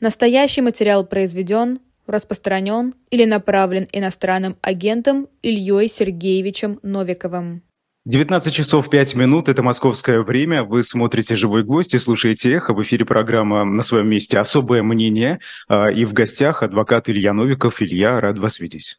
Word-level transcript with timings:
Настоящий 0.00 0.60
материал 0.60 1.04
произведен, 1.04 1.80
распространен 2.06 2.94
или 3.10 3.24
направлен 3.24 3.88
иностранным 3.92 4.56
агентом 4.62 5.28
Ильей 5.42 5.88
Сергеевичем 5.88 6.78
Новиковым. 6.82 7.62
19 8.04 8.54
часов 8.54 8.88
5 8.88 9.16
минут, 9.16 9.48
это 9.48 9.62
московское 9.62 10.22
время. 10.22 10.62
Вы 10.62 10.82
смотрите 10.82 11.36
«Живой 11.36 11.64
гвоздь» 11.64 11.94
и 11.94 11.98
слушаете 11.98 12.52
«Эхо». 12.52 12.72
В 12.72 12.82
эфире 12.82 13.04
программа 13.04 13.64
«На 13.64 13.82
своем 13.82 14.08
месте. 14.08 14.38
Особое 14.38 14.82
мнение». 14.82 15.40
А, 15.68 15.90
и 15.90 16.04
в 16.04 16.14
гостях 16.14 16.62
адвокат 16.62 17.10
Илья 17.10 17.34
Новиков. 17.34 17.82
Илья, 17.82 18.20
рад 18.20 18.38
вас 18.38 18.60
видеть. 18.60 18.98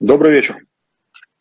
Добрый 0.00 0.32
вечер. 0.32 0.56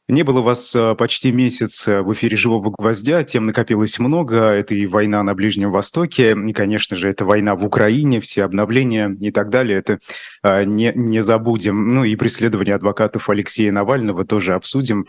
Не 0.08 0.22
было 0.22 0.42
вас 0.42 0.76
а, 0.76 0.94
почти 0.94 1.32
месяц 1.32 1.88
а, 1.88 2.04
в 2.04 2.14
эфире 2.14 2.38
«Живого 2.38 2.70
гвоздя», 2.78 3.24
тем 3.24 3.48
накопилось 3.48 3.98
много. 3.98 4.38
Это 4.38 4.76
и 4.76 4.86
война 4.86 5.24
на 5.24 5.34
Ближнем 5.34 5.72
Востоке, 5.72 6.36
и, 6.36 6.54
конечно 6.54 6.96
же, 6.96 7.10
это 7.10 7.26
война 7.26 7.56
в 7.56 7.64
Украине, 7.64 8.22
все 8.22 8.44
обновления 8.44 9.16
и 9.20 9.32
так 9.32 9.50
далее. 9.50 9.80
Это 9.80 9.98
а, 10.44 10.64
не, 10.64 10.92
не 10.94 11.22
забудем. 11.22 11.96
Ну 11.96 12.04
и 12.04 12.16
преследование 12.16 12.76
адвокатов 12.76 13.30
Алексея 13.30 13.72
Навального 13.72 14.26
тоже 14.26 14.54
обсудим. 14.54 15.08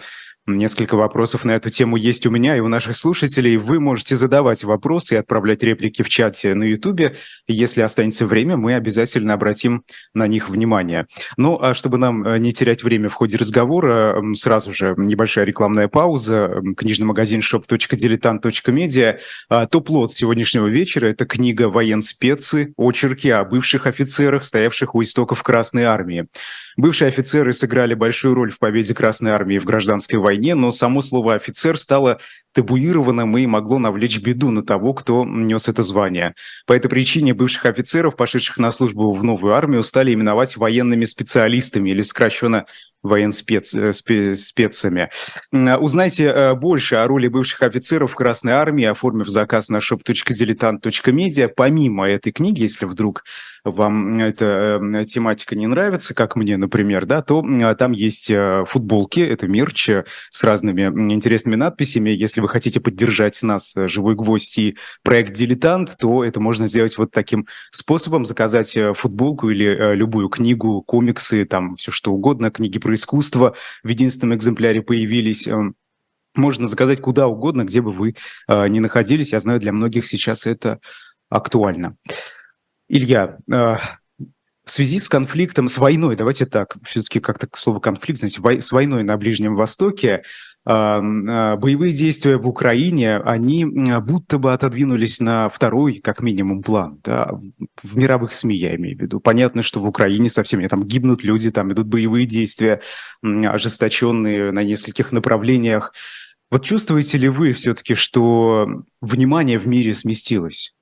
Несколько 0.48 0.94
вопросов 0.94 1.44
на 1.44 1.56
эту 1.56 1.70
тему 1.70 1.96
есть 1.96 2.24
у 2.24 2.30
меня 2.30 2.56
и 2.56 2.60
у 2.60 2.68
наших 2.68 2.96
слушателей. 2.96 3.56
Вы 3.56 3.80
можете 3.80 4.14
задавать 4.14 4.62
вопросы 4.62 5.14
и 5.14 5.18
отправлять 5.18 5.64
реплики 5.64 6.02
в 6.02 6.08
чате 6.08 6.54
на 6.54 6.62
YouTube. 6.62 7.16
Если 7.48 7.80
останется 7.80 8.26
время, 8.26 8.56
мы 8.56 8.74
обязательно 8.76 9.34
обратим 9.34 9.82
на 10.14 10.28
них 10.28 10.48
внимание. 10.48 11.08
Ну, 11.36 11.58
а 11.60 11.74
чтобы 11.74 11.98
нам 11.98 12.22
э, 12.24 12.38
не 12.38 12.52
терять 12.52 12.84
время 12.84 13.08
в 13.08 13.14
ходе 13.14 13.36
разговора, 13.38 14.22
сразу 14.34 14.72
же 14.72 14.94
небольшая 14.96 15.46
рекламная 15.46 15.88
пауза. 15.88 16.62
Книжный 16.76 17.06
магазин 17.06 17.40
shop.diletant.media. 17.40 19.18
А, 19.48 19.66
топ-лот 19.66 20.14
сегодняшнего 20.14 20.68
вечера– 20.68 21.06
это 21.08 21.26
книга 21.26 21.68
«Военспецы. 21.68 22.72
Очерки 22.76 23.30
о 23.30 23.44
бывших 23.44 23.88
офицерах, 23.88 24.44
стоявших 24.44 24.94
у 24.94 25.02
истоков 25.02 25.42
Красной 25.42 25.82
Армии». 25.82 26.28
Бывшие 26.76 27.08
офицеры 27.08 27.54
сыграли 27.54 27.94
большую 27.94 28.34
роль 28.34 28.52
в 28.52 28.58
победе 28.58 28.94
Красной 28.94 29.30
Армии 29.30 29.58
в 29.58 29.64
гражданской 29.64 30.18
войне, 30.18 30.54
но 30.54 30.70
само 30.70 31.00
слово 31.00 31.34
«офицер» 31.34 31.78
стало 31.78 32.20
табуированным 32.56 33.36
и 33.36 33.46
могло 33.46 33.78
навлечь 33.78 34.18
беду 34.18 34.50
на 34.50 34.62
того, 34.62 34.94
кто 34.94 35.26
нес 35.26 35.68
это 35.68 35.82
звание. 35.82 36.34
По 36.66 36.72
этой 36.72 36.88
причине 36.88 37.34
бывших 37.34 37.66
офицеров, 37.66 38.16
пошедших 38.16 38.56
на 38.56 38.72
службу 38.72 39.12
в 39.12 39.22
новую 39.22 39.52
армию, 39.52 39.82
стали 39.82 40.14
именовать 40.14 40.56
военными 40.56 41.04
специалистами 41.04 41.90
или 41.90 42.00
сокращенно 42.00 42.64
военспецами. 43.06 45.08
Э, 45.52 45.76
Узнайте 45.76 46.24
э, 46.24 46.54
больше 46.54 46.96
о 46.96 47.06
роли 47.06 47.28
бывших 47.28 47.62
офицеров 47.62 48.14
Красной 48.14 48.52
Армии, 48.52 48.84
оформив 48.84 49.28
заказ 49.28 49.68
на 49.68 49.78
shop.diletant.media. 49.78 51.50
Помимо 51.54 52.08
этой 52.08 52.32
книги, 52.32 52.62
если 52.62 52.86
вдруг 52.86 53.24
вам 53.64 54.18
эта 54.18 54.80
э, 54.82 55.04
тематика 55.04 55.56
не 55.56 55.66
нравится, 55.66 56.14
как 56.14 56.36
мне, 56.36 56.56
например, 56.56 57.06
да, 57.06 57.22
то 57.22 57.44
там 57.78 57.92
есть 57.92 58.32
футболки, 58.66 59.20
это 59.20 59.48
мерч 59.48 59.90
с 60.30 60.44
разными 60.44 60.82
интересными 61.12 61.56
надписями. 61.56 62.10
Если 62.10 62.40
вы 62.40 62.45
хотите 62.48 62.80
поддержать 62.80 63.42
нас, 63.42 63.74
«Живой 63.76 64.14
гвоздь» 64.14 64.58
и 64.58 64.76
проект 65.02 65.32
«Дилетант», 65.32 65.96
то 65.98 66.24
это 66.24 66.40
можно 66.40 66.66
сделать 66.66 66.96
вот 66.98 67.10
таким 67.10 67.46
способом, 67.70 68.24
заказать 68.24 68.76
футболку 68.94 69.50
или 69.50 69.94
любую 69.94 70.28
книгу, 70.28 70.82
комиксы, 70.82 71.44
там 71.44 71.76
все 71.76 71.92
что 71.92 72.12
угодно, 72.12 72.50
книги 72.50 72.78
про 72.78 72.94
искусства 72.94 73.54
в 73.82 73.88
единственном 73.88 74.36
экземпляре 74.36 74.82
появились. 74.82 75.48
Можно 76.34 76.66
заказать 76.66 77.00
куда 77.00 77.28
угодно, 77.28 77.64
где 77.64 77.80
бы 77.80 77.92
вы 77.92 78.14
э, 78.46 78.68
ни 78.68 78.78
находились. 78.78 79.32
Я 79.32 79.40
знаю, 79.40 79.58
для 79.58 79.72
многих 79.72 80.06
сейчас 80.06 80.46
это 80.46 80.80
актуально. 81.30 81.96
Илья, 82.88 83.38
э, 83.50 83.76
в 84.66 84.70
связи 84.70 84.98
с 84.98 85.08
конфликтом, 85.08 85.68
с 85.68 85.78
войной, 85.78 86.16
давайте 86.16 86.44
так, 86.44 86.76
все-таки 86.84 87.20
как-то 87.20 87.48
слово 87.54 87.80
конфликт, 87.80 88.18
знаете, 88.18 88.40
вой, 88.40 88.60
с 88.60 88.70
войной 88.72 89.02
на 89.02 89.16
Ближнем 89.16 89.54
Востоке, 89.54 90.24
боевые 90.66 91.92
действия 91.92 92.38
в 92.38 92.48
Украине, 92.48 93.18
они 93.18 93.64
будто 93.64 94.38
бы 94.38 94.52
отодвинулись 94.52 95.20
на 95.20 95.48
второй, 95.48 96.00
как 96.00 96.20
минимум, 96.20 96.62
план, 96.62 97.00
да, 97.04 97.38
в 97.82 97.96
мировых 97.96 98.34
СМИ 98.34 98.56
я 98.56 98.74
имею 98.74 98.98
в 98.98 99.00
виду. 99.00 99.20
Понятно, 99.20 99.62
что 99.62 99.80
в 99.80 99.86
Украине 99.86 100.28
совсем 100.28 100.66
там 100.68 100.84
гибнут 100.84 101.22
люди, 101.22 101.50
там 101.50 101.72
идут 101.72 101.86
боевые 101.86 102.26
действия, 102.26 102.80
ожесточенные 103.22 104.50
на 104.50 104.64
нескольких 104.64 105.12
направлениях. 105.12 105.92
Вот 106.50 106.64
чувствуете 106.64 107.18
ли 107.18 107.28
вы 107.28 107.52
все-таки, 107.52 107.94
что 107.94 108.66
внимание 109.00 109.60
в 109.60 109.68
мире 109.68 109.94
сместилось? 109.94 110.74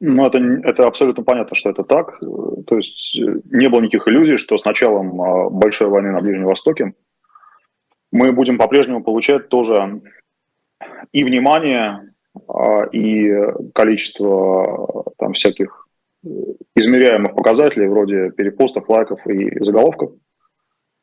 Ну, 0.00 0.26
это, 0.26 0.38
это 0.38 0.86
абсолютно 0.86 1.22
понятно, 1.22 1.54
что 1.54 1.68
это 1.68 1.84
так. 1.84 2.18
То 2.20 2.76
есть 2.76 3.18
э, 3.18 3.40
не 3.50 3.68
было 3.68 3.80
никаких 3.80 4.08
иллюзий, 4.08 4.38
что 4.38 4.56
с 4.56 4.64
началом 4.64 5.20
а, 5.20 5.50
большой 5.50 5.88
войны 5.88 6.10
на 6.10 6.22
Ближнем 6.22 6.44
Востоке 6.44 6.94
мы 8.12 8.32
будем 8.32 8.58
по-прежнему 8.58 9.02
получать 9.02 9.48
тоже 9.48 10.02
и 11.12 11.24
внимание, 11.24 12.12
а, 12.48 12.84
и 12.84 13.32
количество 13.74 15.12
там 15.18 15.32
всяких 15.32 15.88
э, 16.24 16.28
измеряемых 16.76 17.34
показателей 17.34 17.88
вроде 17.88 18.30
перепостов, 18.30 18.88
лайков 18.88 19.26
и 19.26 19.62
заголовков, 19.62 20.12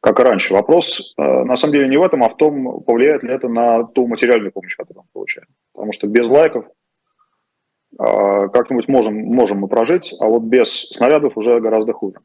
как 0.01 0.19
и 0.19 0.23
раньше. 0.23 0.53
Вопрос 0.53 1.13
э, 1.18 1.22
на 1.22 1.56
самом 1.56 1.73
деле 1.73 1.90
не 1.90 1.97
в 1.97 2.03
этом, 2.03 2.23
а 2.23 2.29
в 2.29 2.38
том, 2.38 2.81
повлияет 2.84 3.24
ли 3.24 3.31
это 3.31 3.47
на 3.50 3.84
ту 3.84 4.07
материальную 4.07 4.51
помощь, 4.51 4.75
которую 4.75 5.03
мы 5.03 5.09
получаем. 5.13 5.47
Потому 5.74 5.91
что 5.91 6.07
без 6.07 6.29
лайков 6.29 6.66
а, 7.97 8.47
как-нибудь 8.50 8.88
можем, 8.88 9.16
можем 9.16 9.59
мы 9.59 9.68
прожить, 9.68 10.13
а 10.19 10.25
вот 10.25 10.44
без 10.44 10.89
снарядов 10.89 11.38
уже 11.38 11.59
гораздо 11.59 11.94
хуже. 11.94 12.18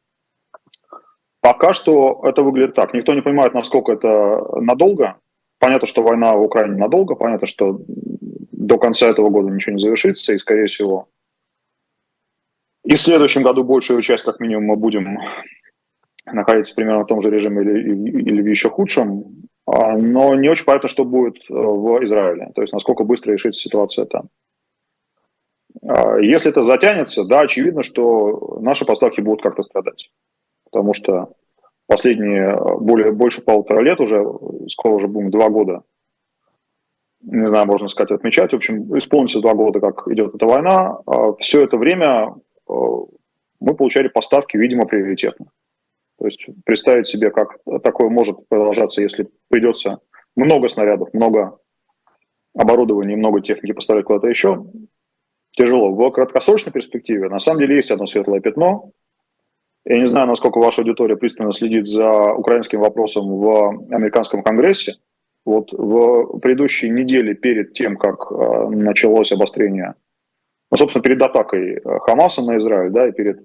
Пока 1.42 1.72
что 1.72 2.20
это 2.22 2.42
выглядит 2.42 2.75
так. 2.75 2.94
Никто 2.94 3.12
не 3.12 3.20
понимает, 3.20 3.53
насколько 3.53 3.92
это 3.92 4.60
надолго. 4.60 5.16
Понятно, 5.58 5.86
что 5.86 6.03
война 6.03 6.34
в 6.34 6.42
Украине 6.42 6.76
надолго, 6.76 7.16
понятно, 7.16 7.47
что 7.47 7.80
до 7.88 8.78
конца 8.78 9.08
этого 9.08 9.28
года 9.28 9.50
ничего 9.50 9.75
не 9.75 9.81
завершится, 9.81 10.32
и, 10.32 10.38
скорее 10.38 10.66
всего, 10.66 11.08
и 12.84 12.94
в 12.94 13.00
следующем 13.00 13.42
году 13.42 13.62
большую 13.64 14.02
часть, 14.02 14.25
как 14.25 14.41
минимум, 14.41 14.64
мы 14.64 14.76
будем 14.76 15.19
находиться 16.26 16.75
примерно 16.75 17.04
в 17.04 17.06
том 17.06 17.20
же 17.22 17.31
режиме 17.31 17.62
или, 17.62 18.20
или 18.20 18.42
в 18.42 18.47
еще 18.47 18.70
худшем. 18.70 19.25
А, 19.66 19.97
но 19.97 20.34
не 20.34 20.48
очень 20.48 20.64
понятно, 20.64 20.88
что 20.88 21.04
будет 21.04 21.36
э, 21.48 21.54
в 21.54 22.04
Израиле, 22.04 22.50
то 22.54 22.62
есть 22.62 22.72
насколько 22.72 23.04
быстро 23.04 23.32
решится 23.32 23.60
ситуация 23.60 24.06
там. 24.06 24.28
А, 25.82 26.19
если 26.19 26.50
это 26.50 26.62
затянется, 26.62 27.25
да, 27.25 27.41
очевидно, 27.41 27.84
что 27.84 28.58
наши 28.60 28.84
поставки 28.84 29.20
будут 29.20 29.42
как-то 29.42 29.62
страдать 29.62 30.10
потому 30.72 30.94
что 30.94 31.34
последние 31.86 32.56
более, 32.80 33.12
больше 33.12 33.42
полутора 33.42 33.82
лет 33.82 34.00
уже, 34.00 34.24
скоро 34.68 34.94
уже 34.94 35.06
будем 35.06 35.30
два 35.30 35.50
года, 35.50 35.82
не 37.20 37.46
знаю, 37.46 37.66
можно 37.66 37.86
сказать, 37.88 38.10
отмечать. 38.10 38.52
В 38.52 38.56
общем, 38.56 38.98
исполнится 38.98 39.40
два 39.40 39.54
года, 39.54 39.78
как 39.78 40.08
идет 40.08 40.34
эта 40.34 40.46
война. 40.46 40.98
А 41.06 41.34
Все 41.38 41.62
это 41.62 41.76
время 41.76 42.34
э, 42.68 42.72
мы 43.60 43.74
получали 43.74 44.08
поставки, 44.08 44.56
видимо, 44.56 44.86
приоритетно. 44.86 45.46
То 46.18 46.26
есть 46.26 46.46
представить 46.64 47.06
себе, 47.06 47.30
как 47.30 47.58
такое 47.84 48.08
может 48.08 48.48
продолжаться, 48.48 49.02
если 49.02 49.28
придется 49.48 50.00
много 50.34 50.68
снарядов, 50.68 51.12
много 51.12 51.58
оборудования, 52.56 53.16
много 53.16 53.40
техники 53.40 53.72
поставить 53.72 54.04
куда-то 54.04 54.26
еще, 54.26 54.66
тяжело. 55.52 55.92
В 55.92 56.10
краткосрочной 56.10 56.72
перспективе 56.72 57.28
на 57.28 57.38
самом 57.38 57.60
деле 57.60 57.76
есть 57.76 57.90
одно 57.90 58.06
светлое 58.06 58.40
пятно, 58.40 58.90
я 59.84 59.98
не 59.98 60.06
знаю, 60.06 60.28
насколько 60.28 60.59
ваша 60.59 60.82
аудитория 60.82 61.16
пристально 61.16 61.53
следит 61.53 61.87
за 61.87 62.32
украинским 62.32 62.81
вопросом 62.81 63.25
в 63.37 63.94
американском 63.94 64.43
конгрессе. 64.43 64.94
Вот 65.44 65.72
в 65.72 66.38
предыдущей 66.38 66.88
неделе 66.88 67.34
перед 67.34 67.72
тем, 67.72 67.97
как 67.97 68.31
э, 68.31 68.69
началось 68.69 69.32
обострение, 69.32 69.94
ну, 70.70 70.76
собственно, 70.76 71.03
перед 71.03 71.20
атакой 71.20 71.75
э, 71.75 71.98
Хамаса 72.03 72.43
на 72.43 72.59
Израиль, 72.59 72.93
да, 72.93 73.09
и 73.09 73.12
перед 73.12 73.44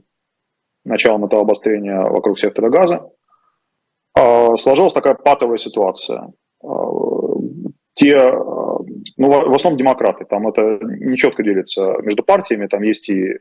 началом 0.85 1.25
этого 1.25 1.41
обострения 1.41 1.99
вокруг 2.01 2.37
сектора 2.37 2.69
газа, 2.69 3.09
э, 4.15 4.55
сложилась 4.57 4.93
такая 4.93 5.15
патовая 5.15 5.57
ситуация. 5.57 6.31
Те, 7.95 8.15
ну, 9.17 9.49
в 9.49 9.55
основном 9.55 9.77
демократы, 9.77 10.25
там 10.25 10.47
это 10.47 10.79
не 10.83 11.17
четко 11.17 11.41
делится 11.41 11.95
между 12.03 12.23
партиями, 12.23 12.67
там 12.67 12.83
есть 12.83 13.09
и, 13.09 13.39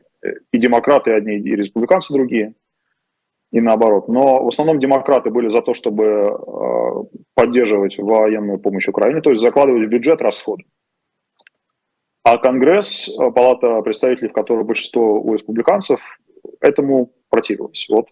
и 0.51 0.57
демократы 0.57 1.11
одни, 1.11 1.35
и 1.35 1.55
республиканцы 1.55 2.11
другие– 2.11 2.55
и 3.51 3.61
наоборот. 3.61 4.07
Но 4.07 4.43
в 4.43 4.47
основном 4.47 4.79
демократы 4.79 5.29
были 5.29 5.49
за 5.49 5.61
то, 5.61 5.73
чтобы 5.73 6.03
э, 6.03 7.17
поддерживать 7.33 7.97
военную 7.97 8.59
помощь 8.59 8.87
Украине, 8.87 9.21
то 9.21 9.29
есть 9.29 9.41
закладывать 9.41 9.87
в 9.87 9.89
бюджет 9.89 10.21
расходы. 10.21 10.65
А 12.23 12.37
Конгресс, 12.37 13.17
э, 13.17 13.31
палата 13.31 13.81
представителей, 13.81 14.29
в 14.29 14.33
которой 14.33 14.65
большинство 14.65 15.21
у 15.21 15.33
республиканцев, 15.33 15.99
этому 16.59 17.13
противилась. 17.29 17.87
Вот. 17.89 18.07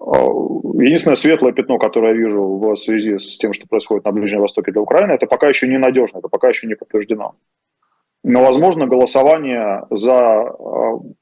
Э, 0.00 0.82
единственное 0.82 1.16
светлое 1.16 1.52
пятно, 1.52 1.78
которое 1.78 2.14
я 2.14 2.18
вижу 2.18 2.42
в 2.42 2.76
связи 2.76 3.18
с 3.18 3.38
тем, 3.38 3.52
что 3.52 3.68
происходит 3.68 4.04
на 4.04 4.12
Ближнем 4.12 4.40
Востоке 4.40 4.72
для 4.72 4.80
Украины, 4.80 5.12
это 5.12 5.26
пока 5.26 5.48
еще 5.48 5.68
не 5.68 5.78
надежно, 5.78 6.18
это 6.18 6.28
пока 6.28 6.48
еще 6.48 6.66
не 6.66 6.74
подтверждено. 6.74 7.36
Но, 8.22 8.44
возможно, 8.44 8.86
голосование 8.86 9.86
за 9.90 10.44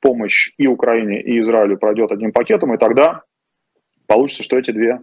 помощь 0.00 0.52
и 0.58 0.66
Украине, 0.66 1.22
и 1.22 1.38
Израилю 1.38 1.78
пройдет 1.78 2.10
одним 2.10 2.32
пакетом, 2.32 2.74
и 2.74 2.78
тогда 2.78 3.22
получится, 4.06 4.42
что 4.42 4.58
эти 4.58 4.72
две 4.72 5.00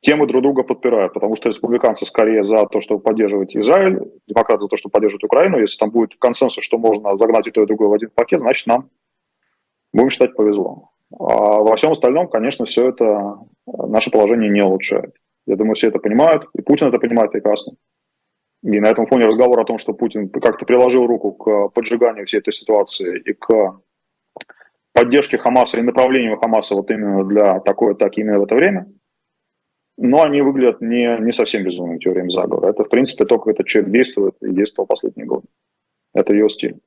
темы 0.00 0.26
друг 0.26 0.42
друга 0.42 0.62
подпирают, 0.62 1.14
потому 1.14 1.34
что 1.34 1.48
республиканцы 1.48 2.04
скорее 2.04 2.42
за 2.42 2.66
то, 2.66 2.80
чтобы 2.80 3.00
поддерживать 3.00 3.56
Израиль, 3.56 4.00
демократы 4.26 4.62
за 4.62 4.68
то, 4.68 4.76
чтобы 4.76 4.92
поддерживать 4.92 5.24
Украину. 5.24 5.58
Если 5.58 5.78
там 5.78 5.90
будет 5.90 6.14
консенсус, 6.18 6.62
что 6.62 6.78
можно 6.78 7.16
загнать 7.16 7.46
и 7.46 7.50
то, 7.50 7.62
и 7.62 7.66
другое 7.66 7.88
в 7.88 7.94
один 7.94 8.10
пакет, 8.14 8.40
значит, 8.40 8.66
нам, 8.66 8.90
будем 9.92 10.10
считать, 10.10 10.36
повезло. 10.36 10.90
А 11.18 11.62
во 11.62 11.74
всем 11.76 11.92
остальном, 11.92 12.28
конечно, 12.28 12.66
все 12.66 12.90
это 12.90 13.38
наше 13.66 14.10
положение 14.10 14.50
не 14.50 14.62
улучшает. 14.62 15.14
Я 15.46 15.56
думаю, 15.56 15.74
все 15.74 15.88
это 15.88 15.98
понимают, 15.98 16.44
и 16.54 16.60
Путин 16.60 16.88
это 16.88 16.98
понимает 16.98 17.32
прекрасно. 17.32 17.72
И 18.62 18.80
на 18.80 18.88
этом 18.88 19.06
фоне 19.06 19.26
разговор 19.26 19.60
о 19.60 19.64
том, 19.64 19.78
что 19.78 19.94
Путин 19.94 20.28
как-то 20.28 20.66
приложил 20.66 21.06
руку 21.06 21.32
к 21.32 21.68
поджиганию 21.68 22.26
всей 22.26 22.38
этой 22.38 22.52
ситуации 22.52 23.20
и 23.20 23.32
к 23.32 23.80
поддержке 24.92 25.38
Хамаса 25.38 25.78
и 25.78 25.82
направлению 25.82 26.38
Хамаса 26.38 26.74
вот 26.74 26.90
именно 26.90 27.24
для 27.24 27.60
такой 27.60 27.92
атаки 27.92 28.20
именно 28.20 28.40
в 28.40 28.44
это 28.44 28.54
время– 28.54 28.86
но 29.98 30.22
они 30.22 30.40
выглядят 30.40 30.80
не, 30.80 31.18
не 31.18 31.32
совсем 31.32 31.64
безумными 31.64 31.98
теориями 31.98 32.30
заговора. 32.30 32.70
Это, 32.70 32.84
в 32.84 32.88
принципе, 32.88 33.24
только 33.24 33.50
этот 33.50 33.66
человек 33.66 33.90
действует 33.90 34.36
и 34.40 34.54
действовал 34.54 34.86
последние 34.86 35.26
годы. 35.26 35.48
Это 36.14 36.32
его 36.34 36.48
стиль. 36.48 36.78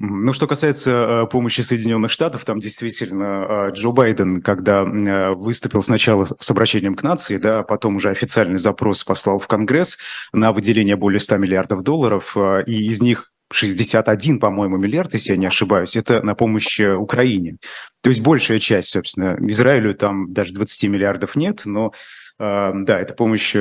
Ну, 0.00 0.32
что 0.32 0.48
касается 0.48 0.90
э, 0.90 1.26
помощи 1.30 1.60
Соединенных 1.60 2.10
Штатов, 2.10 2.44
там 2.44 2.58
действительно 2.58 3.68
э, 3.68 3.70
Джо 3.74 3.92
Байден, 3.92 4.42
когда 4.42 4.82
э, 4.82 5.30
выступил 5.34 5.82
сначала 5.82 6.26
с 6.26 6.50
обращением 6.50 6.96
к 6.96 7.04
нации, 7.04 7.36
да, 7.36 7.60
а 7.60 7.62
потом 7.62 7.96
уже 7.96 8.10
официальный 8.10 8.58
запрос 8.58 9.04
послал 9.04 9.38
в 9.38 9.46
Конгресс 9.46 9.96
на 10.32 10.52
выделение 10.52 10.96
более 10.96 11.20
100 11.20 11.36
миллиардов 11.36 11.84
долларов, 11.84 12.36
и 12.66 12.88
из 12.88 13.00
них 13.02 13.30
61, 13.52 14.40
по-моему, 14.40 14.78
миллиард, 14.78 15.14
если 15.14 15.30
я 15.30 15.36
не 15.36 15.46
ошибаюсь, 15.46 15.94
это 15.94 16.22
на 16.22 16.34
помощь 16.34 16.80
Украине. 16.80 17.58
То 18.02 18.10
есть 18.10 18.20
большая 18.20 18.58
часть, 18.58 18.88
собственно, 18.88 19.36
Израилю 19.48 19.94
там 19.94 20.32
даже 20.32 20.54
20 20.54 20.90
миллиардов 20.90 21.36
нет, 21.36 21.62
но 21.66 21.92
да, 22.38 22.98
эта 22.98 23.14
помощь 23.14 23.54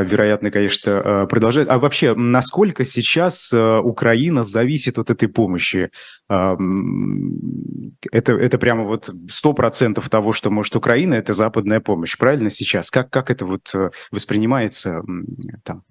вероятно, 0.00 0.50
конечно, 0.50 1.26
продолжает. 1.28 1.70
А 1.70 1.78
вообще, 1.78 2.14
насколько 2.14 2.84
сейчас 2.84 3.52
Украина 3.52 4.44
зависит 4.44 4.98
от 4.98 5.10
этой 5.10 5.28
помощи? 5.28 5.90
Это, 6.28 6.82
это 8.32 8.58
прямо 8.58 8.84
вот 8.84 9.10
сто 9.30 9.52
процентов 9.52 10.08
того, 10.08 10.32
что 10.32 10.50
может 10.50 10.76
Украина, 10.76 11.14
это 11.14 11.32
западная 11.32 11.80
помощь, 11.80 12.16
правильно 12.16 12.50
сейчас? 12.50 12.90
Как, 12.90 13.10
как 13.10 13.30
это 13.30 13.44
вот 13.44 13.72
воспринимается 14.10 15.02
там? 15.64 15.82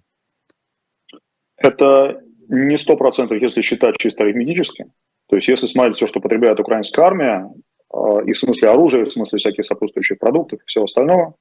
Это 1.57 2.21
не 2.49 2.77
сто 2.77 2.97
процентов, 2.97 3.41
если 3.41 3.61
считать 3.61 3.97
чисто 3.97 4.23
арифметически. 4.23 4.85
То 5.29 5.37
есть 5.37 5.47
если 5.47 5.67
смотреть 5.67 5.95
все, 5.95 6.07
что 6.07 6.19
потребляет 6.19 6.59
украинская 6.59 7.05
армия, 7.05 7.49
а, 7.89 8.19
и 8.25 8.33
в 8.33 8.37
смысле 8.37 8.69
оружия, 8.69 9.03
и 9.03 9.05
в 9.05 9.11
смысле 9.11 9.39
всяких 9.39 9.65
сопутствующих 9.65 10.19
продуктов 10.19 10.59
и 10.59 10.65
всего 10.65 10.83
остального, 10.83 11.35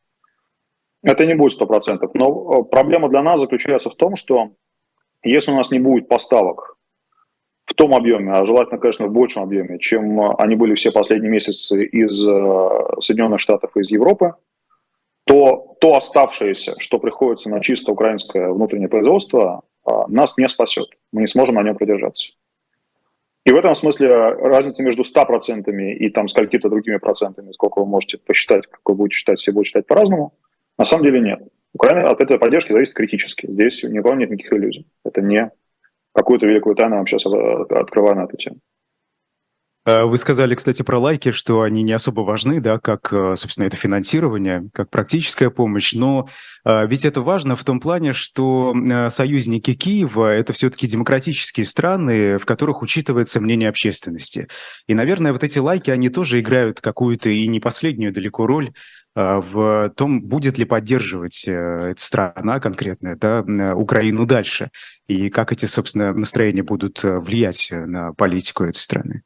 это 1.03 1.27
не 1.27 1.35
будет 1.35 1.53
сто 1.53 1.67
процентов. 1.67 2.13
Но 2.15 2.27
а, 2.27 2.63
проблема 2.63 3.09
для 3.09 3.23
нас 3.23 3.41
заключается 3.41 3.91
в 3.91 3.97
том, 3.97 4.17
что 4.17 4.51
если 5.23 5.51
у 5.51 5.57
нас 5.57 5.71
не 5.71 5.79
будет 5.79 6.09
поставок 6.09 6.77
в 7.67 7.75
том 7.75 7.95
объеме, 7.95 8.33
а 8.33 8.45
желательно, 8.45 8.81
конечно, 8.81 9.07
в 9.07 9.13
большем 9.13 9.43
объеме, 9.43 9.79
чем 9.79 10.21
они 10.39 10.57
были 10.57 10.75
все 10.75 10.91
последние 10.93 11.31
месяцы 11.31 11.85
из 11.85 12.27
а, 12.29 13.01
Соединенных 13.01 13.41
Штатов 13.41 13.77
и 13.77 13.81
из 13.81 13.91
Европы, 13.91 14.35
то 15.25 15.77
то 15.81 15.97
оставшееся, 15.97 16.75
что 16.79 16.99
приходится 16.99 17.49
на 17.49 17.61
чисто 17.61 17.93
украинское 17.93 18.51
внутреннее 18.51 18.89
производство, 18.89 19.63
нас 20.09 20.37
не 20.37 20.47
спасет. 20.47 20.89
Мы 21.13 21.23
не 21.23 21.27
сможем 21.27 21.55
на 21.55 21.63
нем 21.63 21.77
продержаться. 21.77 22.33
И 23.47 23.53
в 23.53 23.57
этом 23.57 23.75
смысле 23.75 24.09
разница 24.09 24.83
между 24.83 25.03
100% 25.03 25.73
и 25.73 26.11
там 26.11 26.29
скольки-то 26.29 26.69
другими 26.69 26.99
процентами, 26.99 27.53
сколько 27.53 27.81
вы 27.81 27.87
можете 27.87 28.19
посчитать, 28.19 28.67
как 28.67 28.81
вы 28.85 28.95
будете 28.95 29.17
считать, 29.17 29.39
все 29.39 29.53
будут 29.53 29.67
считать 29.67 29.87
по-разному, 29.87 30.35
на 30.81 30.87
самом 30.87 31.05
деле 31.05 31.21
нет. 31.21 31.41
Украина 31.75 32.09
от 32.09 32.23
этой 32.23 32.39
поддержки 32.39 32.73
зависит 32.73 32.95
критически. 32.95 33.47
Здесь 33.47 33.83
никого 33.85 34.15
нет 34.15 34.31
никаких 34.31 34.55
иллюзий. 34.55 34.87
Это 35.05 35.21
не 35.21 35.51
какую-то 36.15 36.47
великую 36.47 36.75
тайну 36.75 36.97
вам 36.97 37.07
сейчас 37.07 37.27
открываю 37.27 38.17
на 38.17 38.25
эту 38.25 38.39
тему. 38.39 38.57
Э, 39.87 40.05
вы 40.05 40.17
сказали, 40.17 40.55
кстати, 40.55 40.83
про 40.83 40.99
лайки, 40.99 41.33
что 41.33 41.61
они 41.63 41.83
не 41.83 41.93
особо 41.93 42.21
важны, 42.21 42.61
да, 42.61 42.79
как, 42.79 43.13
э, 43.13 43.35
собственно, 43.37 43.67
это 43.67 43.77
финансирование, 43.77 44.71
как 44.73 44.89
практическая 44.91 45.51
помощь, 45.51 45.93
но 45.93 46.29
э, 46.65 46.87
ведь 46.87 47.05
это 47.05 47.21
важно 47.23 47.57
в 47.57 47.65
том 47.65 47.81
плане, 47.81 48.13
что 48.13 48.75
союзники 49.11 49.75
Киева– 49.75 50.35
это 50.35 50.53
все-таки 50.53 50.87
демократические 50.87 51.67
страны, 51.67 52.39
в 52.39 52.45
которых 52.47 52.83
учитывается 52.83 53.41
мнение 53.41 53.69
общественности. 53.69 54.49
И, 54.87 54.95
наверное, 54.95 55.33
вот 55.33 55.45
эти 55.45 55.59
лайки, 55.59 55.91
они 55.91 56.09
тоже 56.09 56.41
играют 56.41 56.81
какую-то 56.81 57.29
и 57.29 57.47
не 57.47 57.61
последнюю 57.61 58.13
далеко 58.13 58.47
роль 58.47 58.73
в 59.15 59.91
том, 59.97 60.23
будет 60.23 60.59
ли 60.59 60.65
поддерживать 60.65 61.47
эта 61.47 62.01
страна 62.01 62.61
конкретная, 62.61 63.17
да, 63.17 63.45
Украину 63.75 64.27
дальше, 64.27 64.71
и 65.09 65.31
как 65.31 65.53
эти, 65.53 65.67
собственно, 65.67 66.13
настроения 66.13 66.63
будут 66.63 67.03
влиять 67.03 67.69
на 67.71 68.13
политику 68.13 68.65
этой 68.65 68.79
страны. 68.79 69.23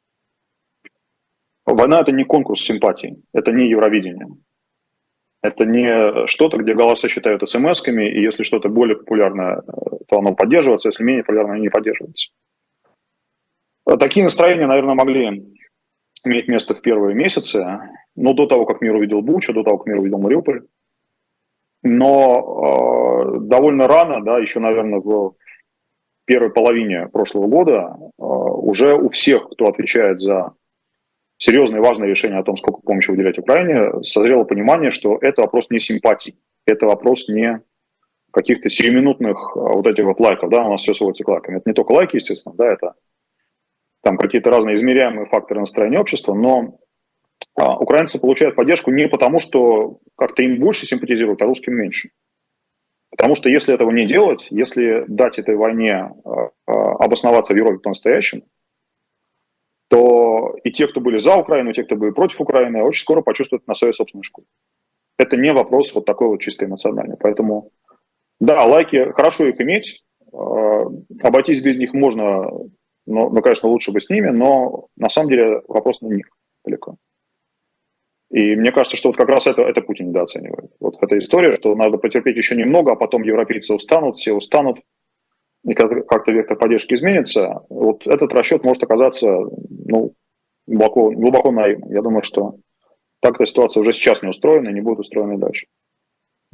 Война– 1.65 1.99
это 2.01 2.11
не 2.11 2.23
конкурс 2.23 2.61
симпатий, 2.61 3.23
это 3.33 3.51
не 3.51 3.69
Евровидение. 3.69 4.27
Это 5.41 5.63
не 5.65 6.25
что-то, 6.25 6.57
где 6.57 6.73
голоса 6.73 7.07
считают 7.07 7.47
смс-ками, 7.47 8.09
и 8.09 8.21
если 8.21 8.43
что-то 8.43 8.69
более 8.69 8.97
популярное, 8.97 9.61
то 10.07 10.17
оно 10.17 10.33
поддерживается, 10.33 10.89
если 10.89 11.03
менее 11.03 11.23
популярное, 11.23 11.59
не 11.59 11.69
поддерживается. 11.69 12.31
Такие 13.99 14.23
настроения, 14.23 14.65
наверное, 14.65 14.95
могли 14.95 15.45
иметь 16.23 16.47
место 16.47 16.73
в 16.73 16.81
первые 16.81 17.13
месяцы, 17.13 17.63
но 18.15 18.33
до 18.33 18.47
того, 18.47 18.65
как 18.65 18.81
мир 18.81 18.95
увидел 18.95 19.21
Бучу, 19.21 19.53
до 19.53 19.63
того, 19.63 19.77
как 19.77 19.87
мир 19.87 19.99
увидел 19.99 20.19
Мариуполь. 20.19 20.63
Но 21.83 23.35
э, 23.35 23.39
довольно 23.41 23.87
рано, 23.87 24.23
да, 24.23 24.39
еще, 24.39 24.59
наверное, 24.59 24.99
в 24.99 25.35
первой 26.25 26.51
половине 26.51 27.07
прошлого 27.09 27.47
года 27.47 27.95
э, 27.99 28.09
уже 28.17 28.95
у 28.95 29.09
всех, 29.09 29.49
кто 29.49 29.67
отвечает 29.67 30.19
за 30.19 30.53
серьезное 31.37 31.79
и 31.79 31.83
важное 31.83 32.07
решение 32.07 32.39
о 32.39 32.43
том, 32.43 32.57
сколько 32.57 32.81
помощи 32.81 33.11
выделять 33.11 33.37
Украине, 33.37 34.03
созрело 34.03 34.43
понимание, 34.43 34.89
что 34.89 35.17
это 35.21 35.41
вопрос 35.41 35.69
не 35.69 35.79
симпатий, 35.79 36.39
это 36.65 36.85
вопрос 36.85 37.27
не 37.27 37.61
каких-то 38.31 38.67
сиюминутных 38.67 39.55
а, 39.55 39.59
вот 39.59 39.87
этих 39.87 40.03
вот 40.05 40.19
лайков, 40.19 40.49
да, 40.49 40.65
у 40.65 40.71
нас 40.71 40.81
все 40.81 40.93
сводится 40.93 41.23
к 41.23 41.27
лайкам. 41.27 41.55
Это 41.55 41.69
не 41.69 41.73
только 41.73 41.93
лайки, 41.93 42.15
естественно, 42.15 42.55
да, 42.55 42.71
это 42.71 42.95
там 44.01 44.17
какие-то 44.17 44.51
разные 44.51 44.75
измеряемые 44.75 45.25
факторы 45.27 45.61
настроения 45.61 45.99
общества, 45.99 46.33
но 46.33 46.79
украинцы 47.57 48.19
получают 48.19 48.55
поддержку 48.55 48.91
не 48.91 49.07
потому, 49.07 49.39
что 49.39 49.99
как-то 50.17 50.43
им 50.43 50.59
больше 50.59 50.85
симпатизируют, 50.85 51.41
а 51.41 51.45
русским 51.45 51.73
меньше. 51.73 52.09
Потому 53.11 53.35
что 53.35 53.49
если 53.49 53.73
этого 53.73 53.91
не 53.91 54.05
делать, 54.05 54.47
если 54.49 55.05
дать 55.07 55.39
этой 55.39 55.55
войне 55.55 55.93
а, 55.95 56.49
а, 56.67 56.95
обосноваться 56.95 57.53
в 57.53 57.57
Европе 57.57 57.79
по-настоящему, 57.79 58.43
то 59.87 60.55
и 60.63 60.71
те, 60.71 60.87
кто 60.87 60.99
были 60.99 61.17
за 61.17 61.37
Украину, 61.37 61.69
и 61.69 61.73
те, 61.73 61.83
кто 61.83 61.95
были 61.95 62.11
против 62.11 62.41
Украины, 62.41 62.83
очень 62.83 63.03
скоро 63.03 63.21
почувствуют 63.21 63.67
на 63.67 63.73
своей 63.73 63.93
собственной 63.93 64.23
шкуре. 64.23 64.47
Это 65.17 65.37
не 65.37 65.53
вопрос 65.53 65.95
вот 65.95 66.05
такой 66.05 66.27
вот 66.27 66.41
чисто 66.41 66.65
эмоциональный. 66.65 67.15
Поэтому, 67.17 67.71
да, 68.41 68.65
лайки, 68.65 69.11
хорошо 69.13 69.45
их 69.45 69.61
иметь, 69.61 70.03
обойтись 70.33 71.63
без 71.63 71.77
них 71.77 71.93
можно, 71.93 72.49
но, 73.05 73.29
ну, 73.29 73.41
конечно, 73.41 73.69
лучше 73.69 73.91
бы 73.91 74.01
с 74.01 74.09
ними, 74.09 74.29
но 74.29 74.87
на 74.97 75.07
самом 75.07 75.29
деле 75.29 75.61
вопрос 75.67 76.01
на 76.01 76.07
них 76.07 76.27
далеко. 76.65 76.97
И 78.35 78.53
мне 78.57 78.73
кажется, 78.73 78.97
что 78.97 79.07
вот 79.07 79.15
как 79.15 79.29
раз 79.29 79.47
это, 79.47 79.61
это 79.61 79.81
Путин 79.81 80.09
недооценивает. 80.09 80.69
Вот 80.81 80.97
эта 81.01 81.17
история, 81.17 81.55
что 81.55 81.73
надо 81.73 81.97
потерпеть 81.97 82.35
еще 82.35 82.57
немного, 82.57 82.91
а 82.91 82.97
потом 82.97 83.23
европейцы 83.23 83.73
устанут, 83.73 84.17
все 84.17 84.33
устанут, 84.33 84.79
и 85.65 85.73
как-то 85.73 86.33
вектор 86.33 86.57
поддержки 86.57 86.95
изменится, 86.95 87.61
вот 87.69 88.05
этот 88.05 88.33
расчет 88.33 88.65
может 88.65 88.83
оказаться 88.83 89.31
ну, 89.69 90.15
глубоко, 90.67 91.11
глубоко 91.11 91.51
наивным. 91.51 91.89
Я 91.93 92.01
думаю, 92.01 92.23
что 92.23 92.55
так 93.21 93.35
эта 93.35 93.45
ситуация 93.45 93.79
уже 93.79 93.93
сейчас 93.93 94.21
не 94.21 94.27
устроена 94.27 94.67
и 94.67 94.73
не 94.73 94.81
будет 94.81 94.99
устроена 94.99 95.35
и 95.35 95.37
дальше. 95.37 95.67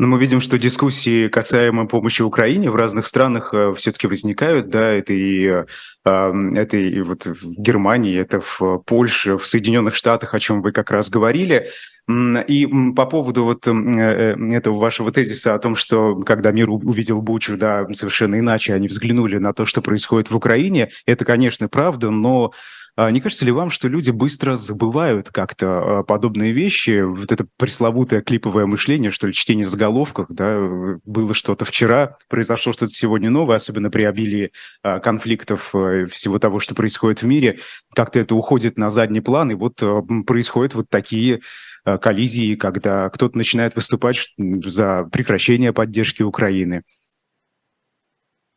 Но 0.02 0.08
мы 0.08 0.18
видим, 0.20 0.42
что 0.42 0.58
дискуссии 0.58 1.28
касаемо 1.28 1.86
помощи 1.86 2.24
Украине 2.24 2.72
в 2.72 2.76
разных 2.76 3.06
странах 3.06 3.54
э, 3.54 3.72
все-таки 3.78 4.08
возникают, 4.08 4.72
да, 4.72 4.90
это 4.94 5.14
и, 5.14 5.46
э, 5.46 5.66
это 6.04 6.78
и 6.78 7.02
вот 7.02 7.28
в 7.28 7.62
Германии, 7.62 8.18
это 8.18 8.42
в 8.42 8.80
Польше, 8.80 9.38
в 9.38 9.46
Соединенных 9.46 9.94
Штатах, 9.94 10.34
о 10.34 10.40
чем 10.40 10.64
вы 10.64 10.72
как 10.72 10.90
раз 10.90 11.12
говорили. 11.12 11.68
И 12.10 12.68
по 12.96 13.06
поводу 13.06 13.44
вот 13.44 13.68
э, 13.68 13.72
этого 13.72 14.80
вашего 14.80 15.12
тезиса 15.12 15.54
о 15.54 15.60
том, 15.60 15.76
что 15.76 16.16
когда 16.16 16.52
мир 16.52 16.72
увидел 16.72 17.22
Бучу, 17.22 17.56
да, 17.56 17.86
совершенно 17.94 18.40
иначе 18.40 18.74
они 18.74 18.88
взглянули 18.88 19.38
на 19.38 19.54
то, 19.54 19.66
что 19.66 19.84
происходит 19.84 20.32
в 20.32 20.36
Украине, 20.36 20.90
это, 21.06 21.26
конечно, 21.26 21.68
правда, 21.68 22.10
но 22.10 22.54
не 22.98 23.22
кажется 23.22 23.46
ли 23.46 23.52
вам, 23.52 23.70
что 23.70 23.88
люди 23.88 24.12
быстро 24.12 24.56
забывают 24.56 25.30
как-то 25.30 26.00
а, 26.00 26.04
подобные 26.04 26.52
вещи? 26.52 27.02
Вот 27.02 27.32
это 27.32 27.46
пресловутое 27.58 28.22
клиповое 28.22 28.66
мышление, 28.66 29.12
что 29.12 29.28
ли, 29.28 29.34
чтение 29.34 29.66
заголовков, 29.66 30.28
да, 30.30 30.60
было 31.06 31.34
что-то 31.34 31.66
вчера, 31.66 32.16
произошло 32.30 32.74
что-то 32.74 32.92
сегодня 32.92 33.30
новое, 33.30 33.56
особенно 33.56 33.90
при 33.90 34.04
обилии 34.04 34.52
а, 34.84 35.00
конфликтов 35.00 35.74
э, 35.74 36.08
всего 36.08 36.40
того, 36.40 36.60
что 36.60 36.76
происходит 36.76 37.22
в 37.22 37.26
мире, 37.26 37.60
как-то 37.96 38.20
это 38.20 38.36
уходит 38.36 38.78
на 38.78 38.90
задний 38.90 39.22
план, 39.22 39.52
и 39.52 39.56
вот 39.56 39.82
происходят 40.26 40.76
вот 40.76 40.90
такие 40.90 41.42
коллизии, 41.84 42.56
когда 42.56 43.10
кто-то 43.10 43.38
начинает 43.38 43.76
выступать 43.76 44.34
за 44.38 45.10
прекращение 45.12 45.74
поддержки 45.74 46.22
Украины. 46.22 46.84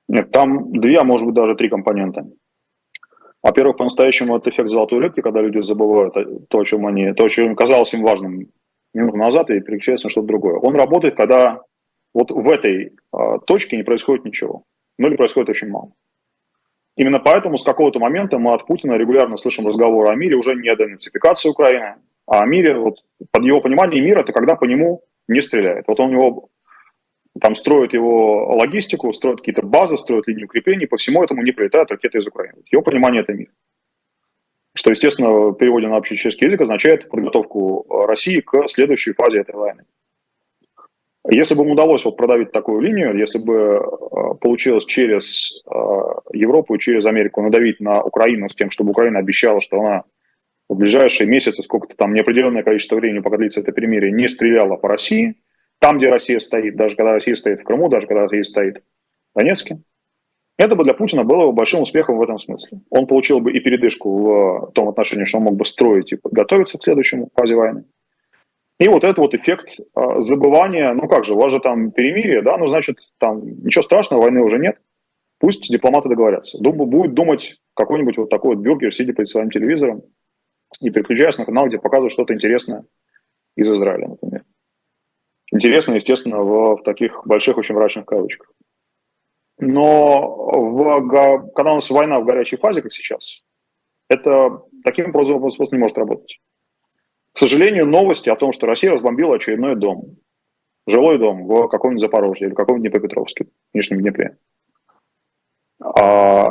Нет, 0.08 0.30
там 0.30 0.72
две, 0.72 0.98
а 0.98 1.04
может 1.04 1.26
быть 1.26 1.34
даже 1.34 1.54
три 1.54 1.68
компонента. 1.68 2.26
Во-первых, 3.44 3.76
по-настоящему 3.76 4.38
это 4.38 4.48
эффект 4.48 4.70
золотой 4.70 5.00
рыбки, 5.00 5.20
когда 5.20 5.42
люди 5.42 5.60
забывают 5.60 6.14
то, 6.48 6.58
о 6.58 6.64
чем 6.64 6.86
они, 6.86 7.12
то, 7.12 7.26
о 7.26 7.28
чем 7.28 7.54
казалось 7.54 7.92
им 7.92 8.00
важным 8.00 8.48
минуту 8.94 9.18
назад, 9.18 9.50
и 9.50 9.60
переключаются 9.60 10.06
на 10.06 10.10
что-то 10.10 10.28
другое. 10.28 10.56
Он 10.56 10.74
работает, 10.74 11.14
когда 11.14 11.60
вот 12.14 12.30
в 12.30 12.48
этой 12.48 12.86
э, 12.86 13.38
точке 13.46 13.76
не 13.76 13.82
происходит 13.82 14.24
ничего. 14.24 14.62
Ну 14.98 15.08
или 15.08 15.16
происходит 15.16 15.50
очень 15.50 15.68
мало. 15.68 15.92
Именно 16.96 17.18
поэтому 17.18 17.58
с 17.58 17.64
какого-то 17.64 17.98
момента 17.98 18.38
мы 18.38 18.54
от 18.54 18.66
Путина 18.66 18.94
регулярно 18.94 19.36
слышим 19.36 19.66
разговоры 19.66 20.08
о 20.08 20.14
мире, 20.14 20.36
уже 20.36 20.54
не 20.54 20.70
о 20.70 20.76
денацификации 20.76 21.50
Украины, 21.50 21.96
а 22.26 22.40
о 22.40 22.46
мире, 22.46 22.78
вот 22.78 23.04
под 23.30 23.44
его 23.44 23.60
понимание 23.60 24.00
мира, 24.00 24.20
это 24.20 24.32
когда 24.32 24.56
по 24.56 24.64
нему 24.64 25.02
не 25.28 25.42
стреляет. 25.42 25.84
Вот 25.86 26.00
он 26.00 26.08
у 26.08 26.12
него 26.12 26.48
там 27.40 27.54
строят 27.54 27.92
его 27.92 28.54
логистику, 28.56 29.12
строят 29.12 29.40
какие-то 29.40 29.62
базы, 29.62 29.98
строят 29.98 30.28
линию 30.28 30.46
укреплений, 30.46 30.86
по 30.86 30.96
всему 30.96 31.22
этому 31.22 31.42
не 31.42 31.52
прилетают 31.52 31.90
ракеты 31.90 32.18
из 32.18 32.26
Украины. 32.26 32.62
Его 32.70 32.82
понимание– 32.82 33.22
это 33.22 33.32
мир. 33.32 33.48
Что, 34.76 34.90
естественно, 34.90 35.30
в 35.30 35.54
переводе 35.54 35.88
на 35.88 35.96
общий 35.96 36.16
чешский 36.16 36.46
язык 36.46 36.60
означает 36.60 37.08
подготовку 37.08 37.86
России 38.06 38.40
к 38.40 38.68
следующей 38.68 39.12
фазе 39.12 39.40
этой 39.40 39.54
войны. 39.54 39.84
Если 41.30 41.54
бы 41.54 41.64
им 41.64 41.70
удалось 41.70 42.04
вот 42.04 42.16
продавить 42.16 42.52
такую 42.52 42.82
линию, 42.82 43.16
если 43.16 43.38
бы 43.38 43.54
э, 43.54 44.34
получилось 44.40 44.84
через 44.84 45.62
э, 45.64 45.74
Европу 46.34 46.74
и 46.74 46.78
через 46.78 47.06
Америку 47.06 47.40
надавить 47.40 47.80
на 47.80 48.02
Украину 48.02 48.48
с 48.50 48.54
тем, 48.54 48.70
чтобы 48.70 48.90
Украина 48.90 49.20
обещала, 49.20 49.60
что 49.60 49.80
она 49.80 50.04
в 50.68 50.74
ближайшие 50.76 51.26
месяцы, 51.26 51.62
сколько-то 51.62 51.96
там 51.96 52.12
неопределенное 52.12 52.62
количество 52.62 52.96
времени, 52.96 53.20
пока 53.20 53.38
длится 53.38 53.60
это 53.60 53.72
перемирие, 53.72 54.12
не 54.12 54.28
стреляла 54.28 54.76
по 54.76 54.88
России, 54.88 55.36
там, 55.84 55.98
где 55.98 56.08
Россия 56.08 56.38
стоит, 56.38 56.76
даже 56.76 56.96
когда 56.96 57.12
Россия 57.12 57.34
стоит 57.34 57.60
в 57.60 57.64
Крыму, 57.64 57.90
даже 57.90 58.06
когда 58.06 58.22
Россия 58.22 58.42
стоит 58.42 58.82
в 59.34 59.38
Донецке, 59.38 59.80
это 60.56 60.76
бы 60.76 60.84
для 60.84 60.94
Путина 60.94 61.24
было 61.24 61.44
бы 61.44 61.52
большим 61.52 61.82
успехом 61.82 62.16
в 62.16 62.22
этом 62.22 62.38
смысле. 62.38 62.80
Он 62.88 63.06
получил 63.06 63.40
бы 63.40 63.52
и 63.52 63.60
передышку 63.60 64.16
в 64.16 64.72
том 64.72 64.88
отношении, 64.88 65.24
что 65.24 65.36
он 65.36 65.44
мог 65.44 65.56
бы 65.56 65.66
строить 65.66 66.10
и 66.10 66.16
подготовиться 66.16 66.78
к 66.78 66.82
следующему 66.82 67.28
фазе 67.34 67.56
войны. 67.56 67.84
И 68.80 68.88
вот 68.88 69.04
этот 69.04 69.18
вот 69.18 69.34
эффект 69.34 69.78
э, 69.78 70.20
забывания, 70.20 70.94
ну 70.94 71.06
как 71.06 71.26
же, 71.26 71.34
у 71.34 71.36
вас 71.36 71.52
же 71.52 71.60
там 71.60 71.90
перемирие, 71.90 72.40
да, 72.40 72.56
ну 72.56 72.66
значит, 72.66 72.96
там 73.18 73.46
ничего 73.62 73.82
страшного, 73.82 74.22
войны 74.22 74.40
уже 74.40 74.58
нет, 74.58 74.78
пусть 75.38 75.70
дипломаты 75.70 76.08
договорятся. 76.08 76.62
Думаю, 76.62 76.86
будет 76.86 77.12
думать 77.12 77.60
какой-нибудь 77.74 78.16
вот 78.16 78.30
такой 78.30 78.56
вот 78.56 78.64
бюргер, 78.64 78.94
сидя 78.94 79.12
перед 79.12 79.28
своим 79.28 79.50
телевизором 79.50 80.00
и 80.80 80.88
переключаясь 80.88 81.36
на 81.36 81.44
канал, 81.44 81.66
где 81.66 81.78
показывают 81.78 82.14
что-то 82.14 82.32
интересное 82.32 82.86
из 83.54 83.70
Израиля, 83.70 84.08
например. 84.08 84.44
Интересно, 85.54 85.94
естественно, 85.94 86.40
в, 86.40 86.76
в 86.76 86.82
таких 86.82 87.24
больших, 87.24 87.56
очень 87.56 87.76
мрачных 87.76 88.06
кавычках. 88.06 88.50
Но 89.58 90.20
в, 90.26 91.08
когда 91.54 91.72
у 91.72 91.74
нас 91.76 91.88
война 91.90 92.18
в 92.18 92.24
горячей 92.24 92.56
фазе, 92.56 92.82
как 92.82 92.92
сейчас, 92.92 93.44
это 94.08 94.62
таким 94.82 95.10
способом 95.10 95.48
не 95.70 95.78
может 95.78 95.96
работать. 95.96 96.40
К 97.32 97.38
сожалению, 97.38 97.86
новости 97.86 98.28
о 98.28 98.36
том, 98.36 98.50
что 98.50 98.66
Россия 98.66 98.90
разбомбила 98.90 99.36
очередной 99.36 99.76
дом, 99.76 100.16
жилой 100.88 101.18
дом 101.18 101.46
в 101.46 101.68
каком-нибудь 101.68 102.00
Запорожье 102.00 102.48
или 102.48 102.54
каком-нибудь 102.54 102.90
Днепропетровске, 102.90 103.44
в 103.44 103.76
Нижнем 103.76 104.00
Днепре, 104.00 104.36
а, 105.80 106.48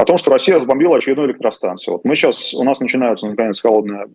о 0.00 0.04
том, 0.04 0.18
что 0.18 0.32
Россия 0.32 0.56
разбомбила 0.56 0.96
очередную 0.96 1.28
электростанцию. 1.28 1.94
Вот 1.94 2.04
мы 2.04 2.16
сейчас, 2.16 2.52
у 2.54 2.64
нас 2.64 2.80
начинается, 2.80 3.28
наконец, 3.28 3.60
холодная 3.60 4.08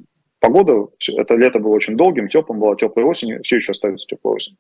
погода, 0.45 0.87
это 1.07 1.35
лето 1.35 1.59
было 1.59 1.73
очень 1.73 1.97
долгим, 1.97 2.27
теплым, 2.27 2.59
была 2.59 2.75
теплая 2.75 3.05
осень, 3.07 3.41
все 3.41 3.55
еще 3.55 3.71
остается 3.71 4.05
теплая 4.07 4.35
осень. 4.35 4.57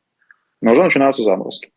Но 0.61 0.71
уже 0.71 0.83
начинаются 0.83 1.21
заморозки. 1.21 1.71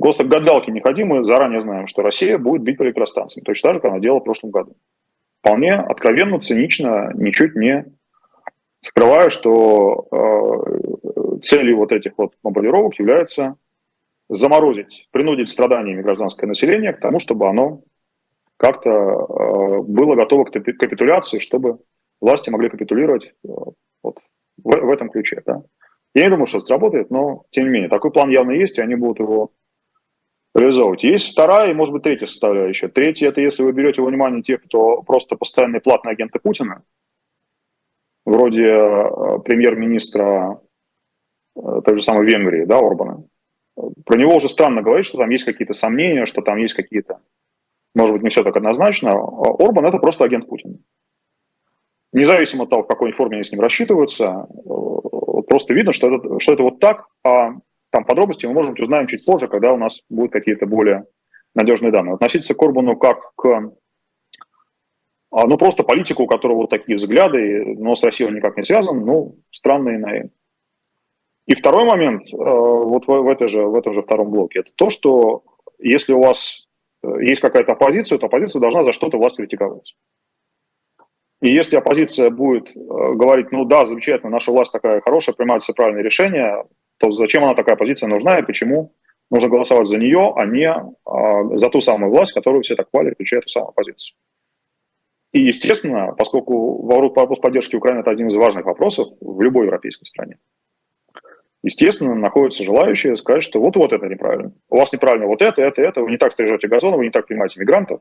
Просто 0.00 0.24
гадалки 0.24 0.70
не 0.70 0.80
ходи, 0.80 1.04
мы 1.04 1.22
заранее 1.22 1.60
знаем, 1.60 1.86
что 1.86 2.02
Россия 2.02 2.36
будет 2.36 2.62
бить 2.62 2.76
по 2.76 2.82
электростанциям, 2.82 3.44
точно 3.44 3.68
так 3.68 3.74
же, 3.76 3.80
как 3.80 3.90
она 3.92 4.00
делала 4.00 4.20
в 4.20 4.24
прошлом 4.24 4.50
году. 4.50 4.76
Вполне 5.40 5.74
откровенно, 5.74 6.38
цинично, 6.38 7.10
ничуть 7.14 7.56
не 7.56 7.86
скрывая, 8.80 9.30
что 9.30 10.06
э, 10.12 11.38
целью 11.42 11.78
вот 11.78 11.92
этих 11.92 12.12
вот 12.18 12.34
мобилировок 12.42 12.98
является 12.98 13.56
заморозить, 14.28 15.08
принудить 15.10 15.48
страданиями 15.48 16.02
гражданское 16.02 16.46
население 16.46 16.92
к 16.92 17.00
тому, 17.00 17.18
чтобы 17.18 17.48
оно 17.48 17.80
как-то 18.58 18.90
э, 18.90 19.82
было 19.82 20.14
готово 20.14 20.44
к 20.44 20.50
капитуляции, 20.50 21.38
чтобы 21.38 21.78
власти 22.20 22.50
могли 22.50 22.68
капитулировать 22.68 23.26
э, 23.26 23.48
вот 24.02 24.18
в, 24.56 24.70
в 24.70 24.90
этом 24.90 25.10
ключе. 25.10 25.42
Да? 25.46 25.62
Я 26.14 26.24
не 26.24 26.30
думаю, 26.30 26.46
что 26.46 26.58
это 26.58 26.66
сработает, 26.66 27.10
но 27.10 27.44
тем 27.50 27.64
не 27.64 27.70
менее, 27.70 27.88
такой 27.88 28.10
план 28.10 28.30
явно 28.30 28.52
есть, 28.52 28.78
и 28.78 28.82
они 28.82 28.94
будут 28.94 29.20
его 29.20 29.52
реализовывать. 30.54 31.04
Есть 31.04 31.32
вторая 31.32 31.70
и, 31.70 31.74
может 31.74 31.92
быть, 31.92 32.02
третья 32.02 32.26
составляющая. 32.26 32.88
Третья– 32.88 33.28
это 33.30 33.40
если 33.40 33.62
вы 33.62 33.72
берете 33.72 34.02
во 34.02 34.08
внимание 34.08 34.42
тех, 34.42 34.62
кто 34.64 35.02
просто 35.02 35.36
постоянные 35.36 35.80
платные 35.80 36.12
агенты 36.12 36.38
Путина, 36.38 36.82
вроде 38.24 38.66
э, 38.66 39.38
премьер-министра 39.44 40.60
э, 41.56 41.60
той 41.84 41.96
же 41.96 42.02
самой 42.02 42.26
Венгрии, 42.26 42.64
да, 42.64 42.78
Орбана. 42.78 43.24
Про 44.04 44.18
него 44.18 44.34
уже 44.34 44.48
странно 44.48 44.82
говорить, 44.82 45.06
что 45.06 45.18
там 45.18 45.30
есть 45.30 45.44
какие-то 45.44 45.72
сомнения, 45.72 46.26
что 46.26 46.42
там 46.42 46.56
есть 46.56 46.74
какие-то, 46.74 47.20
может 47.94 48.14
быть, 48.14 48.22
не 48.22 48.30
все 48.30 48.42
так 48.42 48.56
однозначно. 48.56 49.12
Орбан– 49.12 49.86
это 49.86 49.98
просто 49.98 50.24
агент 50.24 50.48
Путина 50.48 50.78
независимо 52.12 52.64
от 52.64 52.70
того, 52.70 52.82
в 52.82 52.86
какой 52.86 53.12
форме 53.12 53.36
они 53.36 53.44
с 53.44 53.52
ним 53.52 53.60
рассчитываются, 53.60 54.46
э, 54.48 55.42
просто 55.48 55.74
видно, 55.74 55.92
что 55.92 56.14
это, 56.14 56.40
что 56.40 56.52
это 56.52 56.62
вот 56.62 56.78
так, 56.80 57.06
а 57.24 57.52
там 57.90 58.04
подробности 58.04 58.46
мы, 58.46 58.62
быть, 58.62 58.80
узнаем 58.80 59.06
чуть 59.06 59.24
позже, 59.24 59.48
когда 59.48 59.72
у 59.72 59.76
нас 59.76 60.02
будут 60.08 60.32
какие-то 60.32 60.66
более 60.66 61.06
надежные 61.54 61.92
данные. 61.92 62.14
Относиться 62.14 62.54
к 62.54 62.62
Орбану 62.62 62.96
как 62.96 63.34
к 63.34 63.72
а, 65.30 65.46
ну, 65.46 65.58
просто 65.58 65.82
политику, 65.82 66.22
у 66.22 66.26
которого 66.26 66.58
вот 66.58 66.70
такие 66.70 66.96
взгляды, 66.96 67.76
но 67.78 67.94
с 67.94 68.02
Россией 68.02 68.28
он 68.28 68.36
никак 68.36 68.56
не 68.56 68.62
связан, 68.62 69.04
ну, 69.04 69.36
странно 69.50 69.90
и 69.90 69.98
наивно. 69.98 70.30
И 71.46 71.54
второй 71.54 71.84
момент, 71.84 72.26
э, 72.32 72.36
вот 72.36 73.06
в, 73.06 73.28
этой 73.28 73.48
же, 73.48 73.62
в 73.62 73.74
этом 73.74 73.94
же 73.94 74.02
втором 74.02 74.30
блоке, 74.30 74.60
это 74.60 74.70
то, 74.74 74.90
что 74.90 75.44
если 75.78 76.12
у 76.12 76.20
вас 76.20 76.68
э, 77.02 77.08
есть 77.22 77.40
какая-то 77.40 77.72
оппозиция, 77.72 78.18
то 78.18 78.26
оппозиция 78.26 78.60
должна 78.60 78.82
за 78.82 78.92
что-то 78.92 79.18
власть 79.18 79.36
критиковать. 79.36 79.96
И 81.40 81.50
если 81.50 81.76
оппозиция 81.76 82.30
будет 82.30 82.68
э, 82.68 82.80
говорить, 83.14 83.52
ну 83.52 83.64
да, 83.64 83.84
замечательно, 83.84 84.30
наша 84.30 84.50
власть 84.50 84.72
такая 84.72 85.00
хорошая, 85.00 85.36
принимает 85.36 85.62
все 85.62 85.72
правильные 85.72 86.02
решения, 86.02 86.64
то 86.98 87.10
зачем 87.10 87.44
она 87.44 87.54
такая 87.54 87.76
позиция 87.76 88.08
нужна 88.08 88.38
и 88.38 88.42
почему 88.42 88.92
нужно 89.30 89.48
голосовать 89.48 89.86
за 89.86 89.98
нее, 89.98 90.32
а 90.34 90.46
не 90.46 90.68
а, 90.68 91.56
за 91.56 91.70
ту 91.70 91.80
самую 91.80 92.10
власть, 92.10 92.32
которую 92.32 92.62
все 92.62 92.74
так 92.74 92.88
хвалят, 92.90 93.14
включая 93.14 93.40
эту 93.40 93.50
самую 93.50 93.70
оппозицию. 93.70 94.16
И, 95.32 95.42
естественно, 95.42 96.14
поскольку 96.16 96.86
вопрос 96.86 97.38
поддержки 97.38 97.76
Украины– 97.76 98.00
это 98.00 98.10
один 98.10 98.28
из 98.28 98.34
важных 98.34 98.64
вопросов 98.64 99.08
в 99.20 99.40
любой 99.42 99.66
европейской 99.66 100.06
стране, 100.06 100.38
естественно, 101.62 102.14
находятся 102.14 102.64
желающие 102.64 103.14
сказать, 103.16 103.42
что 103.42 103.60
вот-вот 103.60 103.92
это 103.92 104.06
неправильно. 104.06 104.52
У 104.70 104.78
вас 104.78 104.92
неправильно 104.92 105.26
вот 105.26 105.42
это, 105.42 105.60
это, 105.60 105.82
это, 105.82 106.00
вы 106.00 106.10
не 106.10 106.16
так 106.16 106.32
стрижете 106.32 106.66
газон, 106.66 106.96
вы 106.96 107.04
не 107.04 107.10
так 107.10 107.26
принимаете 107.26 107.60
мигрантов, 107.60 108.00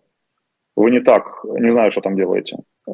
вы 0.77 0.91
не 0.91 1.01
так, 1.01 1.43
не 1.43 1.69
знаю, 1.69 1.91
что 1.91 2.01
там 2.01 2.15
делаете, 2.15 2.57
э, 2.87 2.91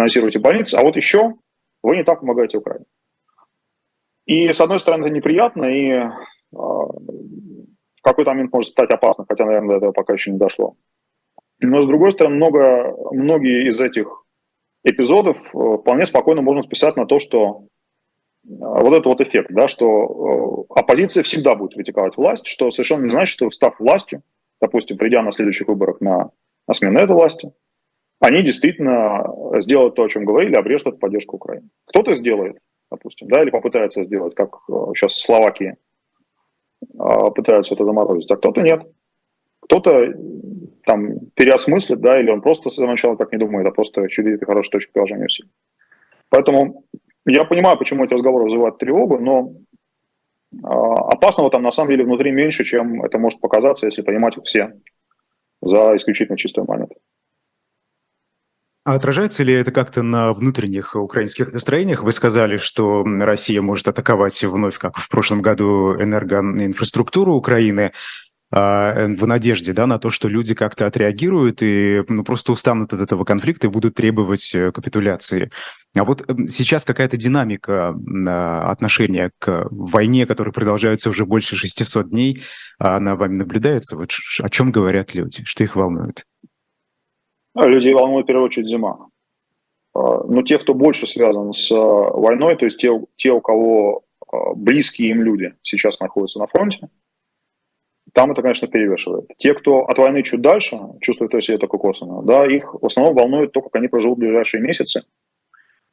финансируете 0.00 0.38
больницы, 0.38 0.74
а 0.74 0.82
вот 0.82 0.96
еще 0.96 1.34
вы 1.82 1.96
не 1.96 2.04
так 2.04 2.20
помогаете 2.20 2.58
Украине. 2.58 2.86
И, 4.26 4.48
с 4.48 4.60
одной 4.60 4.80
стороны, 4.80 5.04
это 5.04 5.14
неприятно, 5.14 5.64
и 5.64 5.90
э, 5.90 6.08
в 6.52 8.02
какой-то 8.02 8.30
момент 8.30 8.52
может 8.52 8.70
стать 8.70 8.90
опасно, 8.90 9.24
хотя, 9.28 9.44
наверное, 9.44 9.70
до 9.70 9.76
этого 9.76 9.92
пока 9.92 10.12
еще 10.14 10.30
не 10.30 10.38
дошло. 10.38 10.76
Но, 11.60 11.82
с 11.82 11.86
другой 11.86 12.12
стороны, 12.12 12.36
много, 12.36 12.96
многие 13.12 13.68
из 13.68 13.80
этих 13.80 14.24
эпизодов 14.84 15.36
э, 15.54 15.78
вполне 15.78 16.06
спокойно 16.06 16.42
можно 16.42 16.62
списать 16.62 16.96
на 16.96 17.06
то, 17.06 17.18
что 17.18 17.64
вот 18.42 18.94
это 18.94 19.06
вот 19.06 19.20
эффект, 19.20 19.50
да, 19.50 19.68
что 19.68 20.66
оппозиция 20.70 21.22
всегда 21.22 21.54
будет 21.54 21.74
критиковать 21.74 22.16
власть, 22.16 22.46
что 22.46 22.70
совершенно 22.70 23.02
не 23.02 23.10
значит, 23.10 23.34
что 23.34 23.50
став 23.50 23.78
властью, 23.78 24.22
допустим, 24.62 24.96
придя 24.96 25.22
на 25.22 25.30
следующих 25.30 25.68
выборах 25.68 26.00
на 26.00 26.30
на 26.66 26.74
смену 26.74 27.00
этой 27.00 27.16
власти, 27.16 27.52
они 28.20 28.42
действительно 28.42 29.24
сделают 29.60 29.94
то, 29.94 30.04
о 30.04 30.08
чем 30.08 30.24
говорили, 30.24 30.54
обрежут 30.54 31.00
поддержку 31.00 31.36
Украины. 31.36 31.68
Кто-то 31.86 32.14
сделает, 32.14 32.58
допустим, 32.90 33.28
да, 33.28 33.42
или 33.42 33.50
попытается 33.50 34.04
сделать, 34.04 34.34
как 34.34 34.58
сейчас 34.94 35.12
э, 35.12 35.14
в 35.14 35.24
Словакии 35.24 35.76
э, 36.82 37.30
пытаются 37.34 37.74
это 37.74 37.84
заморозить, 37.84 38.30
а 38.30 38.36
кто-то 38.36 38.60
нет. 38.60 38.82
Кто-то 39.60 40.14
там 40.84 41.20
переосмыслит, 41.34 42.00
да, 42.00 42.20
или 42.20 42.30
он 42.30 42.42
просто 42.42 42.70
сначала 42.70 43.16
так 43.16 43.32
не 43.32 43.38
думает, 43.38 43.66
а 43.66 43.70
просто 43.70 44.02
видит 44.02 44.44
хорошую 44.44 44.72
точку 44.72 44.92
приложения 44.92 45.26
усилий. 45.26 45.50
Поэтому 46.28 46.84
я 47.26 47.44
понимаю, 47.44 47.78
почему 47.78 48.04
эти 48.04 48.14
разговоры 48.14 48.44
вызывают 48.44 48.78
тревогу, 48.78 49.18
но 49.18 49.52
а, 50.62 51.12
опасного 51.12 51.50
там 51.50 51.62
на 51.62 51.70
самом 51.70 51.90
деле 51.90 52.04
внутри 52.04 52.32
меньше, 52.32 52.64
чем 52.64 53.02
это 53.04 53.18
может 53.18 53.40
показаться, 53.40 53.86
если 53.86 54.02
понимать 54.02 54.36
все 54.44 54.72
за 55.62 55.96
исключительно 55.96 56.38
чистую 56.38 56.66
монету. 56.66 56.96
А 58.90 58.94
отражается 58.94 59.44
ли 59.44 59.54
это 59.54 59.70
как-то 59.70 60.02
на 60.02 60.32
внутренних 60.32 60.96
украинских 60.96 61.52
настроениях? 61.52 62.02
Вы 62.02 62.10
сказали, 62.10 62.56
что 62.56 63.04
Россия 63.04 63.62
может 63.62 63.86
атаковать 63.86 64.42
вновь, 64.42 64.78
как 64.78 64.96
в 64.96 65.08
прошлом 65.08 65.42
году, 65.42 65.94
энергоинфраструктуру 65.94 67.34
Украины. 67.34 67.92
А, 68.52 68.92
э, 68.92 69.06
в 69.06 69.28
надежде 69.28 69.72
да, 69.72 69.86
на 69.86 70.00
то, 70.00 70.10
что 70.10 70.26
люди 70.26 70.56
как-то 70.56 70.88
отреагируют 70.88 71.62
и 71.62 72.02
ну, 72.08 72.24
просто 72.24 72.50
устанут 72.50 72.92
от 72.92 73.00
этого 73.00 73.22
конфликта 73.22 73.68
и 73.68 73.70
будут 73.70 73.94
требовать 73.94 74.52
э, 74.56 74.72
капитуляции. 74.72 75.52
А 75.96 76.02
вот 76.02 76.28
эм, 76.28 76.48
сейчас 76.48 76.84
какая-то 76.84 77.16
динамика 77.16 77.94
а, 78.26 78.72
отношения 78.72 79.30
к 79.38 79.68
войне, 79.70 80.26
которая 80.26 80.52
продолжается 80.52 81.10
уже 81.10 81.26
больше 81.26 81.54
600 81.54 82.10
дней, 82.10 82.42
она 82.80 83.14
вами 83.14 83.36
наблюдается? 83.36 83.94
Вот 83.94 84.10
о 84.40 84.50
чем 84.50 84.72
говорят 84.72 85.14
люди? 85.14 85.44
Что 85.44 85.62
их 85.62 85.76
волнует? 85.76 86.24
Ну, 87.54 87.68
людей 87.68 87.94
волнует 87.94 88.24
в 88.24 88.26
первую 88.26 88.46
очередь 88.46 88.68
зима. 88.68 89.08
Но 89.94 90.42
те, 90.42 90.58
кто 90.58 90.72
больше 90.72 91.06
связан 91.06 91.52
с 91.52 91.70
войной, 91.70 92.56
то 92.56 92.64
есть 92.64 92.80
те, 92.80 92.90
те 93.16 93.32
у 93.32 93.40
кого 93.40 94.04
близкие 94.54 95.10
им 95.10 95.22
люди 95.22 95.54
сейчас 95.62 95.98
находятся 96.00 96.38
на 96.38 96.46
фронте, 96.46 96.88
там 98.12 98.32
это, 98.32 98.42
конечно, 98.42 98.68
перевешивает. 98.68 99.30
Те, 99.36 99.54
кто 99.54 99.84
от 99.84 99.98
войны 99.98 100.22
чуть 100.22 100.40
дальше, 100.40 100.78
чувствуют 101.00 101.32
себя 101.44 101.58
только 101.58 101.78
косвенно, 101.78 102.22
да, 102.22 102.46
их 102.46 102.74
в 102.74 102.86
основном 102.86 103.14
волнует 103.14 103.52
то, 103.52 103.62
как 103.62 103.74
они 103.76 103.88
проживут 103.88 104.18
ближайшие 104.18 104.62
месяцы. 104.62 105.04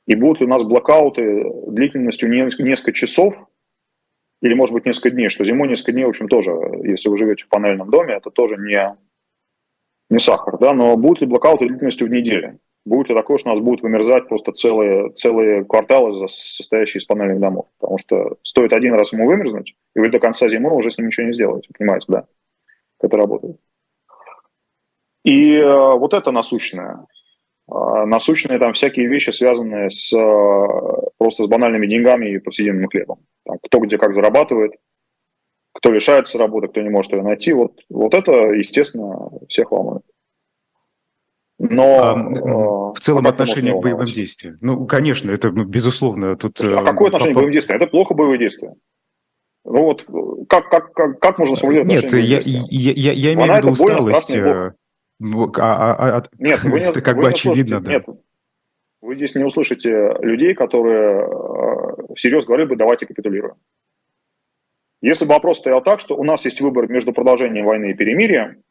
И 0.06 0.16
будут 0.16 0.40
ли 0.40 0.46
у 0.46 0.50
нас 0.50 0.64
блокауты 0.64 1.44
длительностью 1.68 2.30
несколько 2.30 2.94
часов, 2.94 3.36
или, 4.42 4.54
может 4.54 4.74
быть, 4.74 4.86
несколько 4.86 5.12
дней, 5.12 5.30
что 5.30 5.44
зимой 5.44 5.68
несколько 5.68 5.92
дней, 5.92 6.06
в 6.06 6.10
общем, 6.10 6.28
тоже, 6.28 6.52
если 6.84 7.10
вы 7.10 7.18
живете 7.18 7.46
в 7.46 7.50
панельном 7.50 7.90
доме, 7.90 8.14
это 8.14 8.30
тоже 8.30 8.56
не, 8.58 8.96
не 10.10 10.20
сахар, 10.20 10.58
да, 10.60 10.74
но 10.74 10.96
будут 10.98 11.22
ли 11.22 11.28
блокауты 11.28 11.68
длительностью 11.68 12.08
в 12.08 12.12
неделю? 12.12 12.60
будет 12.88 13.10
ли 13.10 13.16
такое, 13.16 13.38
что 13.38 13.50
у 13.50 13.54
нас 13.54 13.62
будут 13.62 13.82
вымерзать 13.82 14.28
просто 14.28 14.54
целые, 14.54 15.12
целые 15.12 15.66
кварталы, 15.66 16.28
состоящие 16.30 17.00
из 17.00 17.06
панельных 17.06 17.40
домов. 17.40 17.68
Потому 17.80 17.98
что 17.98 18.38
стоит 18.44 18.74
один 18.74 18.94
раз 18.94 19.14
ему 19.14 19.28
вымерзнуть, 19.28 19.76
и 19.96 20.00
вы 20.00 20.10
до 20.10 20.20
конца 20.20 20.50
зимы 20.50 20.74
уже 20.74 20.90
с 20.90 20.98
ним 20.98 21.08
ничего 21.08 21.28
не 21.28 21.34
сделаете. 21.34 21.70
Понимаете, 21.78 22.06
да? 22.08 22.26
Это 23.02 23.18
работает. 23.18 23.58
И 25.24 25.56
э, 25.56 25.92
вот 25.98 26.14
это 26.14 26.32
насущное. 26.32 27.06
Э, 27.70 28.06
насущные 28.06 28.58
там 28.58 28.74
всякие 28.74 29.08
вещи, 29.08 29.32
связанные 29.32 29.90
с, 29.90 30.14
э, 30.14 30.68
просто 31.18 31.44
с 31.44 31.48
банальными 31.48 31.88
деньгами 31.88 32.30
и 32.30 32.40
повседневным 32.40 32.88
хлебом. 32.88 33.20
Там, 33.46 33.58
кто 33.62 33.80
где 33.80 33.98
как 33.98 34.14
зарабатывает, 34.14 34.72
кто 35.78 35.92
лишается 35.92 36.40
работы, 36.40 36.68
кто 36.68 36.82
не 36.82 36.90
может 36.90 37.12
ее 37.14 37.22
найти. 37.22 37.54
Вот, 37.54 37.80
вот 37.90 38.14
это, 38.16 38.32
естественно, 38.32 39.30
всех 39.48 39.72
волнует. 39.72 40.04
Но 41.60 42.00
а, 42.04 42.92
э, 42.94 42.94
в 42.96 43.00
целом 43.00 43.28
отношение 43.28 43.74
к 43.74 43.82
боевым 43.82 44.06
действиям. 44.06 44.58
Ну, 44.62 44.86
конечно, 44.86 45.32
это 45.32 45.52
ну, 45.52 45.66
безусловно. 45.66 46.36
Тут, 46.36 46.60
а 46.62 46.84
какое 46.84 47.08
отношение 47.08 47.34
к 47.34 47.36
боевым 47.36 47.54
действиям? 47.54 47.80
Это 47.80 47.90
плохо 47.90 48.16
боевые 48.16 48.40
действия. 48.40 48.74
Ну 49.64 49.84
вот 49.84 50.06
как, 50.50 50.70
как, 50.70 50.94
как, 50.94 51.20
как 51.20 51.38
можно 51.40 51.56
сформулировать 51.56 51.92
Нет, 51.92 52.14
я, 52.14 52.20
я, 52.20 52.42
я, 52.42 53.12
я 53.12 53.34
имею 53.34 53.54
в 53.54 53.58
виду 53.58 53.72
усталость. 53.72 54.32
Э, 54.32 54.72
а, 55.20 55.52
а, 55.60 56.18
а, 56.18 56.24
нет, 56.38 56.64
вы 56.64 56.80
не, 56.80 56.86
это 56.90 57.02
как 57.02 57.18
вы 57.18 57.24
бы 57.24 57.30
очевидно, 57.30 57.82
да. 57.82 57.92
Нет, 57.92 58.06
вы 59.02 59.16
здесь 59.16 59.36
не 59.36 59.44
услышите 59.44 60.16
людей, 60.22 60.54
которые 60.54 61.28
э, 61.28 62.14
всерьез 62.16 62.46
говорили 62.46 62.68
бы, 62.68 62.76
давайте 62.76 63.06
капитулируем. 63.06 63.56
Если 65.02 65.26
бы 65.26 65.34
вопрос 65.34 65.60
стоял 65.60 65.84
так, 65.84 66.00
что 66.00 66.16
у 66.16 66.24
нас 66.24 66.44
есть 66.46 66.60
выбор 66.60 66.88
между 66.88 67.14
продолжением 67.14 67.66
войны 67.66 67.92
и 67.92 67.94
перемирием, 67.94 68.64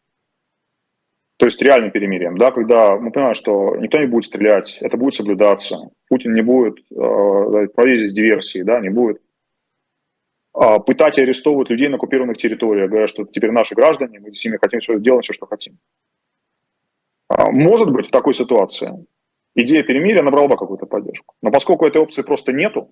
то 1.37 1.47
есть 1.47 1.61
реальным 1.61 1.90
перемирием, 1.90 2.38
да, 2.38 2.50
когда 2.50 2.97
мы 2.97 3.12
понимаем, 3.12 3.35
что 3.35 3.76
никто 3.76 3.99
не 4.00 4.06
будет 4.06 4.25
стрелять, 4.25 4.78
это 4.80 4.97
будет 4.97 5.14
соблюдаться, 5.14 5.90
Путин 6.09 6.33
не 6.35 6.42
будет 6.42 6.78
э, 6.90 7.68
проводить 7.75 8.14
диверсии, 8.14 8.62
да, 8.62 8.81
не 8.81 8.88
будет 8.88 9.20
э, 10.55 10.81
пытать 10.81 11.18
и 11.18 11.22
арестовывать 11.22 11.70
людей 11.70 11.88
на 11.88 11.96
оккупированных 11.96 12.38
территориях, 12.38 12.88
говоря, 12.90 13.07
что 13.07 13.24
теперь 13.24 13.50
наши 13.50 13.74
граждане, 13.74 14.18
мы 14.18 14.33
с 14.33 14.44
ними 14.44 14.59
хотим 14.61 14.81
что 14.81 14.98
делать 14.98 15.24
все, 15.24 15.35
что 15.35 15.46
хотим. 15.46 15.79
А, 17.29 17.50
может 17.50 17.92
быть, 17.92 18.09
в 18.09 18.11
такой 18.11 18.35
ситуации 18.35 19.07
идея 19.55 19.83
перемирия 19.83 20.22
набрала 20.22 20.48
бы 20.48 20.57
какую-то 20.57 20.87
поддержку. 20.87 21.35
Но 21.42 21.50
поскольку 21.50 21.87
этой 21.87 22.00
опции 22.00 22.22
просто 22.22 22.53
нету, 22.53 22.90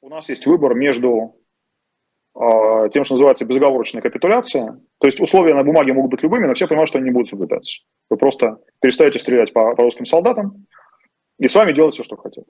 у 0.00 0.08
нас 0.08 0.28
есть 0.28 0.46
выбор 0.46 0.74
между 0.74 1.36
тем, 2.92 3.04
что 3.04 3.14
называется 3.14 3.46
безоговорочная 3.46 4.02
капитуляция, 4.02 4.78
то 4.98 5.06
есть 5.06 5.20
условия 5.20 5.54
на 5.54 5.64
бумаге 5.64 5.94
могут 5.94 6.10
быть 6.10 6.22
любыми, 6.22 6.46
но 6.46 6.52
все 6.52 6.66
понимают, 6.66 6.90
что 6.90 6.98
они 6.98 7.06
не 7.06 7.12
будут 7.12 7.28
соблюдаться. 7.28 7.82
Вы 8.10 8.18
просто 8.18 8.58
перестаете 8.80 9.18
стрелять 9.18 9.54
по, 9.54 9.74
по 9.74 9.82
русским 9.82 10.04
солдатам 10.04 10.66
и 11.38 11.48
с 11.48 11.54
вами 11.54 11.72
делать 11.72 11.94
все, 11.94 12.02
что 12.02 12.16
хотят. 12.16 12.44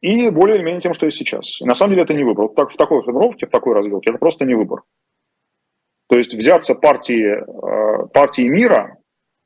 И 0.00 0.28
более 0.30 0.56
или 0.56 0.64
менее 0.64 0.80
тем, 0.80 0.92
что 0.92 1.06
есть 1.06 1.16
сейчас. 1.16 1.60
И 1.60 1.64
на 1.64 1.74
самом 1.74 1.92
деле 1.92 2.02
это 2.02 2.14
не 2.14 2.24
выбор. 2.24 2.50
Так, 2.50 2.70
в 2.70 2.76
такой 2.76 3.02
формировке, 3.02 3.46
в 3.46 3.50
такой 3.50 3.74
развилке, 3.74 4.10
это 4.10 4.18
просто 4.18 4.44
не 4.44 4.54
выбор. 4.54 4.82
То 6.08 6.16
есть 6.16 6.34
взяться 6.34 6.74
партии, 6.74 7.36
э, 7.36 8.06
партии 8.08 8.48
мира 8.48 8.98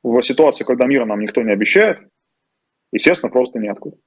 в 0.03 0.21
ситуации, 0.21 0.63
когда 0.63 0.85
мира 0.85 1.05
нам 1.05 1.19
никто 1.21 1.41
не 1.41 1.51
обещает, 1.51 1.99
естественно, 2.91 3.31
просто 3.31 3.59
неоткуда. 3.59 3.97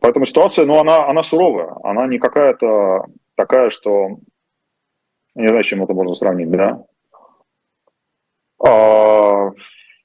Поэтому 0.00 0.24
ситуация, 0.24 0.66
ну, 0.66 0.78
она, 0.78 1.08
она 1.08 1.22
суровая. 1.22 1.74
Она 1.82 2.06
не 2.06 2.18
какая-то 2.18 3.06
такая, 3.36 3.70
что 3.70 4.18
не 5.34 5.48
знаю, 5.48 5.64
с 5.64 5.66
чем 5.66 5.82
это 5.82 5.92
можно 5.94 6.14
сравнить, 6.14 6.50
да. 6.50 6.84
А, 8.64 9.50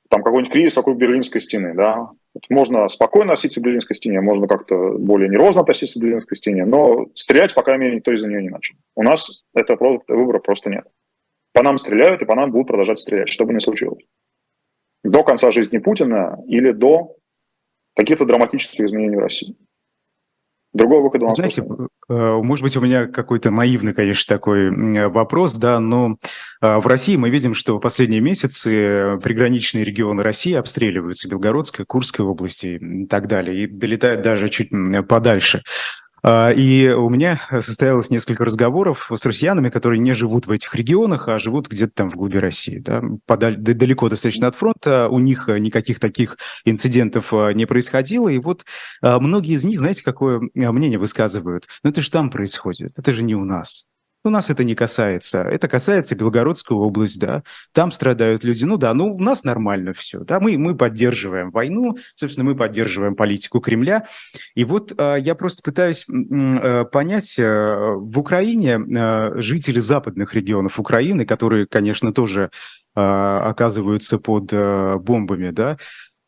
там 0.09 0.23
какой-нибудь 0.23 0.51
кризис 0.51 0.75
вокруг 0.77 0.97
Берлинской 0.97 1.41
стены, 1.41 1.73
да. 1.75 2.09
Можно 2.49 2.87
спокойно 2.87 3.33
относиться 3.33 3.59
к 3.59 3.63
Берлинской 3.63 3.95
стене, 3.95 4.21
можно 4.21 4.47
как-то 4.47 4.97
более 4.97 5.29
нервозно 5.29 5.61
относиться 5.61 5.99
к 5.99 6.01
Берлинской 6.01 6.37
стене, 6.37 6.65
но 6.65 7.07
стрелять, 7.15 7.53
по 7.53 7.63
крайней 7.63 7.85
мере, 7.85 7.95
никто 7.97 8.11
из-за 8.13 8.27
нее 8.27 8.41
не 8.41 8.49
начал. 8.49 8.75
У 8.95 9.03
нас 9.03 9.43
этого 9.53 10.01
выбора 10.07 10.39
просто 10.39 10.69
нет. 10.69 10.85
По 11.53 11.63
нам 11.63 11.77
стреляют, 11.77 12.21
и 12.21 12.25
по 12.25 12.35
нам 12.35 12.51
будут 12.51 12.67
продолжать 12.67 12.99
стрелять, 12.99 13.29
что 13.29 13.45
бы 13.45 13.53
ни 13.53 13.59
случилось. 13.59 14.03
До 15.03 15.23
конца 15.23 15.51
жизни 15.51 15.79
Путина 15.79 16.39
или 16.47 16.71
до 16.71 17.17
каких-то 17.95 18.25
драматических 18.25 18.85
изменений 18.85 19.15
в 19.15 19.19
России. 19.19 19.55
Другого 20.71 21.03
выхода 21.03 21.25
у 21.25 21.27
нас 21.29 21.35
Знаете, 21.35 21.63
э, 22.09 22.41
может 22.43 22.61
быть, 22.61 22.77
у 22.77 22.81
меня 22.81 23.07
какой-то 23.07 23.49
наивный, 23.49 23.93
конечно, 23.93 24.35
такой 24.35 24.69
вопрос, 25.09 25.55
да, 25.55 25.79
но 25.79 26.17
э, 26.61 26.77
в 26.77 26.85
России 26.85 27.15
мы 27.15 27.31
видим, 27.31 27.55
что 27.55 27.77
в 27.77 27.79
последние 27.79 28.21
месяцы 28.21 29.19
приграничные 29.23 29.83
регионы 29.83 30.21
России 30.21 30.53
обстреливаются, 30.53 31.27
Белгородская, 31.27 31.85
Курская 31.85 32.25
области 32.25 32.79
и 32.81 33.05
так 33.07 33.27
далее, 33.27 33.63
и 33.63 33.67
долетают 33.67 34.21
даже 34.21 34.47
чуть 34.49 34.69
подальше. 35.07 35.63
А, 36.23 36.51
и 36.51 36.89
у 36.89 37.09
меня 37.09 37.39
состоялось 37.61 38.09
несколько 38.09 38.45
разговоров 38.45 39.11
с 39.13 39.25
россиянами, 39.25 39.69
которые 39.69 39.99
не 39.99 40.13
живут 40.13 40.47
в 40.47 40.51
этих 40.51 40.73
регионах, 40.75 41.27
а 41.27 41.39
живут 41.39 41.67
где-то 41.67 41.91
там 41.93 42.11
в 42.11 42.15
глуби 42.15 42.37
России, 42.37 42.79
да, 42.79 43.01
подаль, 43.25 43.57
далеко 43.57 44.09
достаточно 44.09 44.47
от 44.47 44.55
фронта, 44.55 45.09
у 45.09 45.19
них 45.19 45.47
никаких 45.47 45.99
таких 45.99 46.37
инцидентов 46.65 47.33
а, 47.33 47.51
не 47.51 47.65
происходило, 47.65 48.29
и 48.29 48.37
вот 48.37 48.65
а, 49.01 49.19
многие 49.19 49.53
из 49.53 49.63
них, 49.65 49.79
знаете, 49.79 50.03
какое 50.03 50.41
мнение 50.53 50.99
высказывают? 50.99 51.67
Ну 51.83 51.89
это 51.89 52.01
же 52.01 52.11
там 52.11 52.29
происходит, 52.29 52.91
это 52.97 53.13
же 53.13 53.23
не 53.23 53.35
у 53.35 53.45
нас. 53.45 53.85
У 54.25 54.29
нас 54.29 54.49
это 54.49 54.65
не 54.65 54.75
касается. 54.75 55.43
Это 55.43 55.69
касается 55.69 56.13
Белгородской 56.13 56.75
области, 56.75 57.19
да. 57.19 57.43
Там 57.71 57.91
страдают 57.91 58.43
люди. 58.43 58.65
Ну 58.65 58.77
да, 58.77 58.93
ну 58.93 59.15
у 59.15 59.19
нас 59.19 59.45
нормально 59.45 59.93
все. 59.93 60.19
Да, 60.19 60.41
мы, 60.41 60.57
мы 60.57 60.75
поддерживаем 60.75 61.51
войну, 61.51 61.97
собственно, 62.15 62.49
мы 62.49 62.55
поддерживаем 62.55 63.15
политику 63.15 63.61
Кремля. 63.61 64.07
И 64.55 64.65
вот 64.65 64.93
э, 64.97 65.17
я 65.21 65.35
просто 65.35 65.61
пытаюсь 65.63 66.05
э, 66.09 66.85
понять, 66.91 67.39
э, 67.39 67.93
в 67.95 68.19
Украине 68.19 68.79
э, 68.79 69.41
жители 69.41 69.79
западных 69.79 70.33
регионов 70.33 70.79
Украины, 70.79 71.25
которые, 71.25 71.65
конечно, 71.65 72.11
тоже 72.11 72.49
э, 72.95 72.99
оказываются 72.99 74.19
под 74.19 74.51
э, 74.51 74.97
бомбами, 74.97 75.51
да, 75.51 75.71
а, 75.71 75.77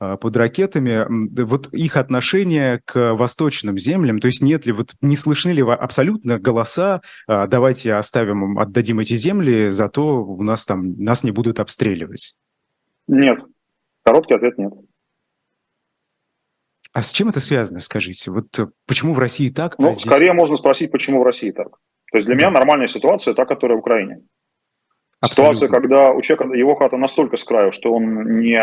под 0.01 0.35
ракетами, 0.35 1.05
вот 1.43 1.71
их 1.73 1.95
отношение 1.95 2.81
к 2.85 3.13
восточным 3.13 3.77
землям, 3.77 4.19
то 4.19 4.27
есть 4.27 4.41
нет 4.41 4.65
ли, 4.65 4.71
вот 4.71 4.95
не 5.01 5.15
слышны 5.15 5.51
ли 5.51 5.61
абсолютно 5.61 6.39
голоса, 6.39 7.01
а, 7.27 7.45
давайте 7.47 7.93
оставим, 7.93 8.57
отдадим 8.57 8.99
эти 8.99 9.13
земли, 9.13 9.69
зато 9.69 10.23
у 10.23 10.41
нас 10.41 10.65
там, 10.65 10.95
нас 10.97 11.23
не 11.23 11.31
будут 11.31 11.59
обстреливать? 11.59 12.35
Нет. 13.07 13.39
Короткий 14.03 14.33
ответ 14.33 14.57
нет. 14.57 14.73
А 16.93 17.03
с 17.03 17.11
чем 17.11 17.29
это 17.29 17.39
связано, 17.39 17.79
скажите? 17.79 18.31
Вот 18.31 18.59
э, 18.59 18.67
почему 18.85 19.13
в 19.13 19.19
России 19.19 19.49
так? 19.49 19.75
А 19.77 19.81
ну, 19.81 19.89
а 19.89 19.93
здесь... 19.93 20.05
скорее 20.05 20.33
можно 20.33 20.55
спросить, 20.55 20.91
почему 20.91 21.21
в 21.21 21.23
России 21.23 21.51
так. 21.51 21.69
То 22.11 22.17
есть 22.17 22.25
для 22.25 22.35
да. 22.35 22.39
меня 22.39 22.51
нормальная 22.51 22.87
ситуация 22.87 23.33
та, 23.33 23.45
которая 23.45 23.77
в 23.77 23.81
Украине. 23.81 24.21
Абсолютно. 25.21 25.53
Ситуация, 25.53 25.69
когда 25.69 26.11
у 26.11 26.21
человека 26.21 26.53
его 26.55 26.75
хата 26.75 26.97
настолько 26.97 27.37
с 27.37 27.43
краю, 27.43 27.71
что 27.71 27.93
он 27.93 28.39
не... 28.39 28.59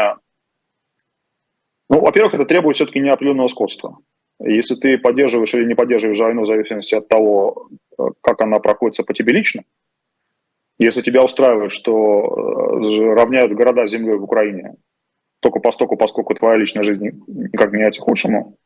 Ну, 1.88 2.00
во-первых, 2.00 2.34
это 2.34 2.44
требует 2.44 2.76
все-таки 2.76 3.00
неопределенного 3.00 3.48
скотства. 3.48 3.98
Если 4.40 4.74
ты 4.76 4.98
поддерживаешь 4.98 5.54
или 5.54 5.64
не 5.64 5.74
поддерживаешь 5.74 6.18
войну 6.18 6.42
в 6.42 6.46
зависимости 6.46 6.94
от 6.94 7.08
того, 7.08 7.68
э, 7.98 8.02
как 8.20 8.42
она 8.42 8.60
проходится 8.60 9.02
по 9.02 9.14
тебе 9.14 9.32
лично, 9.32 9.64
если 10.78 11.02
тебя 11.02 11.24
устраивает, 11.24 11.72
что 11.72 12.80
э, 12.80 13.14
равняют 13.14 13.52
города 13.52 13.84
с 13.84 13.90
землей 13.90 14.16
в 14.16 14.24
Украине, 14.24 14.76
только 15.40 15.60
постоку, 15.60 15.96
поскольку 15.96 16.34
твоя 16.34 16.56
личная 16.56 16.84
жизнь 16.84 17.24
никак 17.26 17.72
не 17.72 17.78
меняется 17.78 18.00
к 18.00 18.04
худшему, 18.04 18.56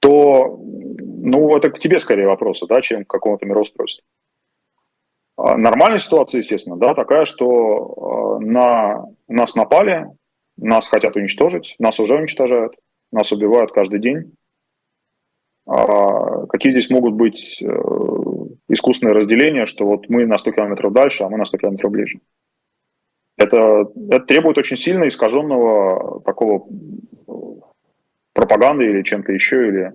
то 0.00 0.58
ну, 0.58 1.56
это 1.56 1.70
к 1.70 1.78
тебе 1.78 1.98
скорее 1.98 2.26
вопросы, 2.26 2.66
да, 2.66 2.80
чем 2.80 3.04
к 3.04 3.10
какому-то 3.10 3.46
мироустройству. 3.46 4.04
А 5.36 5.56
нормальная 5.56 5.98
ситуация, 5.98 6.38
естественно, 6.38 6.76
да, 6.76 6.94
такая, 6.94 7.24
что 7.24 8.38
э, 8.40 8.44
на 8.44 9.04
нас 9.28 9.54
напали, 9.54 10.08
нас 10.56 10.88
хотят 10.88 11.16
уничтожить, 11.16 11.76
нас 11.78 12.00
уже 12.00 12.16
уничтожают, 12.16 12.74
нас 13.12 13.32
убивают 13.32 13.72
каждый 13.72 14.00
день. 14.00 14.32
А 15.66 16.46
какие 16.46 16.70
здесь 16.70 16.90
могут 16.90 17.14
быть 17.14 17.60
э, 17.60 17.66
искусственное 18.68 19.14
разделение, 19.14 19.66
что 19.66 19.84
вот 19.84 20.08
мы 20.08 20.24
на 20.24 20.38
100 20.38 20.52
километров 20.52 20.92
дальше, 20.92 21.24
а 21.24 21.28
мы 21.28 21.38
на 21.38 21.44
100 21.44 21.58
километров 21.58 21.90
ближе. 21.90 22.20
Это, 23.36 23.90
это 24.10 24.20
требует 24.20 24.58
очень 24.58 24.76
сильно 24.76 25.08
искаженного 25.08 26.22
такого 26.22 26.68
э, 27.26 27.32
пропаганды 28.32 28.84
или 28.84 29.02
чем-то 29.02 29.32
еще, 29.32 29.68
или 29.68 29.82
э, 29.82 29.92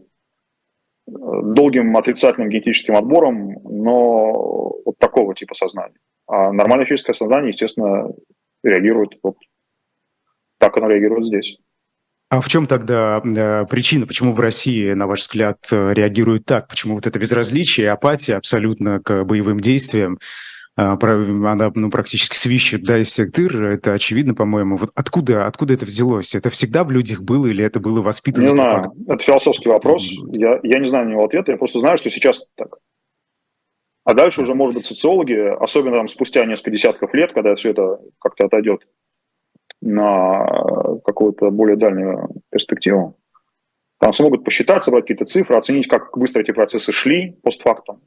долгим 1.08 1.96
отрицательным 1.96 2.50
генетическим 2.50 2.98
отбором, 2.98 3.54
но 3.64 4.74
вот 4.86 4.98
такого 4.98 5.34
типа 5.34 5.56
сознания. 5.56 5.98
А 6.28 6.52
нормальное 6.52 6.86
физическое 6.86 7.14
сознание, 7.14 7.50
естественно, 7.50 8.10
реагирует 8.64 9.18
вот 9.24 9.38
так 10.62 10.78
оно 10.78 10.88
реагирует 10.88 11.26
здесь. 11.26 11.58
А 12.30 12.40
в 12.40 12.48
чем 12.48 12.66
тогда 12.66 13.22
э, 13.26 13.66
причина, 13.66 14.08
почему 14.08 14.34
в 14.34 14.40
России, 14.40 14.94
на 14.94 15.08
ваш 15.08 15.22
взгляд, 15.22 15.58
э, 15.72 15.94
реагируют 15.94 16.46
так? 16.46 16.70
Почему 16.70 16.94
вот 16.94 17.08
это 17.08 17.20
безразличие, 17.20 17.92
апатия 17.92 18.36
абсолютно 18.36 19.02
к 19.02 19.26
боевым 19.26 19.60
действиям, 19.60 20.20
э, 20.78 20.82
она 20.84 21.72
ну, 21.76 21.90
практически 21.90 22.38
свищет 22.38 22.84
да, 22.84 23.00
из 23.00 23.08
всех 23.08 23.32
дыр, 23.32 23.62
это 23.64 23.94
очевидно, 23.94 24.34
по-моему. 24.34 24.78
Вот 24.78 24.92
откуда, 24.96 25.48
откуда 25.48 25.74
это 25.74 25.86
взялось? 25.86 26.36
Это 26.36 26.52
всегда 26.52 26.86
в 26.86 26.92
людях 26.92 27.22
было 27.22 27.48
или 27.48 27.66
это 27.66 27.80
было 27.80 28.02
воспитано? 28.02 28.46
Не 28.46 28.52
знаю, 28.52 28.94
это 29.08 29.22
философский 29.22 29.70
вопрос. 29.70 30.10
Я, 30.32 30.60
я 30.64 30.80
не 30.80 30.86
знаю 30.86 31.08
на 31.08 31.12
него 31.12 31.26
ответа, 31.26 31.52
я 31.52 31.58
просто 31.58 31.80
знаю, 31.80 31.98
что 31.98 32.10
сейчас 32.10 32.46
так. 32.56 32.78
А 34.06 34.14
дальше 34.14 34.42
уже, 34.42 34.54
может 34.54 34.76
быть, 34.78 34.86
социологи, 34.86 35.38
особенно 35.60 35.98
там 35.98 36.08
спустя 36.08 36.46
несколько 36.46 36.72
десятков 36.72 37.14
лет, 37.14 37.34
когда 37.34 37.56
все 37.56 37.72
это 37.72 38.00
как-то 38.20 38.46
отойдет 38.46 38.84
на 39.82 40.46
какую-то 41.04 41.50
более 41.52 41.78
дальнюю 41.78 42.30
перспективу. 42.50 43.18
Там 44.00 44.14
смогут 44.14 44.44
посчитать, 44.44 44.84
собрать 44.84 45.04
какие-то 45.04 45.26
цифры, 45.26 45.56
оценить, 45.58 45.88
как 45.88 46.18
быстро 46.18 46.42
эти 46.42 46.52
процессы 46.52 46.92
шли 46.92 47.40
постфактум. 47.44 48.02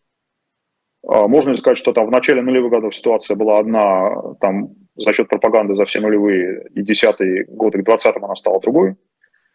А, 1.06 1.28
можно 1.28 1.50
ли 1.50 1.56
сказать, 1.56 1.78
что 1.78 1.92
там 1.92 2.06
в 2.06 2.10
начале 2.10 2.42
нулевых 2.42 2.72
годов 2.72 2.94
ситуация 2.94 3.36
была 3.36 3.58
одна, 3.58 4.34
там 4.40 4.74
за 4.96 5.12
счет 5.12 5.28
пропаганды 5.28 5.74
за 5.74 5.84
все 5.84 6.00
нулевые 6.00 6.68
и 6.74 6.82
десятые 6.82 7.44
годы, 7.44 7.78
к 7.78 7.84
двадцатым 7.84 8.24
она 8.24 8.34
стала 8.34 8.60
другой? 8.60 8.96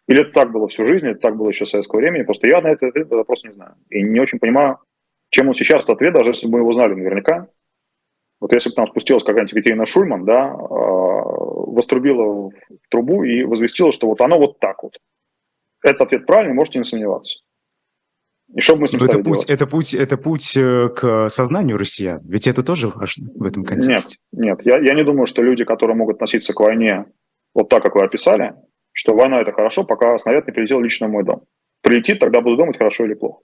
Или 0.06 0.22
это 0.22 0.32
так 0.32 0.50
было 0.50 0.66
всю 0.68 0.84
жизнь, 0.84 1.06
это 1.06 1.20
так 1.20 1.36
было 1.36 1.48
еще 1.48 1.64
в 1.64 1.68
советское 1.68 1.98
время? 1.98 2.24
Просто 2.24 2.48
я 2.48 2.60
на 2.60 2.68
это, 2.68 2.86
это 2.86 3.16
вопрос 3.16 3.44
не 3.44 3.50
знаю. 3.50 3.74
И 3.90 4.02
не 4.02 4.20
очень 4.20 4.38
понимаю, 4.38 4.78
чем 5.30 5.48
он 5.48 5.54
сейчас, 5.54 5.84
этот 5.84 5.96
ответ, 5.96 6.14
даже 6.14 6.30
если 6.30 6.46
бы 6.46 6.54
мы 6.54 6.58
его 6.60 6.72
знали 6.72 6.94
наверняка. 6.94 7.48
Вот 8.40 8.54
если 8.54 8.70
бы 8.70 8.74
там 8.74 8.88
спустилась 8.88 9.22
какая-нибудь 9.22 9.52
Екатерина 9.52 9.84
Шульман, 9.84 10.24
да, 10.24 10.46
а, 10.46 10.70
вострубила 11.70 12.48
в 12.48 12.52
трубу 12.88 13.22
и 13.22 13.44
возвестила, 13.44 13.92
что 13.92 14.06
вот 14.06 14.20
оно 14.22 14.38
вот 14.38 14.58
так 14.58 14.82
вот. 14.82 14.98
Этот 15.82 16.02
ответ 16.02 16.26
правильный, 16.26 16.54
можете 16.54 16.78
не 16.78 16.84
сомневаться. 16.84 17.40
И 18.54 18.60
что 18.60 18.74
бы 18.74 18.82
мы 18.82 18.86
с 18.88 18.92
ним 18.92 19.02
это 19.04 19.18
путь, 19.18 19.44
это 19.44 19.66
путь, 19.66 19.94
это 19.94 20.16
путь 20.16 20.56
э, 20.56 20.88
к 20.88 21.28
сознанию 21.28 21.78
россиян. 21.78 22.20
Ведь 22.24 22.48
это 22.48 22.62
тоже 22.62 22.88
важно 22.88 23.30
в 23.34 23.44
этом 23.44 23.64
контексте. 23.64 24.16
Нет, 24.32 24.64
нет 24.64 24.66
я, 24.66 24.80
я 24.80 24.94
не 24.94 25.04
думаю, 25.04 25.26
что 25.26 25.42
люди, 25.42 25.64
которые 25.64 25.96
могут 25.96 26.16
относиться 26.16 26.52
к 26.52 26.60
войне 26.60 27.04
вот 27.54 27.68
так, 27.68 27.82
как 27.82 27.94
вы 27.94 28.04
описали, 28.04 28.54
что 28.92 29.14
война 29.14 29.40
это 29.40 29.52
хорошо, 29.52 29.84
пока 29.84 30.18
снаряд 30.18 30.46
не 30.46 30.52
прилетел 30.52 30.80
лично 30.80 31.06
в 31.06 31.10
мой 31.10 31.24
дом. 31.24 31.44
Прилетит, 31.82 32.18
тогда 32.18 32.40
буду 32.40 32.56
думать, 32.56 32.76
хорошо 32.76 33.04
или 33.04 33.14
плохо 33.14 33.42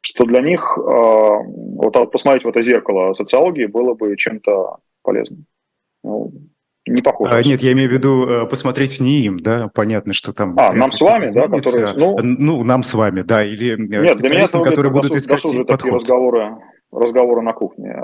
что 0.00 0.24
для 0.24 0.40
них 0.40 0.78
э, 0.78 0.80
вот 0.80 2.10
посмотреть 2.10 2.44
в 2.44 2.48
это 2.48 2.60
зеркало 2.62 3.12
социологии 3.12 3.66
было 3.66 3.94
бы 3.94 4.16
чем-то 4.16 4.78
полезным. 5.02 5.46
Ну, 6.02 6.32
не 6.86 7.02
похоже. 7.02 7.34
А, 7.34 7.42
нет, 7.42 7.60
я 7.62 7.72
имею 7.72 7.90
в 7.90 7.92
виду 7.92 8.26
э, 8.26 8.46
посмотреть 8.46 9.00
не 9.00 9.20
им, 9.20 9.38
да, 9.38 9.68
понятно, 9.74 10.12
что 10.12 10.32
там... 10.32 10.58
А, 10.58 10.72
нам 10.72 10.92
с 10.92 11.00
вами, 11.00 11.30
да, 11.32 11.48
которые... 11.48 11.92
Ну, 11.94 12.16
ну, 12.20 12.64
нам 12.64 12.82
с 12.82 12.94
вами, 12.94 13.22
да, 13.22 13.44
или 13.44 13.76
нет, 13.76 14.18
для 14.18 14.28
меня 14.30 14.44
это 14.44 14.62
которые 14.62 14.92
будут 14.92 15.12
досуг, 15.12 15.18
искать 15.18 15.42
досуг 15.42 15.66
такие 15.66 15.92
разговоры, 15.92 16.56
разговоры 16.90 17.42
на 17.42 17.52
кухне. 17.52 17.94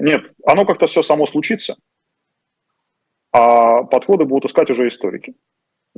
Нет, 0.00 0.32
оно 0.44 0.66
как-то 0.66 0.86
все 0.86 1.02
само 1.02 1.26
случится, 1.26 1.76
а 3.32 3.84
подходы 3.84 4.24
будут 4.24 4.50
искать 4.50 4.70
уже 4.70 4.88
историки. 4.88 5.34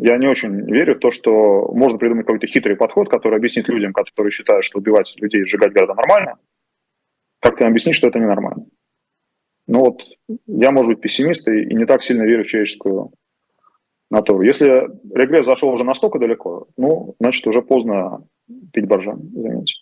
Я 0.02 0.16
не 0.16 0.28
очень 0.28 0.64
верю 0.72 0.94
в 0.94 0.98
то, 1.00 1.10
что 1.10 1.70
можно 1.74 1.98
придумать 1.98 2.24
какой-то 2.24 2.46
хитрый 2.46 2.74
подход, 2.74 3.10
который 3.10 3.36
объяснит 3.36 3.68
людям, 3.68 3.92
которые 3.92 4.32
считают, 4.32 4.64
что 4.64 4.78
убивать 4.78 5.14
людей, 5.20 5.44
сжигать 5.44 5.74
города 5.74 5.94
нормально, 5.94 6.38
как-то 7.40 7.66
объяснить, 7.66 7.96
что 7.96 8.08
это 8.08 8.18
ненормально. 8.18 8.64
Ну 9.66 9.80
вот 9.80 10.02
я, 10.46 10.70
может 10.72 10.88
быть, 10.88 11.00
пессимист 11.02 11.48
и, 11.48 11.64
и 11.64 11.74
не 11.74 11.84
так 11.84 12.02
сильно 12.02 12.22
верю 12.22 12.44
в 12.44 12.46
человеческую 12.46 13.12
натуру. 14.10 14.40
Если 14.40 14.88
регресс 15.14 15.44
зашел 15.44 15.68
уже 15.68 15.84
настолько 15.84 16.18
далеко, 16.18 16.68
ну, 16.78 17.14
значит, 17.20 17.46
уже 17.46 17.60
поздно 17.60 18.26
пить 18.72 18.86
боржан, 18.86 19.20
извините. 19.34 19.79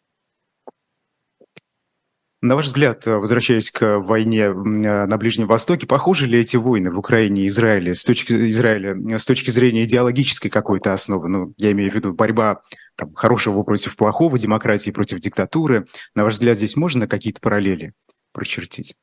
На 2.40 2.54
ваш 2.54 2.66
взгляд, 2.66 3.04
э, 3.06 3.16
возвращаясь 3.16 3.72
к 3.72 3.98
войне 3.98 4.42
э, 4.42 4.52
на 4.52 5.16
Ближнем 5.18 5.48
Востоке, 5.48 5.88
похожи 5.88 6.26
ли 6.26 6.40
эти 6.40 6.56
войны 6.56 6.92
в 6.92 6.98
Украине 6.98 7.42
и 7.42 7.46
Израиле 7.48 7.94
с 7.94 8.04
точки, 8.04 8.32
Израиля, 8.50 8.96
э, 8.96 9.18
с 9.18 9.26
точки 9.26 9.50
зрения 9.50 9.82
идеологической 9.82 10.48
какой-то 10.48 10.92
основы? 10.92 11.28
Ну, 11.28 11.52
я 11.56 11.72
имею 11.72 11.90
в 11.90 11.94
виду 11.94 12.12
борьба 12.12 12.60
там, 12.94 13.12
хорошего 13.14 13.64
против 13.64 13.96
плохого, 13.96 14.38
демократии 14.38 14.92
против 14.92 15.18
диктатуры. 15.18 15.86
На 16.14 16.22
ваш 16.22 16.34
взгляд, 16.34 16.56
здесь 16.56 16.76
можно 16.76 17.08
какие-то 17.08 17.40
параллели 17.40 17.92
прочертить? 18.32 18.94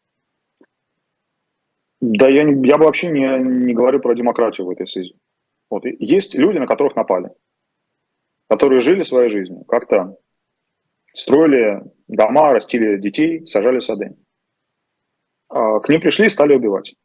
Да, 1.99 2.29
я, 2.29 2.43
не, 2.43 2.65
я 2.65 2.77
бы 2.77 2.85
вообще 2.85 3.09
не, 3.09 3.37
не 3.37 3.73
говорю 3.73 3.99
про 3.99 4.13
демократию 4.13 4.65
в 4.65 4.69
этой 4.69 4.87
связи. 4.87 5.13
Вот. 5.69 5.83
Есть 5.99 6.35
люди, 6.35 6.57
на 6.57 6.67
которых 6.67 6.95
напали, 6.95 7.31
которые 8.49 8.79
жили 8.79 9.01
своей 9.01 9.27
жизнью, 9.27 9.65
как-то 9.65 10.15
строили 11.11 11.83
дома, 12.07 12.53
растили 12.53 12.97
детей, 12.97 13.45
сажали 13.45 13.79
сады. 13.79 14.15
А, 15.49 15.79
к 15.79 15.89
ним 15.89 16.01
пришли 16.01 16.25
и 16.25 16.29
стали 16.29 16.55
убивать. 16.55 16.95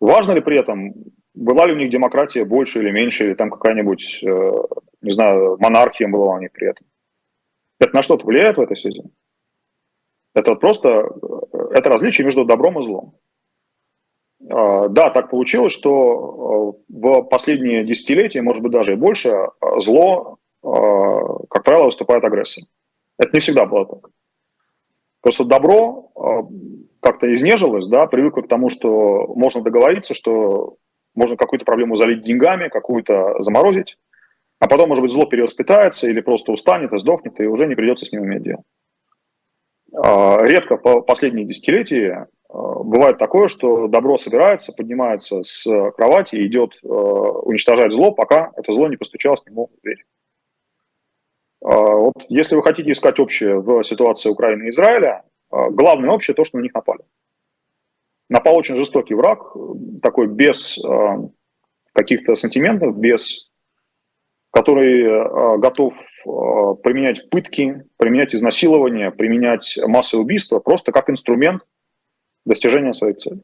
Важно 0.00 0.32
ли 0.32 0.40
при 0.40 0.58
этом, 0.58 0.94
была 1.34 1.66
ли 1.66 1.74
у 1.74 1.76
них 1.76 1.90
демократия 1.90 2.44
больше 2.44 2.80
или 2.80 2.90
меньше, 2.90 3.24
или 3.24 3.34
там 3.34 3.50
какая-нибудь, 3.50 4.24
э, 4.24 4.52
не 5.00 5.10
знаю, 5.10 5.56
монархия 5.60 6.08
была 6.08 6.34
у 6.34 6.40
них 6.40 6.50
при 6.50 6.70
этом? 6.70 6.86
Это 7.78 7.94
на 7.94 8.02
что-то 8.02 8.26
влияет 8.26 8.56
в 8.56 8.60
этой 8.60 8.76
связи? 8.76 9.04
Это 10.34 10.56
просто 10.56 10.88
э, 10.88 11.58
это 11.70 11.88
различие 11.88 12.24
между 12.24 12.44
добром 12.44 12.80
и 12.80 12.82
злом. 12.82 13.16
А, 14.50 14.88
да, 14.88 15.10
так 15.10 15.30
получилось, 15.30 15.72
что 15.72 16.80
э, 16.90 16.92
в 16.92 17.22
последние 17.22 17.84
десятилетия, 17.84 18.42
может 18.42 18.62
быть, 18.62 18.72
даже 18.72 18.94
и 18.94 18.96
больше, 18.96 19.50
зло, 19.78 20.38
как 20.62 21.64
правило, 21.64 21.86
выступает 21.86 22.24
агрессией. 22.24 22.68
Это 23.18 23.30
не 23.32 23.40
всегда 23.40 23.66
было 23.66 23.86
так. 23.86 24.10
Просто 25.20 25.44
добро 25.44 26.10
а, 26.16 26.42
как-то 27.00 27.32
изнежилось, 27.32 27.86
да, 27.86 28.06
привыкло 28.06 28.42
к 28.42 28.48
тому, 28.48 28.70
что 28.70 29.26
можно 29.34 29.62
договориться, 29.62 30.14
что 30.14 30.76
можно 31.14 31.36
какую-то 31.36 31.64
проблему 31.64 31.94
залить 31.94 32.24
деньгами, 32.24 32.68
какую-то 32.68 33.40
заморозить, 33.40 33.98
а 34.58 34.68
потом, 34.68 34.88
может 34.88 35.02
быть, 35.02 35.12
зло 35.12 35.26
перевоспитается 35.26 36.08
или 36.08 36.20
просто 36.20 36.52
устанет 36.52 36.92
и 36.92 36.98
сдохнет, 36.98 37.38
и 37.40 37.46
уже 37.46 37.66
не 37.66 37.74
придется 37.74 38.06
с 38.06 38.12
ним 38.12 38.24
иметь 38.24 38.42
дело. 38.42 38.62
А, 39.94 40.38
редко 40.42 40.76
по 40.76 41.02
последние 41.02 41.46
десятилетия 41.46 42.26
а, 42.48 42.82
бывает 42.82 43.18
такое, 43.18 43.46
что 43.46 43.86
добро 43.86 44.16
собирается, 44.16 44.72
поднимается 44.72 45.42
с 45.42 45.64
кровати 45.92 46.36
и 46.36 46.46
идет 46.46 46.78
уничтожать 46.82 47.92
зло, 47.92 48.12
пока 48.12 48.50
это 48.56 48.72
зло 48.72 48.88
не 48.88 48.96
постучалось 48.96 49.42
к 49.42 49.46
нему 49.48 49.70
в 49.76 49.82
дверь. 49.82 50.04
А, 51.62 51.94
вот 51.94 52.14
если 52.28 52.56
вы 52.56 52.62
хотите 52.62 52.90
искать 52.90 53.20
общее 53.20 53.60
в 53.60 53.82
ситуации 53.82 54.30
Украины 54.30 54.64
и 54.64 54.70
Израиля, 54.70 55.24
а, 55.50 55.70
главное 55.70 56.10
общее 56.10 56.34
то, 56.34 56.44
что 56.44 56.58
на 56.58 56.62
них 56.62 56.74
напали. 56.74 57.00
Напал 58.28 58.56
очень 58.56 58.76
жестокий 58.76 59.14
враг, 59.14 59.54
такой 60.02 60.26
без 60.26 60.82
а, 60.84 61.18
каких-то 61.92 62.34
сантиментов, 62.34 62.96
без 62.96 63.48
который 64.54 65.58
готов 65.60 65.94
применять 66.82 67.30
пытки, 67.30 67.84
применять 67.96 68.34
изнасилование, 68.34 69.10
применять 69.10 69.78
массовые 69.86 70.24
убийства 70.24 70.58
просто 70.58 70.92
как 70.92 71.08
инструмент 71.08 71.62
достижения 72.44 72.92
своих 72.92 73.16
целей. 73.16 73.40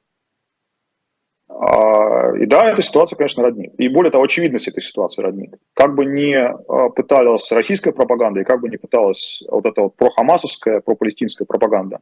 А, 1.61 2.37
и 2.37 2.47
да, 2.47 2.71
эта 2.71 2.83
ситуация, 2.83 3.17
конечно, 3.17 3.43
роднит. 3.43 3.75
И 3.79 3.89
более 3.89 4.13
того, 4.13 4.23
очевидность 4.23 4.69
этой 4.69 4.81
ситуации 4.81 5.23
роднит. 5.23 5.55
Как 5.75 5.97
бы 5.97 6.05
ни 6.05 6.33
а, 6.33 6.89
пыталась 6.91 7.51
российская 7.51 7.93
пропаганда, 7.93 8.41
и 8.41 8.45
как 8.45 8.61
бы 8.61 8.69
ни 8.69 8.77
пыталась 8.77 9.43
вот 9.51 9.67
эта 9.67 9.83
вот 9.83 9.97
прохамасовская, 9.97 10.81
пропалестинская 10.81 11.47
пропаганда 11.47 11.99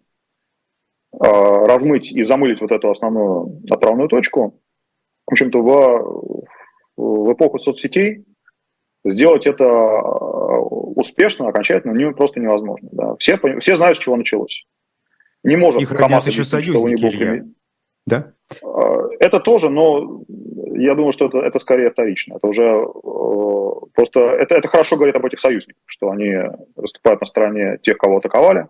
а, 1.18 1.66
размыть 1.66 2.12
и 2.12 2.22
замылить 2.22 2.60
вот 2.60 2.70
эту 2.70 2.90
основную 2.90 3.62
отправную 3.70 4.10
точку, 4.10 4.60
в 5.26 5.32
общем-то, 5.32 5.62
в, 5.62 6.52
в 6.98 7.32
эпоху 7.32 7.58
соцсетей 7.58 8.26
сделать 9.04 9.46
это 9.46 9.64
успешно, 10.96 11.48
окончательно, 11.48 11.92
не, 11.92 12.12
просто 12.12 12.40
невозможно. 12.40 12.88
Да. 12.92 13.16
Все, 13.16 13.38
все 13.60 13.76
знают, 13.76 13.96
с 13.96 14.00
чего 14.00 14.16
началось. 14.16 14.66
Не 15.44 15.56
может 15.56 15.80
Их 15.80 15.88
Хамас 15.88 16.26
еще 16.26 16.44
союзники, 16.44 17.00
него 17.00 17.10
Илья. 17.10 17.44
Да? 18.06 18.32
Это 19.20 19.40
тоже, 19.40 19.68
но 19.70 20.22
я 20.78 20.94
думаю, 20.94 21.12
что 21.12 21.26
это, 21.26 21.38
это 21.38 21.58
скорее 21.58 21.90
вторично. 21.90 22.36
Это 22.36 22.46
уже 22.46 22.62
э, 22.62 23.86
просто 23.94 24.20
это, 24.20 24.54
это 24.54 24.68
хорошо 24.68 24.96
говорит 24.96 25.16
об 25.16 25.26
этих 25.26 25.40
союзниках, 25.40 25.82
что 25.86 26.10
они 26.10 26.32
выступают 26.76 27.20
на 27.20 27.26
стороне 27.26 27.78
тех, 27.82 27.98
кого 27.98 28.18
атаковали, 28.18 28.68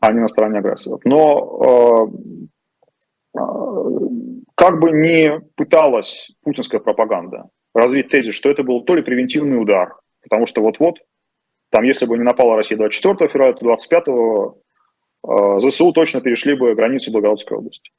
а 0.00 0.12
не 0.12 0.20
на 0.20 0.28
стороне 0.28 0.58
агрессоров. 0.58 1.00
Но 1.04 2.10
э, 3.34 3.38
э, 3.38 3.40
как 4.54 4.80
бы 4.80 4.90
ни 4.90 5.38
пыталась 5.54 6.32
путинская 6.42 6.80
пропаганда 6.80 7.48
развить 7.74 8.08
тезис, 8.08 8.34
что 8.34 8.50
это 8.50 8.64
был 8.64 8.82
то 8.82 8.94
ли 8.94 9.02
превентивный 9.02 9.60
удар, 9.60 9.94
потому 10.22 10.46
что 10.46 10.62
вот-вот, 10.62 10.96
там, 11.70 11.84
если 11.84 12.06
бы 12.06 12.16
не 12.16 12.24
напала 12.24 12.56
Россия 12.56 12.78
24 12.78 13.30
февраля, 13.30 13.52
то 13.52 13.60
25 13.60 14.04
э, 14.08 15.58
ЗСУ 15.60 15.92
точно 15.92 16.20
перешли 16.20 16.54
бы 16.54 16.74
границу 16.74 17.12
Благородской 17.12 17.58
области. 17.58 17.90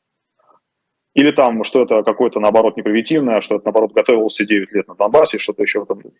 Или 1.16 1.32
там, 1.32 1.64
что 1.64 1.84
это 1.84 2.04
какое-то, 2.04 2.40
наоборот, 2.40 2.78
непривитивное, 2.78 3.42
что 3.42 3.56
это, 3.56 3.66
наоборот, 3.66 3.94
готовился 3.94 4.46
9 4.46 4.72
лет 4.72 4.88
на 4.88 4.96
Донбассе, 4.96 5.40
что-то 5.40 5.64
еще 5.64 5.80
в 5.80 5.84
этом 5.84 6.02
духе. 6.02 6.18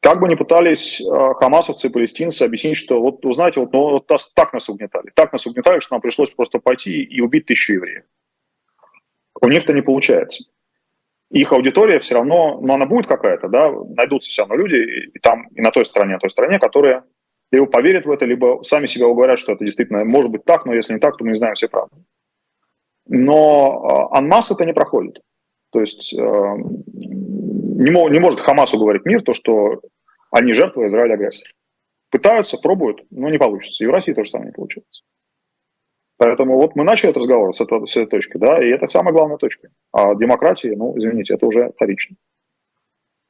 Как 0.00 0.20
бы 0.20 0.28
ни 0.28 0.34
пытались 0.34 1.00
э, 1.00 1.34
хамасовцы 1.34 1.90
палестинцы 1.90 2.42
объяснить, 2.42 2.76
что 2.76 3.00
вот, 3.00 3.24
вы 3.24 3.32
знаете, 3.32 3.60
вот, 3.60 3.72
ну, 3.72 3.90
вот 3.90 4.06
так 4.34 4.52
нас 4.52 4.68
угнетали, 4.68 5.10
так 5.14 5.32
нас 5.32 5.46
угнетали, 5.46 5.80
что 5.80 5.94
нам 5.94 6.00
пришлось 6.00 6.30
просто 6.30 6.60
пойти 6.60 7.02
и 7.02 7.20
убить 7.20 7.46
тысячу 7.46 7.74
евреев. 7.74 8.04
У 9.40 9.48
них-то 9.48 9.72
не 9.72 9.82
получается. 9.82 10.50
Их 11.30 11.52
аудитория 11.52 11.98
все 11.98 12.14
равно, 12.14 12.60
ну, 12.60 12.74
она 12.74 12.86
будет 12.86 13.06
какая-то, 13.06 13.48
да, 13.48 13.70
найдутся 13.70 14.30
все 14.30 14.42
равно 14.42 14.56
люди 14.56 14.76
и 14.76 15.18
там, 15.18 15.48
и 15.48 15.60
на 15.60 15.70
той 15.70 15.84
стороне, 15.84 16.14
и 16.14 16.18
той 16.18 16.30
стороне, 16.30 16.58
которые 16.58 17.04
либо 17.50 17.66
поверят 17.66 18.06
в 18.06 18.10
это, 18.10 18.24
либо 18.24 18.62
сами 18.62 18.86
себя 18.86 19.06
уговорят, 19.06 19.38
что 19.38 19.52
это 19.52 19.64
действительно 19.64 20.04
может 20.04 20.30
быть 20.30 20.44
так, 20.44 20.64
но 20.64 20.74
если 20.74 20.94
не 20.94 21.00
так, 21.00 21.16
то 21.16 21.24
мы 21.24 21.30
не 21.30 21.36
знаем 21.36 21.54
все 21.54 21.68
правды. 21.68 21.96
Но 23.08 24.10
э, 24.12 24.16
анмас 24.16 24.50
это 24.50 24.64
не 24.64 24.72
проходит. 24.72 25.20
То 25.70 25.80
есть 25.80 26.14
э, 26.14 26.18
не, 26.18 27.90
не 27.90 28.18
может 28.18 28.40
Хамас 28.40 28.74
уговорить 28.74 29.04
мир 29.04 29.22
то, 29.22 29.32
что 29.32 29.80
они 30.30 30.52
жертвы 30.52 30.86
а 30.86 30.89
Израиль 30.89 31.14
агрессор. 31.14 31.50
Пытаются, 32.10 32.58
пробуют, 32.58 33.04
но 33.10 33.28
не 33.28 33.38
получится. 33.38 33.84
И 33.84 33.86
в 33.86 33.90
России 33.90 34.12
тоже 34.12 34.30
самое 34.30 34.48
не 34.48 34.54
получается. 34.54 35.02
Поэтому 36.16 36.56
вот 36.56 36.74
мы 36.74 36.84
начали 36.84 37.10
этот 37.10 37.22
разговор 37.22 37.54
с, 37.54 37.60
этого, 37.60 37.86
с 37.86 37.96
этой 37.96 38.06
точки, 38.06 38.38
да, 38.38 38.62
и 38.62 38.70
это 38.70 38.88
самая 38.88 39.12
главная 39.12 39.36
точка. 39.36 39.68
А 39.92 40.14
демократия, 40.16 40.74
ну, 40.76 40.98
извините, 40.98 41.34
это 41.34 41.46
уже 41.46 41.70
вторично. 41.76 42.16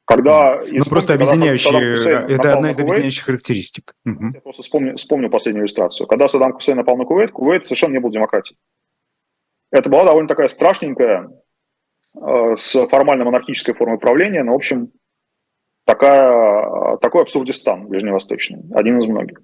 Когда 0.05 0.59
ну, 0.65 0.83
просто 0.89 1.13
объединяющие, 1.13 1.95
когда, 1.95 2.33
это 2.33 2.53
одна 2.53 2.71
из 2.71 2.77
Кувейт, 2.77 2.89
объединяющих 2.89 3.25
характеристик. 3.25 3.93
Я 4.05 4.41
просто 4.41 4.63
вспомню, 4.63 4.95
вспомню 4.95 5.29
последнюю 5.29 5.65
иллюстрацию. 5.65 6.07
Когда 6.07 6.27
Саддам 6.27 6.53
Хусейн 6.53 6.77
напал 6.77 6.97
на 6.97 7.05
Кувейт, 7.05 7.31
Кувейт 7.31 7.65
совершенно 7.67 7.93
не 7.93 7.99
был 7.99 8.09
демократией. 8.09 8.57
Это 9.71 9.89
была 9.89 10.05
довольно 10.05 10.27
такая 10.27 10.47
страшненькая, 10.47 11.29
э, 12.15 12.55
с 12.55 12.87
формально 12.87 13.25
монархической 13.25 13.73
формой 13.73 13.99
правления, 13.99 14.43
но, 14.43 14.53
в 14.53 14.55
общем, 14.55 14.91
такая, 15.85 16.97
такой 16.97 17.23
абсурдистан 17.23 17.87
ближневосточный, 17.87 18.63
один 18.73 18.97
из 18.97 19.07
многих. 19.07 19.41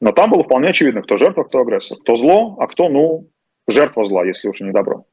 Но 0.00 0.12
там 0.12 0.30
было 0.30 0.44
вполне 0.44 0.68
очевидно, 0.68 1.02
кто 1.02 1.16
жертва, 1.16 1.44
кто 1.44 1.60
агрессор. 1.60 1.98
Кто 1.98 2.14
зло, 2.14 2.56
а 2.60 2.68
кто, 2.68 2.88
ну, 2.88 3.28
жертва 3.66 4.04
зла, 4.04 4.24
если 4.24 4.48
уж 4.48 4.60
не 4.60 4.70
добро. 4.70 5.04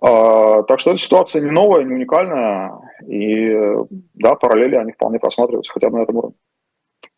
А, 0.00 0.62
так 0.62 0.80
что 0.80 0.90
эта 0.90 1.00
ситуация 1.00 1.42
не 1.42 1.50
новая, 1.50 1.84
не 1.84 1.94
уникальная. 1.94 2.72
И 3.06 3.54
да, 4.14 4.34
параллели, 4.34 4.76
они 4.76 4.92
вполне 4.92 5.18
просматриваются 5.18 5.72
хотя 5.72 5.90
бы 5.90 5.98
на 5.98 6.02
этом 6.02 6.16
уровне. 6.16 6.36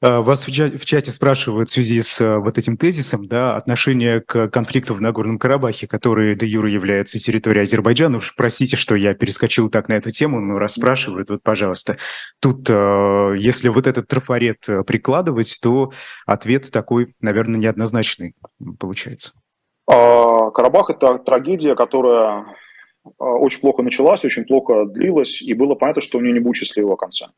А, 0.00 0.20
вас 0.20 0.46
в 0.46 0.84
чате, 0.84 1.11
спрашивают 1.11 1.68
в 1.68 1.72
связи 1.72 2.00
с 2.02 2.20
э, 2.20 2.38
вот 2.38 2.56
этим 2.56 2.76
тезисом, 2.76 3.26
да, 3.26 3.56
отношение 3.56 4.20
к 4.20 4.48
конфликту 4.48 4.94
в 4.94 5.00
Нагорном 5.00 5.38
Карабахе, 5.38 5.88
который 5.88 6.37
до 6.37 6.46
юра 6.46 6.70
является 6.70 7.18
территорией 7.18 7.64
Азербайджана. 7.64 8.18
Уж 8.18 8.37
простите, 8.37 8.76
что 8.76 8.94
я 8.94 9.14
перескочил 9.14 9.68
так 9.70 9.88
на 9.88 9.94
эту 9.94 10.12
тему, 10.12 10.40
но 10.40 10.58
раз 10.58 10.74
спрашивают, 10.74 11.30
вот, 11.30 11.42
пожалуйста. 11.42 11.96
Тут, 12.40 12.70
э, 12.70 13.34
если 13.38 13.68
вот 13.68 13.88
этот 13.88 14.06
трафарет 14.06 14.68
э, 14.68 14.84
прикладывать, 14.84 15.58
то 15.61 15.92
ответ 16.26 16.70
такой, 16.70 17.08
наверное, 17.20 17.58
неоднозначный 17.58 18.37
получается. 18.78 19.32
А, 19.88 20.50
Карабах– 20.52 20.90
это 20.90 21.18
трагедия, 21.18 21.74
которая 21.74 22.46
очень 23.18 23.61
плохо 23.61 23.82
началась, 23.82 24.24
очень 24.24 24.44
плохо 24.44 24.84
длилась, 24.84 25.42
и 25.42 25.54
было 25.54 25.74
понятно, 25.74 26.02
что 26.02 26.18
у 26.18 26.20
нее 26.20 26.34
не 26.34 26.40
будет 26.40 26.56
счастливого 26.56 26.94
конца. 26.94 27.30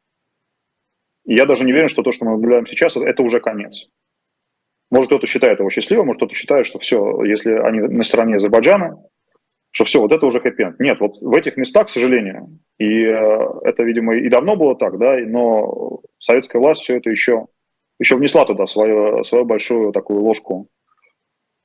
И 1.30 1.36
я 1.36 1.46
даже 1.46 1.64
не 1.64 1.72
уверен, 1.72 1.88
что 1.88 2.02
то, 2.02 2.10
что 2.10 2.24
мы 2.24 2.32
наблюдаем 2.32 2.66
сейчас, 2.66 2.96
это 2.96 3.22
уже 3.22 3.38
конец. 3.38 3.88
Может, 4.90 5.10
кто-то 5.10 5.28
считает 5.28 5.60
его 5.60 5.70
счастливым, 5.70 6.06
может, 6.06 6.18
кто-то 6.18 6.34
считает, 6.34 6.66
что 6.66 6.80
все, 6.80 7.22
если 7.22 7.52
они 7.52 7.78
на 7.78 8.02
стороне 8.02 8.34
Азербайджана, 8.34 9.00
что 9.70 9.84
все, 9.84 10.00
вот 10.00 10.10
это 10.10 10.26
уже 10.26 10.40
хэппи 10.40 10.74
Нет, 10.80 10.98
вот 10.98 11.18
в 11.20 11.32
этих 11.32 11.56
местах, 11.56 11.86
к 11.86 11.90
сожалению, 11.90 12.58
и 12.78 13.04
э, 13.04 13.48
это, 13.62 13.84
видимо, 13.84 14.16
и 14.16 14.28
давно 14.28 14.56
было 14.56 14.74
так, 14.74 14.98
да, 14.98 15.18
но 15.18 16.00
советская 16.18 16.60
власть 16.60 16.82
все 16.82 16.96
это 16.96 17.10
еще, 17.10 17.46
еще 18.00 18.16
внесла 18.16 18.44
туда 18.44 18.66
свою, 18.66 19.22
свою 19.22 19.44
большую 19.44 19.92
такую 19.92 20.22
ложку 20.22 20.66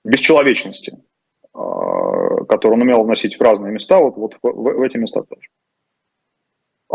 бесчеловечности, 0.03 0.91
э, 0.91 1.57
которую 2.47 2.75
он 2.75 2.81
умел 2.83 3.03
вносить 3.03 3.39
в 3.39 3.41
разные 3.41 3.73
места, 3.73 3.97
вот, 3.97 4.15
вот 4.15 4.35
в, 4.43 4.47
в 4.47 4.81
эти 4.83 4.97
места 4.97 5.23
тоже. 5.23 5.49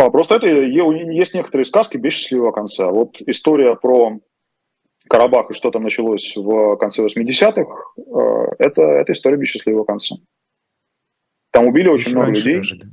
А, 0.00 0.08
просто 0.08 0.36
это 0.36 0.46
есть 0.46 1.34
некоторые 1.34 1.66
сказки 1.66 1.98
без 1.98 2.14
счастливого 2.14 2.52
конца. 2.52 2.90
Вот 2.90 3.16
история 3.26 3.76
про 3.76 4.18
Карабах 5.08 5.50
и 5.50 5.54
что 5.54 5.70
там 5.70 5.82
началось 5.82 6.34
в 6.36 6.76
конце 6.76 7.04
80-х, 7.04 7.64
э, 7.98 8.54
это, 8.58 8.82
это 8.82 9.12
история 9.12 9.36
без 9.36 9.48
счастливого 9.48 9.84
конца. 9.84 10.16
Там 11.52 11.66
убили 11.66 11.88
очень 11.88 12.12
много 12.12 12.30
людей. 12.30 12.56
Даже, 12.56 12.76
да. 12.76 12.86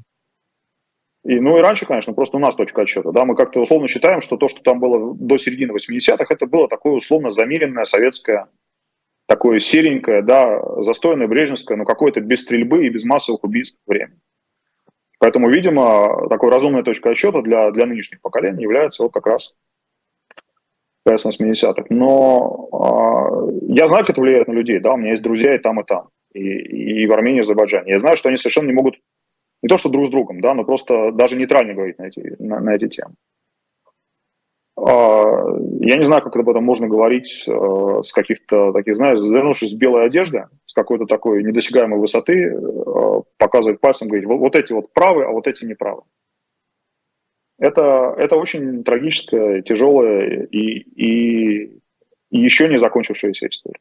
И, 1.24 1.40
ну 1.40 1.58
и 1.58 1.62
раньше, 1.62 1.86
конечно, 1.86 2.14
просто 2.14 2.38
у 2.38 2.40
нас 2.42 2.56
точка 2.56 2.82
отсчета. 2.82 3.12
Да, 3.12 3.24
мы 3.24 3.36
как-то 3.36 3.62
условно 3.62 3.88
считаем, 3.88 4.20
что 4.20 4.36
то, 4.36 4.50
что 4.50 4.62
там 4.62 4.80
было 4.82 5.16
до 5.16 5.38
середины 5.38 5.74
80-х, 5.74 6.26
это 6.28 6.46
было 6.46 6.68
такое 6.68 6.94
условно 6.94 7.30
замеренное 7.30 7.86
советское, 7.86 8.50
такое 9.28 9.60
серенькое, 9.60 10.24
да, 10.24 10.62
застойное, 10.82 11.28
брежневское, 11.28 11.78
но 11.78 11.86
какое-то 11.86 12.20
без 12.20 12.42
стрельбы 12.42 12.86
и 12.86 12.90
без 12.90 13.06
массовых 13.06 13.46
убийств 13.46 13.80
время. 13.86 14.18
Поэтому, 15.28 15.50
видимо, 15.50 16.30
такой 16.30 16.50
разумной 16.50 16.84
точкой 16.84 17.12
отсчета 17.12 17.42
для, 17.42 17.72
для 17.72 17.86
нынешних 17.86 18.22
поколений 18.22 18.64
является 18.64 19.04
вот 19.04 19.12
как 19.12 19.28
раз 19.28 19.58
КС 21.06 21.26
80-х. 21.26 21.88
Но 21.90 22.70
э, 22.72 23.74
я 23.74 23.90
знаю, 23.90 24.06
как 24.06 24.12
это 24.12 24.22
влияет 24.22 24.48
на 24.48 24.54
людей, 24.54 24.80
да, 24.80 24.94
у 24.94 24.96
меня 24.96 25.10
есть 25.10 25.22
друзья 25.22 25.54
и 25.54 25.58
там, 25.58 25.82
и 25.82 25.84
там, 25.84 26.08
и, 26.34 27.02
и 27.02 27.08
в 27.08 27.12
Армении, 27.12 27.40
и 27.40 27.42
в 27.42 27.44
Азербайджане. 27.44 27.92
Я 27.92 28.00
знаю, 28.00 28.16
что 28.16 28.30
они 28.30 28.38
совершенно 28.38 28.68
не 28.68 28.74
могут, 28.74 28.96
не 29.62 29.68
то 29.68 29.78
что 29.78 29.90
друг 29.90 30.08
с 30.08 30.10
другом, 30.10 30.40
да, 30.40 30.54
но 30.54 30.64
просто 30.64 31.12
даже 31.12 31.36
нейтрально 31.36 31.74
говорить 31.74 32.00
на 32.00 32.04
эти, 32.04 32.42
на, 32.42 32.62
на 32.62 32.74
эти 32.74 32.88
темы. 32.88 33.16
А, 34.78 35.44
я 35.80 35.98
не 35.98 36.04
знаю, 36.04 36.22
как 36.22 36.36
об 36.36 36.50
этом 36.50 36.64
можно 36.64 36.88
говорить 36.88 37.46
э, 37.48 38.02
с 38.04 38.14
каких-то 38.14 38.72
таких, 38.74 38.96
знаешь, 38.96 39.18
завернувшись 39.18 39.74
в 39.74 39.78
белой 39.78 40.06
одежды, 40.06 40.46
с 40.66 40.74
какой-то 40.74 41.06
такой 41.06 41.44
недосягаемой 41.44 42.00
высоты, 42.00 42.54
э, 42.54 43.22
показывать 43.38 43.82
пальцем, 43.82 44.08
говорить, 44.08 44.28
вот, 44.28 44.56
эти 44.56 44.74
вот 44.74 44.94
правы, 44.94 45.24
а 45.24 45.32
вот 45.32 45.48
эти 45.48 45.66
не 45.66 45.74
правы. 45.74 46.04
Это, 47.58 48.14
это 48.20 48.36
очень 48.36 48.84
трагическая, 48.84 49.64
тяжелая 49.64 50.44
и, 50.44 50.60
и 50.60 51.82
еще 52.30 52.70
не 52.70 52.78
закончившаяся 52.78 53.48
история. 53.48 53.80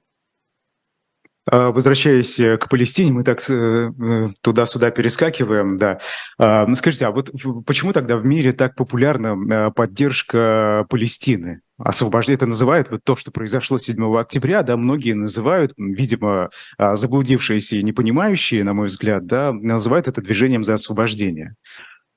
А, 1.49 1.71
возвращаясь 1.71 2.41
э, 2.41 2.57
к 2.57 2.69
Палестине, 2.69 3.13
мы 3.13 3.23
так 3.23 3.49
э, 3.49 3.53
э, 3.53 4.29
туда-сюда 4.41 4.91
перескакиваем, 4.91 5.77
да. 5.77 6.01
А, 6.39 6.73
скажите, 6.75 7.07
а 7.07 7.13
вот 7.13 7.31
почему 7.65 7.93
тогда 7.93 8.17
в 8.17 8.25
мире 8.25 8.53
так 8.53 8.75
популярна 8.75 9.71
поддержка 9.71 10.87
Палестины? 10.89 11.61
Освобождение 11.79 12.37
это 12.37 12.47
называют, 12.47 12.91
вот 12.91 13.05
то, 13.05 13.17
что 13.17 13.31
произошло 13.31 13.79
7 13.79 14.19
октября, 14.19 14.63
да, 14.63 14.77
многие 14.77 15.13
называют, 15.13 15.73
видимо, 15.77 16.51
а, 16.79 16.97
заблудившиеся 16.97 17.77
и 17.77 17.83
не 17.83 17.93
понимающие, 17.93 18.65
на 18.65 18.75
мой 18.75 18.89
взгляд, 18.89 19.27
да, 19.27 19.53
называют 19.53 20.09
это 20.09 20.21
движением 20.23 20.65
за 20.65 20.75
освобождение. 20.75 21.55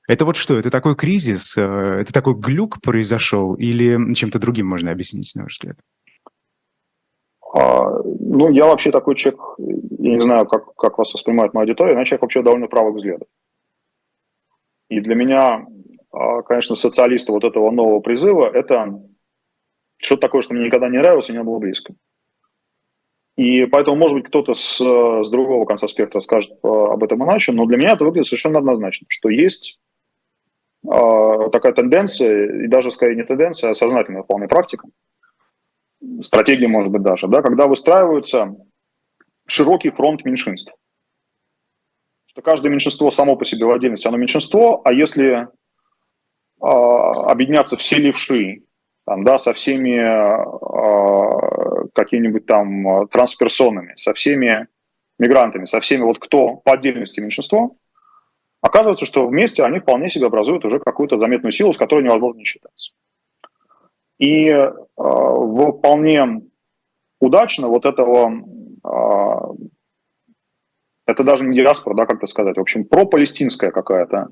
Это 0.08 0.24
вот 0.24 0.36
что? 0.36 0.58
Это 0.58 0.70
такой 0.70 0.96
кризис, 0.96 1.56
это 1.56 2.12
такой 2.12 2.34
глюк 2.34 2.80
произошел 2.80 3.54
или 3.54 4.12
чем-то 4.14 4.40
другим 4.40 4.66
можно 4.66 4.90
объяснить, 4.90 5.30
на 5.36 5.44
ваш 5.44 5.52
взгляд? 5.52 5.76
Ну, 7.52 8.50
я 8.50 8.66
вообще 8.66 8.92
такой 8.92 9.16
человек, 9.16 9.40
я 9.58 10.12
не 10.12 10.20
знаю, 10.20 10.46
как, 10.46 10.74
как 10.76 10.98
вас 10.98 11.12
воспринимает 11.12 11.52
моя 11.52 11.64
аудитория, 11.64 11.94
но 11.94 12.00
я 12.00 12.04
человек 12.04 12.22
вообще 12.22 12.42
довольно 12.42 12.68
правых 12.68 12.94
взглядов. 12.94 13.26
И 14.88 15.00
для 15.00 15.14
меня, 15.16 15.66
а, 16.12 16.42
конечно, 16.42 16.76
социалисты 16.76 17.32
вот 17.32 17.44
этого 17.44 17.70
нового 17.70 18.00
призыва– 18.00 18.48
это 18.54 19.00
что-то 19.96 20.20
такое, 20.22 20.42
что 20.42 20.54
мне 20.54 20.66
никогда 20.66 20.88
не 20.88 20.98
нравилось 20.98 21.28
и 21.28 21.32
не 21.32 21.42
было 21.42 21.58
близко. 21.58 21.94
И 23.36 23.66
поэтому, 23.66 23.96
может 23.96 24.16
быть, 24.16 24.28
кто-то 24.28 24.54
с, 24.54 24.78
с 24.78 25.30
другого 25.30 25.64
конца 25.64 25.88
спектра 25.88 26.20
скажет 26.20 26.52
а, 26.62 26.92
об 26.92 27.02
этом 27.02 27.24
иначе, 27.24 27.52
но 27.52 27.66
для 27.66 27.78
меня 27.78 27.92
это 27.94 28.04
выглядит 28.04 28.26
совершенно 28.26 28.58
однозначно, 28.58 29.06
что 29.08 29.28
есть 29.28 29.80
такая 30.82 31.74
тенденция, 31.74 32.64
и 32.64 32.66
даже 32.66 32.90
скорее 32.90 33.14
не 33.14 33.22
тенденция, 33.22 33.70
а 33.70 33.74
сознательная 33.74 34.22
вполне 34.22 34.48
практика, 34.48 34.88
стратегия, 36.20 36.68
может 36.68 36.92
быть, 36.92 37.02
даже, 37.02 37.28
да, 37.28 37.42
когда 37.42 37.66
выстраиваются 37.66 38.54
широкий 39.46 39.90
фронт 39.90 40.24
меньшинств. 40.24 40.74
Что 42.26 42.42
каждое 42.42 42.70
меньшинство 42.70 43.10
само 43.10 43.36
по 43.36 43.44
себе 43.44 43.66
в 43.66 43.70
отдельности, 43.70 44.06
оно 44.06 44.16
меньшинство, 44.16 44.82
а 44.84 44.92
если 44.92 45.42
э, 45.42 45.46
объединяться 46.60 47.76
все 47.76 47.96
левши, 47.96 48.62
там, 49.04 49.24
да, 49.24 49.38
со 49.38 49.52
всеми 49.52 49.96
э, 49.98 51.88
какими-нибудь 51.94 52.46
там 52.46 53.08
трансперсонами, 53.08 53.94
со 53.96 54.14
всеми 54.14 54.68
мигрантами, 55.18 55.64
со 55.64 55.80
всеми 55.80 56.02
вот 56.02 56.18
кто 56.20 56.56
по 56.56 56.72
отдельности 56.72 57.20
меньшинство, 57.20 57.76
оказывается, 58.60 59.06
что 59.06 59.26
вместе 59.26 59.64
они 59.64 59.80
вполне 59.80 60.08
себе 60.08 60.26
образуют 60.26 60.64
уже 60.64 60.78
какую-то 60.78 61.18
заметную 61.18 61.52
силу, 61.52 61.72
с 61.72 61.78
которой 61.78 62.04
невозможно 62.04 62.38
не 62.38 62.44
считаться. 62.44 62.92
И 64.20 64.48
э, 64.48 64.70
вполне 64.96 66.42
удачно 67.20 67.68
вот 67.68 67.86
этого, 67.86 68.30
э, 68.84 69.66
это 71.06 71.24
даже 71.24 71.44
не 71.44 71.56
диаспора, 71.56 71.94
да, 71.94 72.06
как-то 72.06 72.26
сказать, 72.26 72.58
в 72.58 72.60
общем, 72.60 72.84
пропалестинская 72.84 73.70
какая-то 73.70 74.28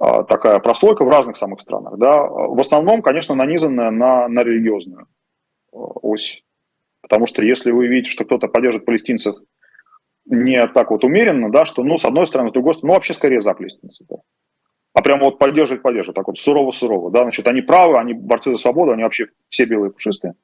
э, 0.00 0.24
такая 0.26 0.58
прослойка 0.60 1.04
в 1.04 1.10
разных 1.10 1.36
самых 1.36 1.60
странах, 1.60 1.98
да, 1.98 2.22
в 2.22 2.58
основном, 2.58 3.02
конечно, 3.02 3.34
нанизанная 3.34 3.90
на, 3.90 4.26
на 4.26 4.42
религиозную 4.42 5.02
э, 5.02 5.06
ось. 5.76 6.42
Потому 7.02 7.26
что 7.26 7.42
если 7.42 7.72
вы 7.72 7.88
видите, 7.88 8.10
что 8.10 8.24
кто-то 8.24 8.48
поддерживает 8.48 8.86
палестинцев 8.86 9.36
не 10.24 10.66
так 10.68 10.90
вот 10.90 11.04
умеренно, 11.04 11.52
да, 11.52 11.66
что, 11.66 11.84
ну, 11.84 11.98
с 11.98 12.06
одной 12.06 12.26
стороны, 12.26 12.48
с 12.48 12.52
другой 12.52 12.72
стороны, 12.72 12.92
ну, 12.92 12.94
вообще 12.94 13.12
скорее 13.12 13.40
за 13.40 13.52
палестинцев, 13.52 14.06
да 14.08 14.16
а 14.96 15.02
прямо 15.02 15.24
вот 15.24 15.38
поддерживать, 15.38 15.82
поддерживать, 15.82 16.16
так 16.16 16.26
вот 16.26 16.38
сурово-сурово, 16.38 17.10
да, 17.10 17.20
значит, 17.20 17.46
они 17.46 17.60
правы, 17.60 17.98
они 17.98 18.14
борцы 18.14 18.54
за 18.54 18.58
свободу, 18.58 18.92
они 18.92 19.02
вообще 19.02 19.26
все 19.50 19.66
белые 19.66 19.92
пушистые, 19.92 20.36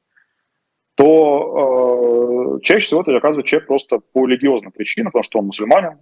то 0.95 2.59
э, 2.59 2.61
чаще 2.63 2.85
всего 2.85 3.01
это 3.01 3.17
оказывается 3.17 3.49
человек 3.49 3.67
просто 3.67 4.01
по 4.13 4.27
религиозным 4.27 4.71
причинам, 4.71 5.11
потому 5.11 5.23
что 5.23 5.39
он 5.39 5.47
мусульманин, 5.47 6.01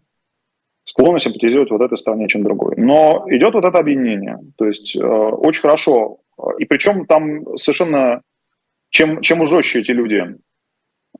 склонен 0.82 1.20
симпатизировать 1.20 1.70
вот 1.70 1.80
этой 1.80 1.96
стране, 1.96 2.26
чем 2.26 2.42
другой. 2.42 2.74
Но 2.76 3.24
идет 3.28 3.54
вот 3.54 3.64
это 3.64 3.78
объединение, 3.78 4.40
то 4.58 4.64
есть 4.64 4.96
э, 4.96 5.00
очень 5.00 5.60
хорошо, 5.60 6.18
и 6.58 6.64
причем 6.64 7.06
там 7.06 7.56
совершенно, 7.56 8.22
чем, 8.88 9.22
чем 9.22 9.44
жестче 9.44 9.78
эти 9.78 9.92
люди, 9.92 10.24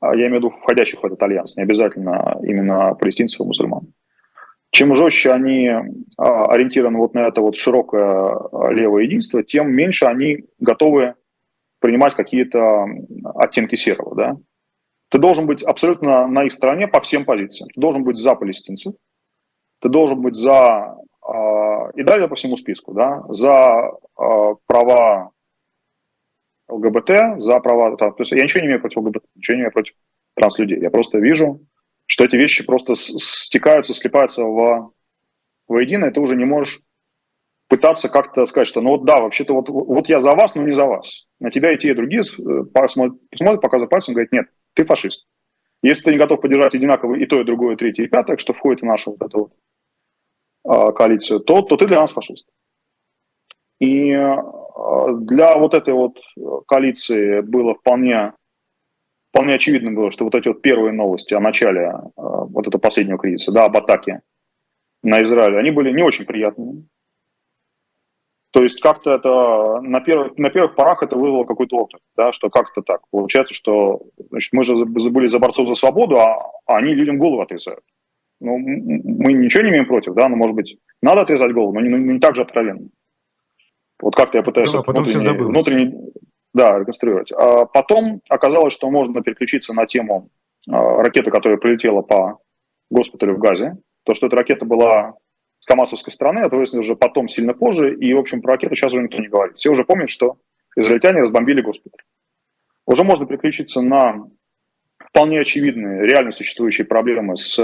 а 0.00 0.16
я 0.16 0.26
имею 0.26 0.32
в 0.32 0.36
виду 0.38 0.50
входящих 0.50 1.00
в 1.00 1.06
этот 1.06 1.22
альянс, 1.22 1.56
не 1.56 1.62
обязательно 1.62 2.40
именно 2.42 2.94
палестинцев 2.94 3.38
и 3.40 3.44
мусульман, 3.44 3.92
чем 4.70 4.94
жестче 4.94 5.32
они 5.32 5.68
а, 5.68 6.46
ориентированы 6.46 6.98
вот 6.98 7.14
на 7.14 7.26
это 7.26 7.40
вот 7.40 7.56
широкое 7.56 8.30
а, 8.30 8.70
левое 8.70 9.04
единство, 9.04 9.42
тем 9.42 9.72
меньше 9.72 10.04
они 10.04 10.44
готовы 10.58 11.14
принимать 11.80 12.14
какие-то 12.14 12.86
оттенки 13.34 13.74
серого, 13.74 14.14
да. 14.14 14.36
Ты 15.10 15.18
должен 15.18 15.46
быть 15.46 15.64
абсолютно 15.64 16.28
на 16.28 16.44
их 16.44 16.52
стороне 16.52 16.86
по 16.86 17.00
всем 17.00 17.24
позициям. 17.24 17.68
Ты 17.74 17.80
должен 17.80 18.04
быть 18.04 18.16
за 18.16 18.36
палестинцев, 18.36 18.94
ты 19.80 19.88
должен 19.88 20.20
быть 20.20 20.36
за 20.36 20.96
а, 21.20 21.90
и 21.94 22.04
далее 22.04 22.28
по 22.28 22.36
всему 22.36 22.56
списку, 22.56 22.92
да, 22.92 23.24
за 23.28 23.90
права 24.66 25.32
ЛГБТ, 26.68 27.40
за 27.42 27.58
права, 27.58 27.96
то 27.96 28.14
есть 28.18 28.30
я 28.30 28.44
ничего 28.44 28.60
не 28.60 28.66
имею 28.68 28.80
против 28.80 28.98
ЛГБТ, 28.98 29.24
ничего 29.34 29.54
не 29.56 29.60
имею 29.62 29.72
против 29.72 29.94
транслюдей. 30.36 30.80
Я 30.80 30.90
просто 30.90 31.18
вижу 31.18 31.60
что 32.10 32.24
эти 32.24 32.34
вещи 32.34 32.64
просто 32.64 32.94
стекаются, 32.96 33.94
слипаются 33.94 34.42
в, 34.42 34.92
воедино, 35.68 36.06
и 36.06 36.10
ты 36.10 36.18
уже 36.18 36.34
не 36.34 36.44
можешь 36.44 36.82
пытаться 37.68 38.08
как-то 38.08 38.44
сказать, 38.46 38.66
что 38.66 38.80
ну 38.80 38.90
вот 38.90 39.04
да, 39.04 39.20
вообще-то 39.20 39.54
вот, 39.54 39.68
вот 39.68 40.08
я 40.08 40.18
за 40.20 40.34
вас, 40.34 40.56
но 40.56 40.62
не 40.62 40.74
за 40.74 40.86
вас. 40.86 41.28
На 41.38 41.52
тебя 41.52 41.72
и 41.72 41.78
те, 41.78 41.90
и 41.90 41.94
другие 41.94 42.22
э, 42.22 42.64
посмотрят, 42.64 43.20
показывают 43.60 43.90
пальцем, 43.90 44.14
говорят, 44.14 44.32
нет, 44.32 44.46
ты 44.74 44.84
фашист. 44.84 45.28
Если 45.84 46.02
ты 46.02 46.10
не 46.10 46.18
готов 46.18 46.40
поддержать 46.40 46.74
одинаково 46.74 47.14
и 47.14 47.26
то, 47.26 47.40
и 47.40 47.44
другое, 47.44 47.74
и 47.74 47.78
третье, 47.78 48.02
и 48.02 48.08
пятое, 48.08 48.38
что 48.38 48.54
входит 48.54 48.82
в 48.82 48.86
нашу 48.86 49.12
вот 49.12 49.22
эту 49.22 49.38
вот, 49.38 49.52
а, 50.64 50.90
коалицию, 50.90 51.38
то, 51.38 51.62
то 51.62 51.76
ты 51.76 51.86
для 51.86 52.00
нас 52.00 52.10
фашист. 52.10 52.48
И 53.78 54.10
а, 54.10 55.12
для 55.12 55.56
вот 55.56 55.74
этой 55.74 55.94
вот 55.94 56.18
коалиции 56.66 57.40
было 57.40 57.76
вполне 57.76 58.32
вполне 59.30 59.54
очевидно 59.54 59.92
было, 59.92 60.10
что 60.10 60.24
вот 60.24 60.34
эти 60.34 60.48
вот 60.48 60.62
первые 60.62 60.92
новости 60.92 61.34
о 61.34 61.40
начале 61.40 61.82
э, 61.82 62.00
вот 62.16 62.66
этого 62.66 62.80
последнего 62.80 63.18
кризиса, 63.18 63.52
да, 63.52 63.64
об 63.64 63.76
атаке 63.76 64.22
на 65.02 65.22
Израиль, 65.22 65.56
они 65.56 65.70
были 65.70 65.92
не 65.92 66.02
очень 66.02 66.26
приятными. 66.26 66.86
То 68.52 68.64
есть 68.64 68.80
как-то 68.80 69.14
это 69.14 69.80
на 69.80 70.00
первых, 70.00 70.36
на 70.36 70.50
первых 70.50 70.74
порах 70.74 71.04
это 71.04 71.16
вызвало 71.16 71.44
какой-то 71.44 71.76
опыт, 71.76 72.00
да, 72.16 72.32
что 72.32 72.50
как-то 72.50 72.82
так. 72.82 73.02
Получается, 73.10 73.54
что 73.54 74.02
значит, 74.28 74.52
мы 74.52 74.64
же 74.64 74.76
забыли 74.76 75.28
за 75.28 75.38
борцов 75.38 75.68
за 75.68 75.74
свободу, 75.74 76.16
а, 76.16 76.50
а 76.66 76.76
они 76.78 76.94
людям 76.94 77.18
голову 77.18 77.42
отрезают. 77.42 77.84
Ну, 78.40 78.58
мы 78.58 79.34
ничего 79.34 79.62
не 79.62 79.70
имеем 79.70 79.86
против, 79.86 80.14
да, 80.14 80.28
но, 80.28 80.34
может 80.34 80.56
быть, 80.56 80.78
надо 81.00 81.20
отрезать 81.20 81.52
голову, 81.52 81.74
но 81.74 81.80
не, 81.80 81.92
не 81.92 82.18
так 82.18 82.34
же 82.34 82.42
откровенно. 82.42 82.88
Вот 84.00 84.16
как-то 84.16 84.38
я 84.38 84.42
пытаюсь... 84.42 84.72
Ну, 84.72 84.78
да, 84.78 84.84
потом 84.84 85.04
все 85.04 85.18
внутренний, 85.18 85.94
да, 86.52 86.78
реконструировать. 86.78 87.32
А 87.32 87.64
потом 87.66 88.20
оказалось, 88.28 88.72
что 88.72 88.90
можно 88.90 89.22
переключиться 89.22 89.72
на 89.74 89.86
тему 89.86 90.30
а, 90.68 91.02
ракеты, 91.02 91.30
которая 91.30 91.58
прилетела 91.58 92.02
по 92.02 92.38
госпиталю 92.90 93.36
в 93.36 93.38
Газе. 93.38 93.78
То, 94.04 94.14
что 94.14 94.26
эта 94.26 94.36
ракета 94.36 94.64
была 94.64 95.14
с 95.58 95.66
Камасовской 95.66 96.12
стороны, 96.12 96.40
это 96.40 96.56
выяснилось 96.56 96.86
уже 96.86 96.96
потом, 96.96 97.28
сильно 97.28 97.54
позже. 97.54 97.94
И, 97.94 98.12
в 98.14 98.18
общем, 98.18 98.42
про 98.42 98.52
ракету 98.52 98.74
сейчас 98.74 98.92
уже 98.92 99.02
никто 99.02 99.18
не 99.18 99.28
говорит. 99.28 99.56
Все 99.56 99.70
уже 99.70 99.84
помнят, 99.84 100.10
что 100.10 100.38
израильтяне 100.76 101.20
разбомбили 101.20 101.60
госпиталь. 101.60 102.02
Уже 102.86 103.04
можно 103.04 103.26
переключиться 103.26 103.82
на 103.82 104.26
вполне 104.98 105.40
очевидные, 105.40 106.06
реально 106.06 106.32
существующие 106.32 106.86
проблемы 106.86 107.36
с 107.36 107.58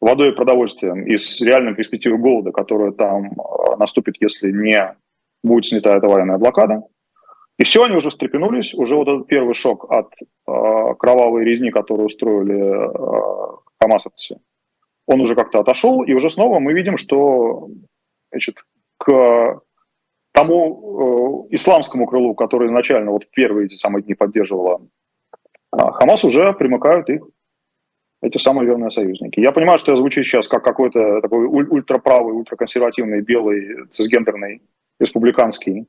водой 0.00 0.30
и 0.30 0.34
продовольствием 0.34 1.06
и 1.06 1.16
с 1.16 1.40
реальной 1.40 1.74
перспективой 1.74 2.18
голода, 2.18 2.52
которая 2.52 2.92
там 2.92 3.32
а, 3.40 3.76
наступит, 3.76 4.16
если 4.20 4.50
не 4.50 4.94
будет 5.42 5.66
снята 5.66 5.96
эта 5.96 6.06
военная 6.06 6.38
блокада. 6.38 6.82
И 7.58 7.64
все, 7.64 7.84
они 7.84 7.96
уже 7.96 8.10
встрепенулись, 8.10 8.74
уже 8.74 8.96
вот 8.96 9.08
этот 9.08 9.26
первый 9.28 9.54
шок 9.54 9.90
от 9.90 10.12
э, 10.20 10.94
кровавой 10.98 11.44
резни, 11.44 11.70
которую 11.70 12.06
устроили 12.06 12.58
э, 12.58 13.56
хамасовцы, 13.80 14.40
он 15.06 15.20
уже 15.20 15.36
как-то 15.36 15.60
отошел, 15.60 16.02
и 16.02 16.12
уже 16.14 16.30
снова 16.30 16.58
мы 16.58 16.72
видим, 16.72 16.96
что 16.96 17.68
значит, 18.32 18.64
к 18.98 19.60
тому 20.32 21.46
э, 21.48 21.54
исламскому 21.54 22.06
крылу, 22.06 22.34
который 22.34 22.66
изначально 22.66 23.12
вот 23.12 23.24
в 23.24 23.30
первые 23.30 23.66
эти 23.66 23.76
самые 23.76 24.02
дни 24.02 24.14
поддерживала 24.14 24.80
э, 25.72 25.76
Хамас, 25.76 26.24
уже 26.24 26.52
примыкают 26.54 27.08
их 27.08 27.22
эти 28.20 28.38
самые 28.38 28.66
верные 28.66 28.90
союзники. 28.90 29.38
Я 29.38 29.52
понимаю, 29.52 29.78
что 29.78 29.92
я 29.92 29.96
звучу 29.96 30.24
сейчас 30.24 30.48
как 30.48 30.64
какой-то 30.64 31.20
такой 31.20 31.46
ультраправый, 31.46 32.34
ультраконсервативный, 32.34 33.20
белый, 33.20 33.86
цисгендерный, 33.92 34.62
республиканский 34.98 35.86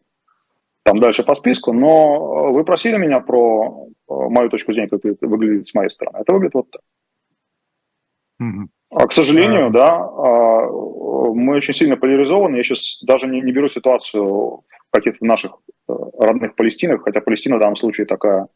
там 0.85 0.99
дальше 0.99 1.23
по 1.23 1.33
списку, 1.33 1.73
но 1.73 2.51
вы 2.53 2.63
просили 2.63 2.97
меня 2.97 3.19
про 3.19 3.87
э, 4.07 4.13
мою 4.13 4.49
точку 4.49 4.71
зрения, 4.71 4.87
как 4.87 5.03
это 5.03 5.27
выглядит 5.27 5.67
с 5.67 5.73
моей 5.73 5.89
стороны. 5.89 6.19
Это 6.19 6.31
выглядит 6.31 6.53
вот 6.53 6.69
так. 6.69 6.81
Mm-hmm. 8.39 8.67
А, 8.91 9.07
к 9.07 9.11
сожалению, 9.11 9.69
uh-huh. 9.69 9.71
да, 9.71 9.97
а, 9.97 10.69
мы 11.33 11.55
очень 11.55 11.73
сильно 11.73 11.97
поляризованы. 11.97 12.57
Я 12.57 12.63
сейчас 12.63 13.01
даже 13.01 13.27
не, 13.27 13.41
не 13.41 13.51
беру 13.51 13.67
ситуацию 13.67 14.23
в 14.23 14.63
каких-то 14.91 15.25
наших 15.25 15.53
э, 15.89 15.93
родных 16.19 16.53
Палестинах, 16.53 17.01
хотя 17.01 17.19
Палестина 17.19 17.55
в 17.55 17.61
данном 17.61 17.77
случае 17.77 18.05
такая 18.05 18.47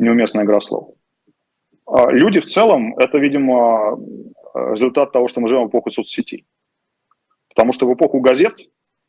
неуместная 0.00 0.44
игра 0.44 0.58
слов. 0.58 0.96
А, 1.86 2.10
люди 2.10 2.40
в 2.40 2.46
целом, 2.46 2.98
это, 2.98 3.18
видимо, 3.18 4.00
результат 4.52 5.12
того, 5.12 5.28
что 5.28 5.40
мы 5.40 5.46
живем 5.46 5.66
в 5.66 5.68
эпоху 5.68 5.90
соцсетей. 5.90 6.44
Потому 7.50 7.72
что 7.72 7.86
в 7.86 7.94
эпоху 7.94 8.18
газет 8.18 8.58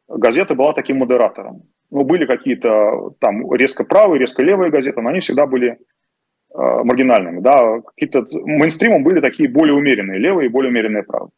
газета 0.07 0.53
была 0.53 0.73
таким 0.73 0.99
модератором 0.99 1.63
ну, 1.93 2.03
были 2.03 2.25
какие-то 2.25 3.11
там 3.19 3.53
резко 3.53 3.83
правые, 3.83 4.19
резко 4.19 4.41
левые 4.41 4.71
газеты, 4.71 4.99
но 4.99 5.09
они 5.09 5.19
всегда 5.19 5.45
были 5.45 5.73
э, 5.73 5.77
маргинальными, 6.55 7.39
да, 7.39 7.81
какие-то 7.81 8.25
мейнстримом 8.45 9.03
были 9.03 9.21
такие 9.21 9.47
более 9.47 9.75
умеренные 9.75 10.17
левые 10.17 10.47
и 10.47 10.51
более 10.51 10.71
умеренные 10.71 11.03
правые. 11.03 11.29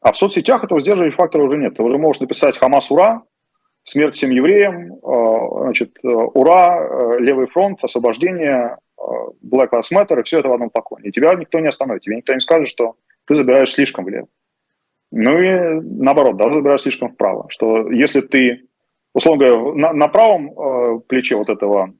А 0.00 0.12
в 0.12 0.16
соцсетях 0.16 0.64
этого 0.64 0.80
сдерживающего 0.80 1.18
фактора 1.18 1.44
уже 1.44 1.56
нет. 1.56 1.76
Ты 1.76 1.82
уже 1.84 1.98
можешь 1.98 2.20
написать 2.20 2.58
«Хамас, 2.58 2.90
ура!», 2.90 3.22
«Смерть 3.84 4.14
всем 4.14 4.30
евреям!», 4.30 4.94
э, 4.94 5.62
значит, 5.62 5.98
«Ура!», 6.02 6.80
э, 6.80 7.20
«Левый 7.20 7.46
фронт!», 7.46 7.78
«Освобождение!», 7.80 8.76
э, 8.98 9.02
Black 9.40 9.70
Lives 9.70 9.92
Matter, 9.94 10.18
и 10.18 10.24
все 10.24 10.40
это 10.40 10.48
в 10.48 10.52
одном 10.52 10.70
флаконе. 10.70 11.08
И 11.08 11.12
тебя 11.12 11.32
никто 11.34 11.60
не 11.60 11.68
остановит, 11.68 12.02
тебе 12.02 12.16
никто 12.16 12.34
не 12.34 12.40
скажет, 12.40 12.66
что 12.66 12.96
ты 13.24 13.34
забираешь 13.34 13.72
слишком 13.72 14.04
влево. 14.04 14.26
Ну 15.12 15.38
и 15.38 15.80
наоборот, 15.80 16.36
даже 16.36 16.54
забираешь 16.54 16.82
слишком 16.82 17.12
вправо. 17.12 17.46
Что 17.48 17.88
если 17.90 18.20
ты, 18.20 18.64
условно 19.14 19.46
говоря, 19.46 19.74
на, 19.74 19.92
на 19.92 20.08
правом 20.08 20.50
э, 20.50 21.00
плече 21.08 21.36
вот 21.36 21.48
этого 21.48 21.94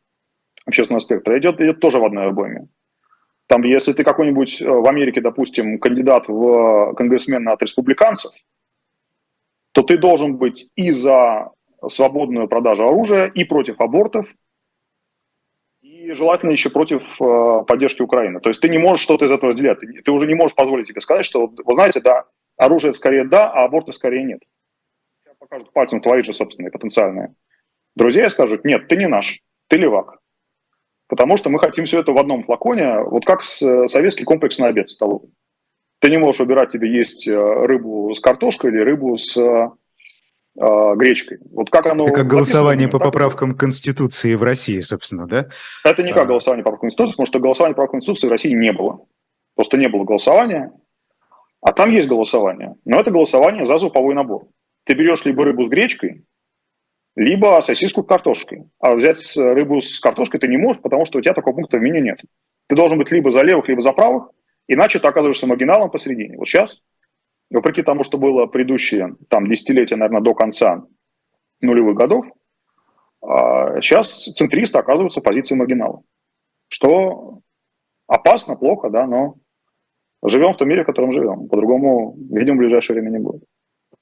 общественного 0.67 0.99
спектра 0.99 1.39
идет, 1.39 1.61
идет 1.61 1.81
тоже 1.81 1.99
в 1.99 2.05
одной 2.05 2.29
обойме. 2.29 2.69
Там, 3.47 3.63
если 3.63 3.93
ты 3.93 4.05
какой-нибудь 4.05 4.61
э, 4.61 4.69
в 4.69 4.87
Америке, 4.87 5.21
допустим, 5.21 5.79
кандидат 5.79 6.29
в 6.29 6.95
конгрессмена 6.95 7.53
от 7.53 7.63
республиканцев, 7.63 8.33
то 9.73 9.83
ты 9.83 9.97
должен 9.97 10.37
быть 10.37 10.71
и 10.77 10.91
за 10.91 11.51
свободную 11.87 12.49
продажу 12.49 12.87
оружия, 12.87 13.27
и 13.27 13.45
против 13.45 13.81
абортов, 13.81 14.35
и 15.83 16.13
желательно 16.13 16.51
еще 16.51 16.71
против 16.71 17.21
э, 17.21 17.65
поддержки 17.67 18.03
Украины. 18.03 18.41
То 18.41 18.51
есть 18.51 18.61
ты 18.61 18.69
не 18.69 18.79
можешь 18.79 19.05
что-то 19.05 19.27
из 19.27 19.31
этого 19.31 19.53
сделать. 19.53 19.81
Ты, 19.81 20.03
ты 20.03 20.11
уже 20.11 20.27
не 20.27 20.35
можешь 20.35 20.57
позволить 20.57 20.89
себе 20.89 21.01
сказать, 21.01 21.27
что, 21.27 21.47
вы 21.47 21.75
знаете, 21.75 22.01
да, 22.01 22.25
оружие 22.57 22.95
скорее 22.95 23.25
да, 23.25 23.51
а 23.51 23.65
аборты 23.65 23.93
скорее 23.93 24.25
нет. 24.25 24.41
Покажут 25.49 25.73
пальцем 25.73 26.01
твои 26.01 26.23
же 26.23 26.33
собственные 26.33 26.71
потенциальные 26.71 27.35
друзья 27.95 28.29
скажут, 28.31 28.65
нет, 28.65 28.89
ты 28.89 28.97
не 28.97 29.07
наш, 29.07 29.41
ты 29.69 29.77
левак. 29.77 30.19
Потому 31.09 31.37
что 31.37 31.51
мы 31.51 31.59
хотим 31.59 31.85
все 31.85 32.01
это 32.01 32.13
в 32.13 32.19
одном 32.19 32.45
флаконе, 32.45 33.01
вот 33.01 33.25
как 33.25 33.41
э, 33.41 33.87
советский 33.87 34.25
комплекс 34.25 34.59
на 34.59 34.69
обед 34.69 34.89
столовый. 34.89 35.31
Ты 36.01 36.11
не 36.11 36.19
можешь 36.19 36.41
выбирать 36.41 36.71
тебе 36.71 36.91
есть 36.91 37.29
э, 37.29 37.35
рыбу 37.35 38.13
с 38.15 38.21
картошкой 38.21 38.71
или 38.71 38.79
рыбу 38.79 39.17
с 39.17 39.37
э, 39.37 39.69
э 40.59 40.95
гречкой. 40.97 41.39
Вот 41.51 41.71
как 41.71 41.87
оно... 41.87 42.07
Это 42.07 42.17
как 42.17 42.27
голосование 42.27 42.89
по 42.89 42.99
поправкам 42.99 43.51
это... 43.51 43.61
Конституции 43.61 44.35
в 44.35 44.43
России, 44.43 44.81
собственно, 44.81 45.27
да? 45.27 45.49
Это 45.85 46.03
не 46.03 46.13
как 46.13 46.25
а... 46.25 46.27
голосование 46.27 46.65
по 46.65 46.71
поправкам 46.71 46.89
Конституции, 46.89 47.13
потому 47.13 47.27
что 47.27 47.39
голосования 47.41 47.75
по 47.75 47.87
Конституции 47.87 48.27
в 48.27 48.31
России 48.31 48.53
не 48.53 48.73
было. 48.73 49.07
Просто 49.55 49.77
не 49.77 49.89
было 49.89 50.05
голосования, 50.05 50.73
а 51.61 51.73
там 51.73 51.91
есть 51.91 52.09
голосование. 52.09 52.75
Но 52.85 52.99
это 52.99 53.11
голосование 53.11 53.65
за 53.65 53.79
зуповой 53.79 54.15
набор. 54.15 54.49
Ты 54.85 54.95
берешь 54.95 55.25
либо 55.25 55.45
рыбу 55.45 55.65
с 55.65 55.69
гречкой, 55.69 56.25
либо 57.17 57.61
сосиску 57.61 58.03
с 58.03 58.07
картошкой. 58.07 58.69
А 58.81 58.95
взять 58.95 59.37
рыбу 59.37 59.81
с 59.81 60.01
картошкой 60.01 60.41
ты 60.41 60.49
не 60.49 60.57
можешь, 60.57 60.83
потому 60.83 61.05
что 61.05 61.19
у 61.19 61.21
тебя 61.23 61.35
такого 61.35 61.55
пункта 61.55 61.79
в 61.79 61.81
меню 61.81 62.03
нет. 62.03 62.21
Ты 62.67 62.77
должен 62.77 62.99
быть 62.99 63.11
либо 63.11 63.31
за 63.31 63.43
левых, 63.43 63.69
либо 63.69 63.81
за 63.81 63.93
правых, 63.93 64.31
Иначе 64.67 64.99
ты 64.99 65.07
оказываешься 65.07 65.47
маргиналом 65.47 65.91
посередине. 65.91 66.39
Вот 66.39 66.49
сейчас, 66.49 66.83
вопреки 67.51 67.83
тому, 67.83 68.03
что 68.03 68.19
было 68.19 68.47
предыдущие 68.47 69.17
там, 69.29 69.49
десятилетия, 69.49 69.97
наверное, 69.97 70.23
до 70.23 70.35
конца 70.35 70.85
нулевых 71.61 71.97
годов, 71.97 72.27
сейчас 73.23 74.29
а, 74.29 74.33
центристы 74.33 74.79
оказываются 74.79 75.21
в 75.21 75.25
позиции 75.25 75.55
маргинала. 75.55 76.03
Что 76.69 77.41
опасно, 78.07 78.57
плохо, 78.57 78.91
да, 78.91 79.07
но 79.07 79.37
живем 80.23 80.55
в 80.55 80.57
том 80.57 80.69
мире, 80.69 80.83
в 80.83 80.87
котором 80.87 81.13
живем. 81.13 81.49
По-другому, 81.49 82.17
видимо, 82.31 82.57
в 82.57 82.61
ближайшее 82.61 83.01
время 83.01 83.11
не 83.11 83.19
будет. 83.19 83.45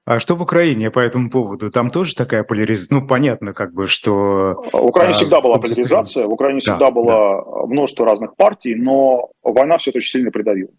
А 0.04 0.18
что 0.18 0.34
в 0.34 0.42
Украине 0.42 0.90
по 0.90 0.98
этому 0.98 1.30
поводу? 1.30 1.70
Там 1.70 1.90
тоже 1.90 2.16
такая 2.16 2.42
поляризация? 2.42 2.98
Ну, 2.98 3.06
понятно, 3.06 3.52
как 3.52 3.72
бы, 3.72 3.86
что... 3.86 4.54
В 4.72 4.86
Украине 4.86 5.12
а, 5.12 5.16
всегда 5.16 5.40
была 5.40 5.58
поляризация, 5.58 6.26
в 6.26 6.32
Украине 6.32 6.58
да, 6.64 6.72
всегда 6.72 6.90
было 6.90 7.44
да. 7.44 7.66
множество 7.66 8.04
разных 8.04 8.34
партий, 8.34 8.74
но 8.74 9.30
война 9.42 9.78
все 9.78 9.90
это 9.90 9.98
очень 9.98 10.10
сильно 10.10 10.32
придавила. 10.32 10.72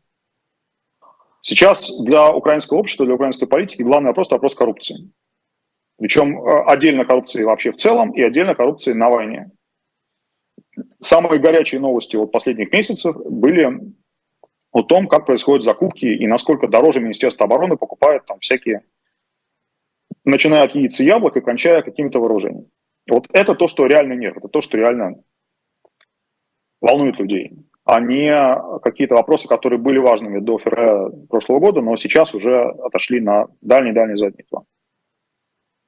Сейчас 1.42 2.02
для 2.04 2.32
украинского 2.32 2.80
общества, 2.80 3.06
для 3.06 3.16
украинской 3.16 3.46
политики 3.46 3.82
главный 3.82 4.08
вопрос– 4.08 4.28
это 4.30 4.36
вопрос 4.36 4.56
коррупции. 4.56 5.12
Причем 5.98 6.42
э, 6.42 6.64
отдельно 6.66 7.06
коррупции 7.06 7.44
вообще 7.44 7.72
в 7.72 7.78
целом 7.78 8.12
и 8.12 8.22
отдельно 8.22 8.56
коррупции 8.56 8.92
на 8.92 9.10
войне. 9.10 9.52
Самые 11.00 11.40
горячие 11.40 11.80
новости 11.80 12.18
вот 12.18 12.32
последних 12.32 12.74
месяцев 12.74 13.16
были 13.16 13.94
о 14.72 14.82
том, 14.82 15.08
как 15.08 15.26
происходят 15.26 15.64
закупки 15.64 16.06
и 16.06 16.28
насколько 16.28 16.68
дороже 16.68 17.00
Министерство 17.00 17.46
обороны 17.46 17.78
покупает 17.78 18.26
там 18.26 18.40
всякие 18.40 18.82
начиная 20.26 20.64
от 20.64 20.76
яиц 20.76 21.00
и 21.00 21.06
яблок 21.06 21.38
и 21.38 21.42
кончая 21.42 21.82
какими-то 21.82 22.20
вооружениями. 22.20 22.70
Вот 23.10 23.28
это 23.34 23.56
то, 23.56 23.68
что 23.68 23.86
реально 23.86 24.14
нет, 24.14 24.38
это 24.38 24.48
то, 24.48 24.62
что 24.62 24.78
реально 24.78 25.16
волнует 26.82 27.20
людей, 27.20 27.52
а 27.86 28.00
не 28.00 28.32
какие-то 28.82 29.16
вопросы, 29.16 29.48
которые 29.48 29.80
были 29.80 29.98
важными 29.98 30.40
до 30.40 30.58
февраля 30.58 31.10
прошлого 31.30 31.60
года, 31.60 31.82
но 31.82 31.96
сейчас 31.98 32.34
уже 32.34 32.62
отошли 32.62 33.20
на 33.20 33.48
дальний-дальний 33.62 34.16
задний 34.16 34.44
план. 34.50 34.64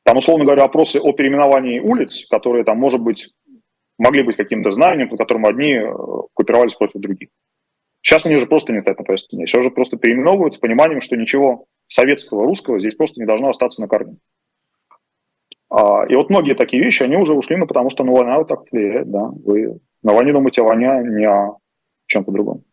Там, 0.03 0.17
условно 0.17 0.45
говоря, 0.45 0.63
вопросы 0.63 0.97
о 0.97 1.13
переименовании 1.13 1.79
улиц, 1.79 2.27
которые 2.29 2.63
там, 2.63 2.77
может 2.77 3.01
быть, 3.01 3.33
могли 3.97 4.23
быть 4.23 4.35
каким-то 4.35 4.71
знанием, 4.71 5.09
по 5.09 5.17
которым 5.17 5.45
одни 5.45 5.73
э, 5.73 5.93
купировались 6.33 6.75
против 6.75 7.01
других. 7.01 7.29
Сейчас 8.01 8.25
они 8.25 8.35
уже 8.35 8.45
просто 8.45 8.71
не 8.71 8.81
стоят 8.81 8.99
на 8.99 9.05
повестке 9.05 9.35
дня. 9.35 9.47
Сейчас 9.47 9.61
уже 9.61 9.71
просто 9.71 9.97
переименовываются 9.97 10.57
с 10.57 10.61
пониманием, 10.61 11.01
что 11.01 11.17
ничего 11.17 11.65
советского, 11.87 12.45
русского 12.45 12.79
здесь 12.79 12.95
просто 12.95 13.19
не 13.19 13.25
должно 13.25 13.49
остаться 13.49 13.81
на 13.81 13.87
корню. 13.87 14.17
А, 15.69 16.05
и 16.07 16.15
вот 16.15 16.29
многие 16.29 16.55
такие 16.55 16.83
вещи, 16.83 17.03
они 17.03 17.17
уже 17.17 17.33
ушли, 17.33 17.55
ну, 17.57 17.67
потому 17.67 17.89
что 17.89 18.03
ну, 18.03 18.13
война 18.13 18.37
вот 18.37 18.47
так 18.47 18.71
влияет, 18.71 19.09
да. 19.09 19.29
Вы 19.43 19.79
на 20.03 20.13
войне 20.13 20.31
думаете 20.33 20.61
о 20.61 20.65
войне, 20.65 21.01
не 21.03 21.27
о 21.27 21.57
чем-то 22.07 22.31
другом. 22.31 22.63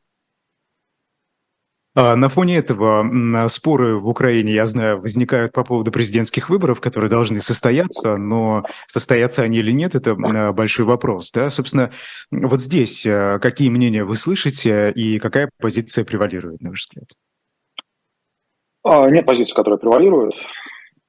А 1.95 2.17
на 2.17 2.31
фоне 2.31 2.57
этого 2.57 3.49
споры 3.49 3.99
в 3.99 4.09
Украине, 4.09 4.53
я 4.53 4.65
знаю, 4.65 5.01
возникают 5.01 5.53
по 5.53 5.63
поводу 5.63 5.93
президентских 5.93 6.49
выборов, 6.49 6.81
которые 6.81 7.11
должны 7.11 7.43
состояться, 7.43 8.17
но 8.17 8.65
состоятся 8.87 9.43
они 9.43 9.59
или 9.59 9.73
нет, 9.73 9.95
это 9.95 10.15
большой 10.53 10.87
вопрос. 10.87 11.31
Да? 11.33 11.51
Собственно, 11.51 11.91
вот 12.31 12.61
здесь 12.61 13.05
э, 13.05 13.39
какие 13.43 13.69
мнения 13.69 14.05
вы 14.05 14.17
слышите 14.17 14.91
и 14.93 15.19
какая 15.19 15.51
позиция 15.59 16.07
превалирует, 16.07 16.63
на 16.63 16.71
ваш 16.71 16.81
взгляд? 16.81 17.11
А, 18.85 19.09
нет 19.11 19.27
позиции, 19.27 19.55
которая 19.55 19.79
превалирует. 19.79 20.35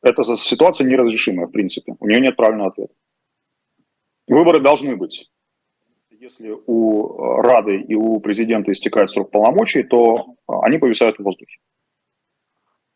Это 0.02 0.24
ситуация 0.24 0.88
неразрешимая, 0.88 1.48
в 1.48 1.52
принципе. 1.52 1.96
У 2.00 2.08
нее 2.08 2.20
нет 2.20 2.36
правильного 2.36 2.70
ответа. 2.70 2.94
Выборы 4.28 4.60
должны 4.60 4.96
быть. 4.96 5.30
Если 6.10 6.56
у 6.68 7.40
э, 7.40 7.42
Рады 7.42 7.82
и 7.82 7.96
у 7.96 8.20
президента 8.20 8.72
истекает 8.72 9.12
срок 9.12 9.32
полномочий, 9.32 9.84
то 9.84 10.16
э, 10.18 10.54
они 10.62 10.78
повисают 10.78 11.18
в 11.18 11.24
воздухе. 11.24 11.58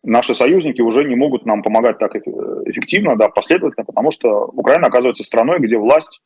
Наши 0.03 0.33
союзники 0.33 0.81
уже 0.81 1.03
не 1.03 1.15
могут 1.15 1.45
нам 1.45 1.63
помогать 1.63 1.97
так 1.97 2.15
эффективно, 2.15 3.17
да, 3.17 3.27
последовательно, 3.27 3.83
потому 3.83 4.11
что 4.11 4.45
Украина 4.45 4.87
оказывается 4.87 5.25
страной, 5.25 5.59
где 5.59 5.77
власть 5.77 6.21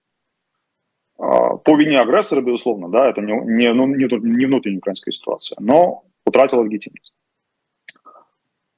э, 1.18 1.24
по 1.24 1.76
вине 1.76 2.00
агрессора, 2.00 2.42
безусловно, 2.42 2.90
да, 2.90 3.10
это 3.10 3.22
не, 3.22 3.34
не, 3.34 3.74
ну, 3.74 3.88
не, 3.88 4.06
не 4.06 4.46
внутренняя 4.46 4.80
украинская 4.80 5.12
ситуация, 5.12 5.58
но 5.60 6.04
утратила 6.26 6.62
легитимность. 6.62 7.16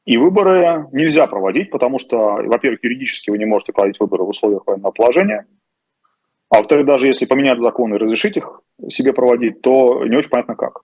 И 0.05 0.17
выборы 0.17 0.87
нельзя 0.91 1.27
проводить, 1.27 1.71
потому 1.71 1.97
что, 1.97 2.17
во-первых, 2.17 2.83
юридически 2.83 3.29
вы 3.29 3.37
не 3.37 3.45
можете 3.45 3.71
проводить 3.71 3.99
выборы 3.99 4.23
в 4.25 4.29
условиях 4.29 4.63
военного 4.65 4.91
положения, 4.91 5.45
а 6.49 6.57
во-вторых, 6.57 6.85
даже 6.85 7.07
если 7.07 7.25
поменять 7.25 7.59
законы 7.59 7.95
и 7.95 7.97
разрешить 7.97 8.37
их 8.37 8.61
себе 8.87 9.13
проводить, 9.13 9.61
то 9.61 10.05
не 10.05 10.17
очень 10.17 10.29
понятно 10.29 10.55
как. 10.55 10.81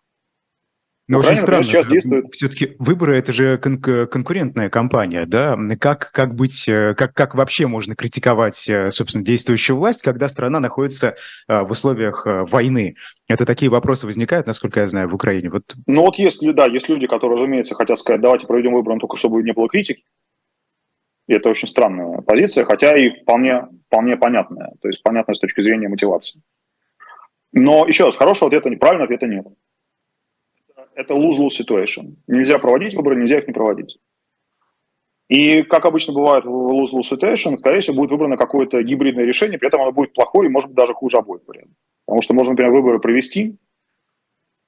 Но 1.09 1.17
очень 1.17 1.37
странно, 1.37 1.63
сейчас 1.63 1.87
действует... 1.87 2.31
все-таки 2.31 2.75
выборы– 2.77 3.17
это 3.19 3.33
же 3.33 3.57
кон- 3.57 3.81
конкурентная 3.81 4.69
кампания, 4.69 5.25
да? 5.25 5.57
Как, 5.79 6.11
как 6.11 6.35
быть, 6.35 6.69
э, 6.69 6.93
как, 6.93 7.15
как 7.15 7.33
вообще 7.33 7.65
можно 7.65 7.95
критиковать, 7.95 8.69
э, 8.69 8.89
собственно, 8.89 9.25
действующую 9.25 9.75
власть, 9.75 10.03
когда 10.03 10.27
страна 10.27 10.59
находится 10.59 11.15
э, 11.47 11.63
в 11.63 11.71
условиях 11.71 12.27
войны? 12.27 12.95
Это 13.27 13.47
такие 13.47 13.71
вопросы 13.71 14.05
возникают, 14.05 14.45
насколько 14.45 14.81
я 14.81 14.87
знаю, 14.87 15.09
в 15.09 15.15
Украине. 15.15 15.49
Вот... 15.49 15.73
Ну 15.87 16.01
вот 16.01 16.17
есть, 16.19 16.45
да, 16.53 16.67
есть 16.67 16.87
люди, 16.89 17.07
которые, 17.07 17.37
разумеется, 17.37 17.73
хотят 17.73 17.97
сказать, 17.97 18.21
давайте 18.21 18.45
проведем 18.45 18.73
выборы, 18.75 18.99
только 18.99 19.17
чтобы 19.17 19.41
не 19.41 19.51
было 19.51 19.67
критики. 19.67 20.03
И 21.27 21.33
это 21.33 21.49
очень 21.49 21.67
странная 21.67 22.21
позиция, 22.21 22.65
хотя 22.65 22.95
и 22.95 23.09
вполне, 23.09 23.67
вполне 23.87 24.15
понятная, 24.15 24.73
то 24.79 24.87
есть 24.87 25.01
понятная 25.01 25.33
с 25.33 25.39
точки 25.39 25.61
зрения 25.61 25.89
мотивации. 25.89 26.43
Но 27.51 27.87
еще 27.87 28.05
раз, 28.05 28.15
хорошего 28.15 28.49
ответа, 28.49 28.69
неправильного 28.69 29.05
ответа 29.05 29.25
нет 29.25 29.47
это 30.99 31.13
lose-lose 31.13 31.57
situation. 31.57 32.15
Нельзя 32.27 32.59
проводить 32.59 32.93
выборы, 32.93 33.15
нельзя 33.15 33.39
их 33.39 33.47
не 33.47 33.53
проводить. 33.53 33.97
И, 35.29 35.63
как 35.63 35.85
обычно 35.85 36.13
бывает 36.13 36.43
в 36.43 36.49
lose-lose 36.49 37.09
situation, 37.09 37.57
скорее 37.57 37.79
всего, 37.79 37.95
будет 37.95 38.11
выбрано 38.11 38.35
какое-то 38.35 38.83
гибридное 38.83 39.23
решение, 39.23 39.57
при 39.57 39.69
этом 39.69 39.81
оно 39.81 39.91
будет 39.93 40.13
плохое 40.13 40.49
и, 40.49 40.51
может 40.51 40.69
быть, 40.69 40.77
даже 40.77 40.93
хуже 40.93 41.17
обоих 41.17 41.43
вариантов. 41.47 41.75
Потому 42.05 42.21
что 42.21 42.33
можно, 42.33 42.51
например, 42.51 42.73
выборы 42.73 42.99
провести, 42.99 43.57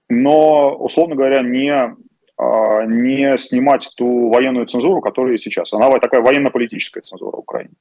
но, 0.08 0.76
условно 0.76 1.16
говоря, 1.16 1.42
не, 1.42 1.96
а, 2.38 2.86
не 2.86 3.38
снимать 3.38 3.90
ту 3.98 4.30
военную 4.30 4.68
цензуру, 4.68 5.02
которая 5.02 5.36
сейчас. 5.38 5.74
Она 5.74 5.90
такая 6.00 6.22
военно-политическая 6.22 7.02
цензура 7.02 7.36
в 7.36 7.40
Украине. 7.40 7.74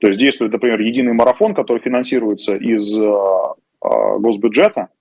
То 0.00 0.08
есть 0.08 0.18
действует, 0.18 0.52
например, 0.52 0.80
единый 0.80 1.12
марафон, 1.12 1.54
который 1.54 1.78
финансируется 1.78 2.56
из 2.56 2.98
а, 2.98 3.54
а, 3.80 4.18
госбюджета– 4.18 4.88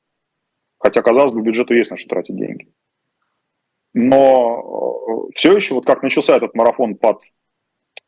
Хотя, 0.84 1.02
казалось 1.02 1.32
бы, 1.32 1.42
бюджету 1.42 1.74
есть 1.74 1.92
на 1.92 1.98
что 1.98 2.10
тратить 2.10 2.36
деньги. 2.36 2.68
Но 3.94 5.30
э, 5.30 5.32
все 5.36 5.56
еще, 5.56 5.76
вот 5.76 5.86
как 5.86 6.04
начался 6.04 6.36
этот 6.36 6.56
марафон 6.56 6.96
под 6.96 7.22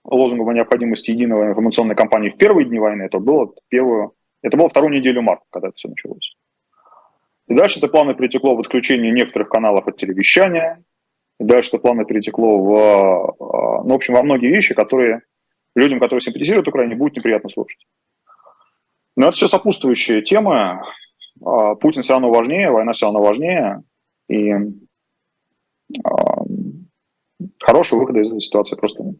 лозунгом 0.04 0.50
о 0.50 0.54
необходимости 0.54 1.12
единого 1.12 1.48
информационной 1.48 1.96
кампании 1.96 2.30
в 2.30 2.38
первые 2.38 2.68
дни 2.68 2.78
войны, 2.78 3.04
это 3.04 3.20
было 3.20 3.54
первую, 3.70 4.14
это 4.42 4.58
было 4.58 4.68
вторую 4.68 4.92
неделю 4.92 5.22
марта, 5.22 5.46
когда 5.52 5.70
это 5.70 5.78
все 5.78 5.88
началось. 5.88 6.36
И 7.48 7.54
дальше 7.54 7.80
это 7.80 7.88
плавно 7.88 8.14
перетекло 8.14 8.56
в 8.56 8.60
отключение 8.60 9.12
некоторых 9.12 9.48
каналов 9.48 9.88
от 9.88 9.96
телевещания. 9.96 10.84
И 11.40 11.46
дальше 11.46 11.70
это 11.70 11.78
плавно 11.78 12.04
перетекло 12.04 12.58
в, 12.60 12.74
а, 12.76 13.84
ну, 13.84 13.94
в 13.94 13.96
общем, 13.96 14.16
во 14.16 14.24
многие 14.24 14.50
вещи, 14.50 14.74
которые 14.74 15.22
людям, 15.76 16.00
которые 16.00 16.20
симпатизируют 16.20 16.68
Украине, 16.68 16.96
будет 16.96 17.16
неприятно 17.16 17.50
слушать. 17.50 17.86
Но 19.16 19.28
это 19.28 19.38
все 19.38 19.48
сопутствующие 19.48 20.22
темы. 20.22 20.82
А, 21.44 21.76
Путин 21.76 22.02
все 22.02 22.14
равно 22.14 22.30
важнее, 22.30 22.72
война 22.72 22.92
все 22.94 23.08
равно 23.08 23.22
важнее. 23.22 23.84
И 24.28 24.52
а, 26.04 26.44
хорошего 27.62 28.00
выхода 28.02 28.22
из 28.22 28.28
этой 28.28 28.42
ситуации 28.42 28.76
просто 28.76 29.04
нет. 29.04 29.16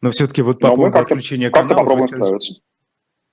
Но 0.00 0.10
все-таки 0.10 0.42
вот 0.42 0.58
по 0.58 0.74
поводу 0.74 0.98
отключения 0.98 1.50
каналов... 1.50 1.68
Как-то 1.68 1.82
попробуем 1.84 2.08
справиться. 2.08 2.60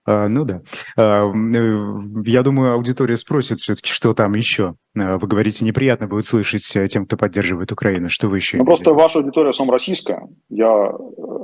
А, 0.06 0.28
ну 0.28 0.44
да. 0.44 0.62
А, 0.98 1.32
э, 1.32 1.94
я 2.26 2.44
думаю, 2.44 2.74
аудитория 2.74 3.16
спросит 3.16 3.60
все-таки, 3.60 3.90
что 3.90 4.14
там 4.14 4.34
еще. 4.36 4.76
А, 4.98 5.18
вы 5.18 5.28
говорите, 5.28 5.64
неприятно 5.64 6.08
будет 6.08 6.26
слышать 6.26 6.76
э, 6.76 6.88
тем, 6.88 7.06
кто 7.06 7.16
поддерживает 7.16 7.72
Украину. 7.72 8.10
Что 8.10 8.28
вы 8.28 8.38
еще? 8.38 8.58
Ну, 8.58 8.66
просто 8.66 8.94
ваша 8.94 9.20
аудитория 9.20 9.54
сам 9.54 9.70
российская. 9.70 10.28
Я, 10.50 10.92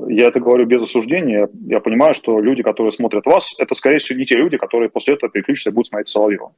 я 0.10 0.28
это 0.28 0.40
говорю 0.42 0.66
без 0.66 0.82
осуждения. 0.82 1.48
Я 1.66 1.80
понимаю, 1.80 2.14
что 2.14 2.40
люди, 2.42 2.62
которые 2.62 2.92
смотрят 2.92 3.26
вас, 3.26 3.58
это, 3.60 3.76
скорее 3.76 4.00
всего, 4.00 4.20
не 4.20 4.26
те 4.26 4.36
люди, 4.36 4.58
которые 4.58 4.90
после 4.90 5.14
этого 5.14 5.32
переключатся 5.32 5.70
и 5.70 5.74
будут 5.74 5.88
смотреть 5.88 6.10
Соловьева. 6.10 6.54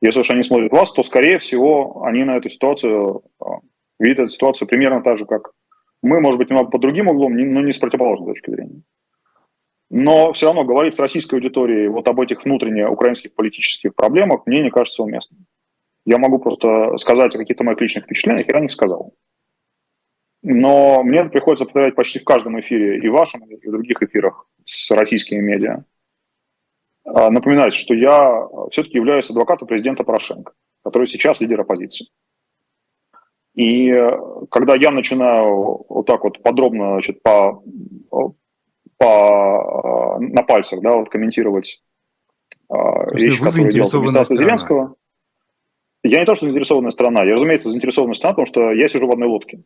Если 0.00 0.20
уж 0.20 0.30
они 0.30 0.44
смотрят 0.44 0.70
вас, 0.70 0.92
то, 0.92 1.02
скорее 1.02 1.40
всего, 1.40 2.04
они 2.04 2.22
на 2.22 2.36
эту 2.36 2.48
ситуацию 2.48 3.22
видят 3.98 4.20
эту 4.20 4.28
ситуацию 4.28 4.68
примерно 4.68 5.02
так 5.02 5.18
же, 5.18 5.26
как 5.26 5.50
мы, 6.00 6.20
может 6.20 6.38
быть, 6.38 6.48
немного 6.48 6.70
по 6.70 6.78
другим 6.78 7.08
углом, 7.08 7.36
но 7.36 7.60
не 7.60 7.72
с 7.72 7.78
противоположной 7.78 8.34
точки 8.34 8.52
зрения 8.52 8.82
но 9.90 10.32
все 10.32 10.46
равно 10.46 10.64
говорить 10.64 10.94
с 10.94 10.98
российской 10.98 11.36
аудиторией 11.36 11.88
вот 11.88 12.06
об 12.08 12.20
этих 12.20 12.44
внутренних 12.44 12.90
украинских 12.90 13.34
политических 13.34 13.94
проблемах 13.94 14.46
мне 14.46 14.62
не 14.62 14.70
кажется 14.70 15.02
уместным. 15.02 15.46
Я 16.04 16.18
могу 16.18 16.38
просто 16.38 16.96
сказать 16.98 17.34
о 17.34 17.38
каких-то 17.38 17.64
моих 17.64 17.80
личных 17.80 18.04
впечатлениях, 18.04 18.46
я 18.48 18.60
них 18.60 18.72
сказал. 18.72 19.14
Но 20.42 21.02
мне 21.02 21.24
приходится 21.24 21.64
повторять 21.64 21.94
почти 21.94 22.18
в 22.18 22.24
каждом 22.24 22.60
эфире, 22.60 22.98
и 22.98 23.08
в 23.08 23.12
вашем, 23.12 23.44
и 23.44 23.66
в 23.66 23.70
других 23.70 24.02
эфирах 24.02 24.46
с 24.64 24.90
российскими 24.90 25.40
медиа, 25.40 25.84
а, 27.04 27.30
напоминать, 27.30 27.74
что 27.74 27.94
я 27.94 28.46
все-таки 28.70 28.98
являюсь 28.98 29.28
адвокатом 29.30 29.66
президента 29.66 30.04
Порошенко, 30.04 30.52
который 30.84 31.06
сейчас 31.06 31.40
лидер 31.40 31.60
оппозиции. 31.60 32.06
И 33.54 33.92
когда 34.50 34.76
я 34.76 34.92
начинаю 34.92 35.84
вот 35.88 36.06
так 36.06 36.22
вот 36.22 36.42
подробно 36.42 36.92
значит, 36.92 37.22
по 37.22 37.62
по, 38.98 40.18
э, 40.20 40.24
на 40.32 40.42
пальцах, 40.42 40.80
да, 40.80 40.96
вот 40.96 41.08
комментировать 41.08 41.82
э, 42.70 42.74
вещи, 43.12 43.42
которые 43.42 43.70
делал 43.70 43.88
администрация 43.88 44.36
Зеленского. 44.36 44.94
Я 46.02 46.20
не 46.20 46.26
то, 46.26 46.34
что 46.34 46.44
заинтересованная 46.44 46.90
страна, 46.90 47.24
я, 47.24 47.34
разумеется, 47.34 47.70
заинтересованная 47.70 48.14
страна, 48.14 48.34
потому 48.34 48.46
что 48.46 48.72
я 48.72 48.88
сижу 48.88 49.06
в 49.06 49.12
одной 49.12 49.28
лодке. 49.28 49.62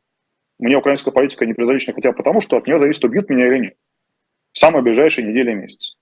Мне 0.59 0.77
украинская 0.77 1.13
политика 1.13 1.45
не 1.45 1.53
безразлична 1.53 1.93
хотя 1.93 2.13
потому, 2.13 2.41
что 2.41 2.57
от 2.57 2.67
нее 2.67 2.79
зависит, 2.79 3.05
убьют 3.05 3.29
меня 3.29 3.49
или 3.49 3.59
нет. 3.59 3.75
В 4.53 4.59
самые 4.59 4.83
ближайшие 4.83 5.27
недели 5.27 5.53
и 5.53 5.55
месяцы. 5.55 5.97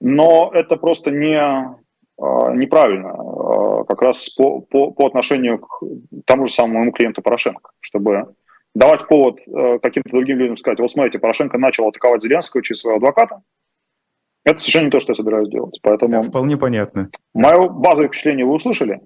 Но 0.00 0.50
это 0.54 0.76
просто 0.76 1.10
не, 1.10 1.36
э, 1.36 2.54
неправильно 2.54 3.84
как 3.84 4.02
раз 4.02 4.28
по, 4.30 4.60
по, 4.60 4.90
по 4.92 5.06
отношению 5.06 5.58
к 5.58 5.82
тому 6.26 6.46
же 6.46 6.52
самому 6.52 6.92
клиенту 6.92 7.22
Порошенко, 7.22 7.72
чтобы 7.80 8.34
давать 8.74 9.06
повод 9.08 9.40
э, 9.46 9.78
каким-то 9.80 10.10
другим 10.10 10.38
людям 10.38 10.56
сказать, 10.56 10.78
вот 10.78 10.92
смотрите, 10.92 11.18
Порошенко 11.18 11.58
начал 11.58 11.88
атаковать 11.88 12.22
Зеленского 12.22 12.62
через 12.62 12.80
своего 12.80 12.98
адвоката, 12.98 13.42
это 14.44 14.58
совершенно 14.58 14.84
не 14.86 14.90
то, 14.90 15.00
что 15.00 15.10
я 15.10 15.14
собираюсь 15.14 15.48
делать. 15.48 15.78
Поэтому 15.82 16.10
да, 16.10 16.22
вполне 16.22 16.56
понятно. 16.56 17.10
Мое 17.34 17.68
базовое 17.68 18.08
впечатление 18.08 18.46
вы 18.46 18.54
услышали. 18.54 19.00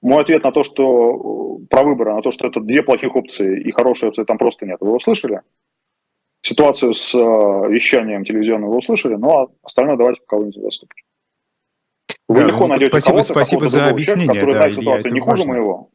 Мой 0.00 0.22
ответ 0.22 0.44
на 0.44 0.52
то, 0.52 0.62
что 0.62 1.58
про 1.68 1.82
выборы, 1.82 2.14
на 2.14 2.22
то, 2.22 2.30
что 2.30 2.46
это 2.46 2.60
две 2.60 2.82
плохих 2.82 3.14
опции 3.14 3.60
и 3.60 3.70
хорошие 3.72 4.08
опции 4.08 4.24
там 4.24 4.38
просто 4.38 4.64
нет, 4.64 4.78
вы 4.80 4.94
услышали. 4.94 5.42
Ситуацию 6.40 6.94
с 6.94 7.14
э, 7.14 7.18
вещанием 7.18 8.24
телевизионным 8.24 8.70
вы 8.70 8.76
услышали, 8.76 9.16
но 9.16 9.26
ну, 9.26 9.36
а 9.38 9.48
остальное 9.64 9.96
давайте 9.96 10.20
кого-нибудь 10.26 10.62
заступить. 10.62 11.04
Вы 12.28 12.40
да, 12.40 12.46
легко 12.46 12.60
ну, 12.60 12.66
найдете 12.68 12.90
спасибо, 12.90 13.22
спасибо 13.22 13.66
за 13.66 13.88
объяснение. 13.88 14.26
Человека, 14.26 14.46
который 14.46 14.54
да, 14.54 14.58
знает 14.58 14.74
ситуацию 14.76 15.12
не 15.12 15.20
хуже 15.20 15.48
моего. 15.48 15.90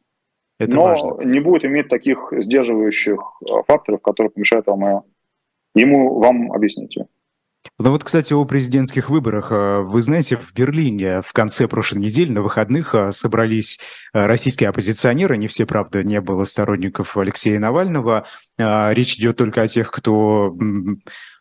Это 0.59 0.75
но 0.75 0.83
важно. 0.83 1.23
не 1.23 1.39
будет 1.39 1.65
иметь 1.65 1.89
таких 1.89 2.31
сдерживающих 2.31 3.19
э, 3.41 3.53
факторов, 3.67 4.01
которые 4.01 4.31
помешают 4.31 4.67
вам 4.67 4.85
э, 4.85 5.01
ему 5.75 6.19
вам 6.19 6.51
объяснить. 6.51 6.97
Ну 7.79 7.91
вот, 7.91 8.03
кстати, 8.03 8.33
о 8.33 8.45
президентских 8.45 9.09
выборах. 9.09 9.51
Э, 9.51 9.81
вы 9.81 10.01
знаете, 10.01 10.37
в 10.37 10.53
Берлине 10.53 11.21
в 11.21 11.33
конце 11.33 11.67
прошлой 11.67 11.99
недели 11.99 12.31
на 12.31 12.41
выходных 12.41 12.95
собрались 13.11 13.79
российские 14.13 14.69
оппозиционеры. 14.69 15.37
Не 15.37 15.47
все, 15.47 15.65
правда, 15.65 16.03
не 16.03 16.21
было 16.21 16.43
сторонников 16.43 17.17
Алексея 17.17 17.59
Навального. 17.59 18.27
Речь 18.57 19.17
идет 19.17 19.37
только 19.37 19.63
о 19.63 19.67
тех, 19.67 19.89
кто 19.89 20.55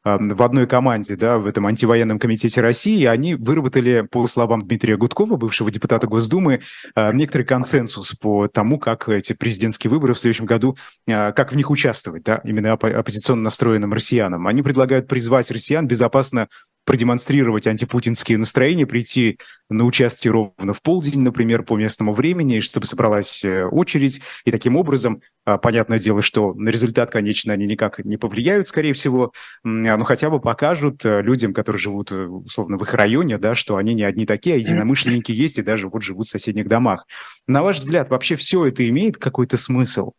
в 0.05 0.43
одной 0.43 0.67
команде, 0.67 1.17
да, 1.17 1.39
в 1.39 1.47
этом 1.47 1.67
антивоенном 1.67 2.19
комитете 2.19 2.61
России, 2.61 3.05
они 3.05 3.35
выработали, 3.35 4.07
по 4.11 4.27
словам 4.27 4.63
Дмитрия 4.63 4.97
Гудкова, 4.97 5.37
бывшего 5.37 5.71
депутата 5.71 6.07
Госдумы, 6.07 6.63
а, 6.95 7.13
некоторый 7.13 7.45
консенсус 7.45 8.15
по 8.15 8.49
тому, 8.49 8.79
как 8.79 9.09
эти 9.09 9.33
президентские 9.33 9.91
выборы 9.91 10.15
в 10.15 10.19
следующем 10.19 10.47
году, 10.47 10.77
а, 11.09 11.33
как 11.33 11.53
в 11.53 11.57
них 11.57 11.71
участвовать, 11.71 12.25
да, 12.25 12.41
именно 12.45 12.73
оппозиционно 12.73 13.43
настроенным 13.43 13.93
россиянам. 13.93 14.47
Они 14.49 14.63
предлагают 14.63 15.07
призвать 15.07 15.51
россиян 15.51 15.87
безопасно 15.87 16.49
продемонстрировать 16.85 17.67
антипутинские 17.67 18.39
настроения, 18.39 18.87
прийти 18.87 19.39
на 19.71 19.85
участки 19.85 20.29
ровно 20.29 20.75
в 20.75 20.83
полдень, 20.83 21.21
например, 21.21 21.63
по 21.63 21.77
местному 21.77 22.13
времени, 22.13 22.61
чтобы 22.61 22.87
собралась 22.87 23.45
э, 23.45 23.65
очередь. 23.65 24.21
И 24.45 24.51
таким 24.51 24.77
образом, 24.77 25.23
а, 25.45 25.59
понятное 25.59 25.99
дело, 25.99 26.23
что 26.23 26.55
на 26.55 26.69
результат, 26.69 27.11
конечно, 27.11 27.53
они 27.53 27.67
никак 27.67 28.05
не 28.05 28.17
повлияют, 28.17 28.69
скорее 28.69 28.93
всего, 28.93 29.33
а, 29.65 29.69
но 29.97 30.05
хотя 30.05 30.29
бы 30.29 30.41
покажут 30.41 31.05
э, 31.05 31.23
людям, 31.23 31.55
которые 31.55 31.79
живут, 31.79 32.13
э, 32.13 32.27
условно, 32.27 32.77
в 32.79 32.83
их 32.83 32.93
районе, 32.95 33.39
да, 33.39 33.55
что 33.55 33.77
они 33.77 33.95
не 33.95 34.03
одни 34.03 34.27
такие, 34.27 34.57
а 34.57 34.59
единомышленники 34.59 35.33
есть 35.33 35.59
и 35.59 35.63
даже 35.63 35.89
вот 35.89 36.03
живут 36.03 36.27
в 36.27 36.31
соседних 36.31 36.69
домах. 36.69 37.07
На 37.47 37.63
ваш 37.63 37.77
взгляд, 37.77 38.11
вообще 38.11 38.37
все 38.37 38.67
это 38.67 38.87
имеет 38.89 39.17
какой-то 39.17 39.57
смысл 39.57 40.13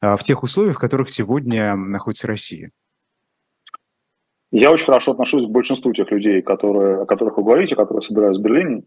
а, 0.00 0.16
в 0.16 0.24
тех 0.24 0.42
условиях, 0.42 0.76
в 0.76 0.80
которых 0.80 1.10
сегодня 1.10 1.76
находится 1.76 2.26
Россия? 2.26 2.70
Я 4.58 4.72
очень 4.72 4.86
хорошо 4.86 5.12
отношусь 5.12 5.44
к 5.44 5.50
большинству 5.50 5.92
тех 5.92 6.10
людей, 6.10 6.40
которые, 6.40 7.02
о 7.02 7.04
которых 7.04 7.36
вы 7.36 7.42
говорите, 7.42 7.76
которые 7.76 8.00
собираются 8.00 8.40
в 8.40 8.44
Берлине. 8.44 8.84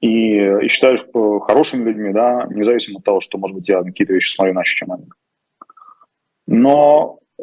И, 0.00 0.36
и 0.36 0.68
считаю 0.68 0.94
их 0.94 1.06
э, 1.12 1.40
хорошими 1.40 1.82
людьми, 1.82 2.12
да, 2.12 2.46
независимо 2.50 3.00
от 3.00 3.04
того, 3.04 3.20
что, 3.20 3.36
может 3.36 3.56
быть, 3.56 3.68
я 3.68 3.82
какие-то 3.82 4.12
вещи 4.12 4.32
смотрю 4.32 4.54
иначе, 4.54 4.76
чем 4.76 4.92
они. 4.92 5.06
Но 6.46 7.18
э, 7.36 7.42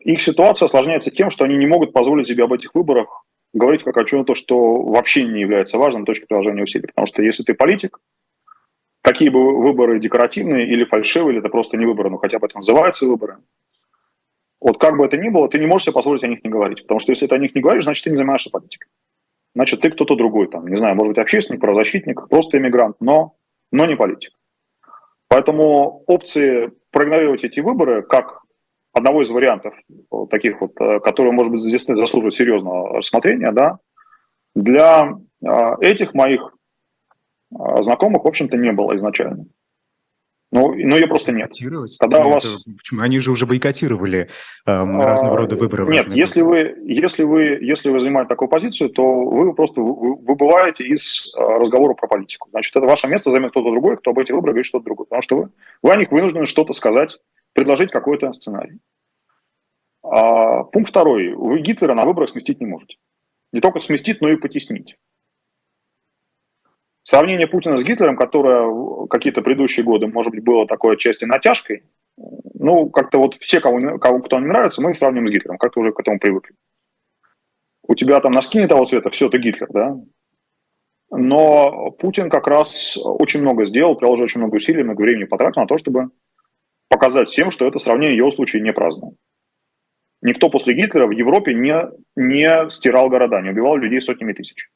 их 0.00 0.20
ситуация 0.20 0.66
осложняется 0.66 1.10
тем, 1.10 1.30
что 1.30 1.46
они 1.46 1.56
не 1.56 1.66
могут 1.66 1.94
позволить 1.94 2.28
себе 2.28 2.44
об 2.44 2.52
этих 2.52 2.74
выборах 2.74 3.24
говорить 3.54 3.82
как 3.82 3.96
о 3.96 4.04
чем-то, 4.04 4.34
что 4.34 4.82
вообще 4.82 5.24
не 5.24 5.40
является 5.40 5.78
важным 5.78 6.04
точкой 6.04 6.26
приложения 6.26 6.64
усилий. 6.64 6.88
Потому 6.88 7.06
что 7.06 7.22
если 7.22 7.44
ты 7.44 7.54
политик, 7.54 7.98
какие 9.00 9.30
бы 9.30 9.58
выборы 9.58 10.00
декоративные 10.00 10.68
или 10.68 10.84
фальшивые, 10.84 11.32
или 11.32 11.38
это 11.38 11.48
просто 11.48 11.78
не 11.78 11.86
выборы, 11.86 12.10
но 12.10 12.18
хотя 12.18 12.38
бы 12.38 12.46
это 12.46 12.56
называется 12.56 13.06
выборы– 13.06 13.38
вот 14.60 14.78
как 14.78 14.96
бы 14.96 15.04
это 15.04 15.16
ни 15.16 15.28
было, 15.28 15.48
ты 15.48 15.58
не 15.58 15.66
можешь 15.66 15.86
себе 15.86 15.94
позволить 15.94 16.24
о 16.24 16.28
них 16.28 16.42
не 16.44 16.50
говорить. 16.50 16.82
Потому 16.82 17.00
что 17.00 17.12
если 17.12 17.26
ты 17.26 17.34
о 17.34 17.38
них 17.38 17.54
не 17.54 17.60
говоришь, 17.60 17.84
значит, 17.84 18.04
ты 18.04 18.10
не 18.10 18.16
занимаешься 18.16 18.50
политикой. 18.50 18.88
Значит, 19.54 19.80
ты 19.80 19.90
кто-то 19.90 20.16
другой, 20.16 20.48
там, 20.48 20.66
не 20.66 20.76
знаю, 20.76 20.96
может 20.96 21.12
быть, 21.12 21.18
общественник, 21.18 21.60
правозащитник, 21.60 22.28
просто 22.28 22.58
иммигрант, 22.58 22.96
но, 23.00 23.36
но 23.72 23.86
не 23.86 23.96
политик. 23.96 24.32
Поэтому 25.28 26.02
опции 26.06 26.72
проигнорировать 26.90 27.44
эти 27.44 27.60
выборы 27.60 28.02
как 28.02 28.42
одного 28.92 29.22
из 29.22 29.30
вариантов, 29.30 29.74
таких 30.30 30.60
вот, 30.60 30.72
э, 30.80 31.00
которые, 31.00 31.32
может 31.32 31.52
быть, 31.52 31.60
здесь 31.60 31.84
заслуживают 31.84 32.34
серьезного 32.34 32.98
рассмотрения, 32.98 33.52
да, 33.52 33.78
для 34.54 35.18
э, 35.42 35.48
этих 35.80 36.14
моих 36.14 36.54
э, 37.52 37.82
знакомых, 37.82 38.24
в 38.24 38.28
общем-то, 38.28 38.56
не 38.56 38.72
было 38.72 38.96
изначально. 38.96 39.46
Ну, 40.56 40.74
но 40.74 40.96
ее 40.96 41.06
просто 41.06 41.32
нет. 41.32 41.52
Когда 42.00 42.24
у 42.24 42.30
вас... 42.30 42.64
почему? 42.78 43.02
Они 43.02 43.18
же 43.18 43.30
уже 43.30 43.44
бойкотировали 43.44 44.30
э, 44.64 44.72
разного 44.72 45.36
рода 45.36 45.54
выборы. 45.54 45.84
Нет, 45.92 46.06
если 46.08 46.40
вы, 46.40 46.74
если, 46.86 47.24
вы, 47.24 47.58
если 47.60 47.90
вы 47.90 48.00
занимаете 48.00 48.30
такую 48.30 48.48
позицию, 48.48 48.88
то 48.88 49.04
вы 49.04 49.52
просто 49.52 49.82
выбываете 49.82 50.86
из 50.86 51.34
э, 51.36 51.40
разговора 51.40 51.92
про 51.92 52.06
политику. 52.06 52.48
Значит, 52.52 52.74
это 52.74 52.86
ваше 52.86 53.06
место 53.06 53.30
займет 53.30 53.50
кто-то 53.50 53.70
другой, 53.70 53.98
кто 53.98 54.12
об 54.12 54.18
этих 54.18 54.34
выборах 54.34 54.54
говорит 54.54 54.66
что-то 54.66 54.86
другое. 54.86 55.04
Потому 55.04 55.22
что 55.22 55.36
вы, 55.36 55.48
вы 55.82 55.92
о 55.92 55.96
них 55.96 56.10
вынуждены 56.10 56.46
что-то 56.46 56.72
сказать, 56.72 57.18
предложить 57.52 57.90
какой-то 57.90 58.32
сценарий. 58.32 58.78
А, 60.02 60.62
пункт 60.62 60.88
второй. 60.88 61.34
Вы 61.34 61.60
Гитлера 61.60 61.92
на 61.92 62.06
выборах 62.06 62.30
сместить 62.30 62.60
не 62.60 62.66
можете. 62.66 62.96
Не 63.52 63.60
только 63.60 63.80
сместить, 63.80 64.22
но 64.22 64.30
и 64.30 64.36
потеснить. 64.36 64.96
Сравнение 67.08 67.46
Путина 67.46 67.76
с 67.76 67.84
Гитлером, 67.84 68.16
которое 68.16 69.06
какие-то 69.06 69.40
предыдущие 69.40 69.84
годы, 69.84 70.08
может 70.08 70.32
быть, 70.32 70.42
было 70.42 70.66
такой 70.66 70.94
отчасти 70.94 71.24
натяжкой, 71.24 71.84
ну, 72.16 72.90
как-то 72.90 73.18
вот 73.18 73.36
все, 73.36 73.60
кого, 73.60 73.96
кого 73.98 74.20
кто 74.22 74.40
не 74.40 74.46
нравится, 74.46 74.82
мы 74.82 74.92
сравним 74.92 75.28
с 75.28 75.30
Гитлером, 75.30 75.56
как-то 75.56 75.78
уже 75.78 75.92
к 75.92 76.00
этому 76.00 76.18
привыкли. 76.18 76.56
у 77.86 77.94
тебя 77.94 78.18
там 78.18 78.32
носки 78.32 78.58
не 78.58 78.66
того 78.66 78.86
цвета, 78.86 79.10
все, 79.10 79.28
ты 79.28 79.38
Гитлер, 79.38 79.68
да? 79.70 79.96
Но 81.12 81.92
Путин 81.92 82.28
как 82.28 82.48
раз 82.48 82.98
очень 83.00 83.40
много 83.40 83.66
сделал, 83.66 83.94
приложил 83.94 84.24
очень 84.24 84.40
много 84.40 84.56
усилий, 84.56 84.82
много 84.82 85.02
времени 85.02 85.26
потратил 85.26 85.60
на 85.60 85.68
то, 85.68 85.78
чтобы 85.78 86.10
показать 86.88 87.28
всем, 87.28 87.52
что 87.52 87.68
это 87.68 87.78
сравнение 87.78 88.16
его 88.16 88.32
случае 88.32 88.62
не 88.62 88.72
праздное. 88.72 89.12
Никто 90.22 90.50
после 90.50 90.74
Гитлера 90.74 91.06
в 91.06 91.12
Европе 91.12 91.54
не, 91.54 91.88
не 92.16 92.68
стирал 92.68 93.08
города, 93.08 93.40
не 93.42 93.50
убивал 93.50 93.76
людей 93.76 94.00
сотнями 94.00 94.32
тысяч. 94.32 94.70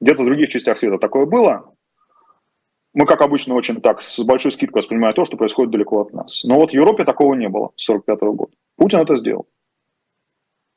Где-то 0.00 0.22
в 0.22 0.26
других 0.26 0.48
частях 0.48 0.78
света 0.78 0.98
такое 0.98 1.26
было. 1.26 1.74
Мы, 2.92 3.06
как 3.06 3.20
обычно, 3.20 3.54
очень 3.54 3.80
так 3.80 4.02
с 4.02 4.24
большой 4.24 4.50
скидкой 4.50 4.80
воспринимаем 4.80 5.14
то, 5.14 5.24
что 5.24 5.36
происходит 5.36 5.70
далеко 5.70 6.00
от 6.00 6.12
нас. 6.12 6.42
Но 6.44 6.56
вот 6.56 6.70
в 6.70 6.74
Европе 6.74 7.04
такого 7.04 7.34
не 7.34 7.48
было 7.48 7.70
с 7.76 7.88
1945 7.88 8.36
года. 8.36 8.52
Путин 8.76 8.98
это 8.98 9.16
сделал. 9.16 9.46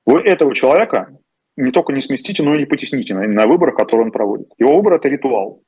Вы 0.06 0.20
этого 0.22 0.54
человека 0.54 1.18
не 1.56 1.72
только 1.72 1.94
не 1.94 2.02
сместите, 2.02 2.44
но 2.44 2.56
и 2.56 2.60
не 2.60 2.66
потесните 2.66 3.16
на, 3.16 3.28
на 3.28 3.48
выборах, 3.48 3.76
которые 3.76 4.06
он 4.06 4.12
проводит. 4.12 4.52
Его 4.58 4.76
выбор– 4.76 4.94
это 4.96 5.08
ритуал. 5.08 5.64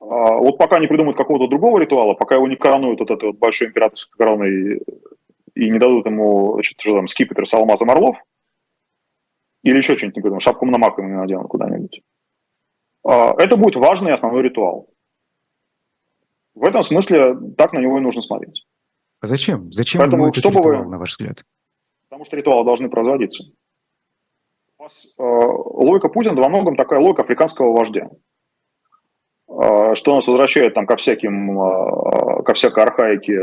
А 0.00 0.36
вот 0.36 0.58
пока 0.58 0.78
не 0.78 0.86
придумают 0.86 1.16
какого-то 1.16 1.48
другого 1.48 1.78
ритуала, 1.78 2.14
пока 2.14 2.36
его 2.36 2.46
не 2.46 2.56
коронуют 2.56 3.00
вот 3.00 3.10
этой 3.10 3.26
вот 3.26 3.38
большой 3.38 3.68
императорской 3.68 4.16
короной 4.16 4.82
и 5.54 5.70
не 5.70 5.78
дадут 5.78 6.06
ему, 6.06 6.54
значит, 6.54 6.78
что 6.78 6.96
там, 6.96 7.06
скипетр 7.06 7.46
с 7.46 7.54
алмазом 7.54 7.90
орлов, 7.90 8.16
или 9.64 9.78
еще 9.78 9.96
что-нибудь 9.96 10.16
не 10.16 10.22
придумают, 10.22 10.42
шапку 10.42 10.66
Мономаха 10.66 11.02
не 11.02 11.16
наденут 11.16 11.48
куда-нибудь. 11.48 12.02
А, 13.02 13.34
это 13.38 13.56
будет 13.56 13.76
важный 13.76 14.12
основной 14.12 14.42
ритуал. 14.42 14.90
В 16.54 16.64
этом 16.64 16.82
смысле 16.82 17.34
так 17.56 17.72
на 17.72 17.80
него 17.80 17.98
и 17.98 18.00
нужно 18.00 18.22
смотреть. 18.22 18.66
А 19.20 19.26
зачем? 19.26 19.72
Зачем 19.72 20.00
Поэтому, 20.00 20.28
этот 20.28 20.36
чтобы 20.36 20.58
ритуал, 20.58 20.84
вы... 20.84 20.90
на 20.90 20.98
ваш 20.98 21.10
взгляд? 21.10 21.44
Потому 22.08 22.24
что 22.26 22.36
ритуалы 22.36 22.64
должны 22.64 22.88
производиться. 22.90 23.52
У 24.78 24.82
вас, 24.82 25.06
э, 25.18 25.22
логика 25.22 26.08
Путина 26.08 26.40
во 26.40 26.48
многом 26.48 26.76
такая 26.76 27.00
логика 27.00 27.22
африканского 27.22 27.74
вождя. 27.74 28.10
Э, 29.48 29.94
что 29.94 30.14
нас 30.14 30.26
возвращает 30.26 30.74
там, 30.74 30.86
ко, 30.86 30.96
всяким, 30.96 31.58
э, 31.58 32.42
ко 32.44 32.52
всякой 32.52 32.84
архаике 32.84 33.40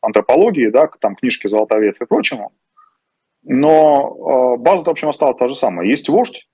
антропологии, 0.00 0.70
да, 0.70 0.88
там 1.00 1.14
книжки 1.14 1.46
«Золотая 1.46 1.80
ветвь» 1.80 2.02
и 2.02 2.06
прочему. 2.06 2.52
Но 3.48 4.56
э, 4.56 4.60
база, 4.60 4.84
в 4.84 4.88
общем, 4.88 5.08
осталась 5.08 5.36
та 5.36 5.48
же 5.48 5.54
самая. 5.54 5.86
Есть 5.86 6.08
вождь, 6.08 6.48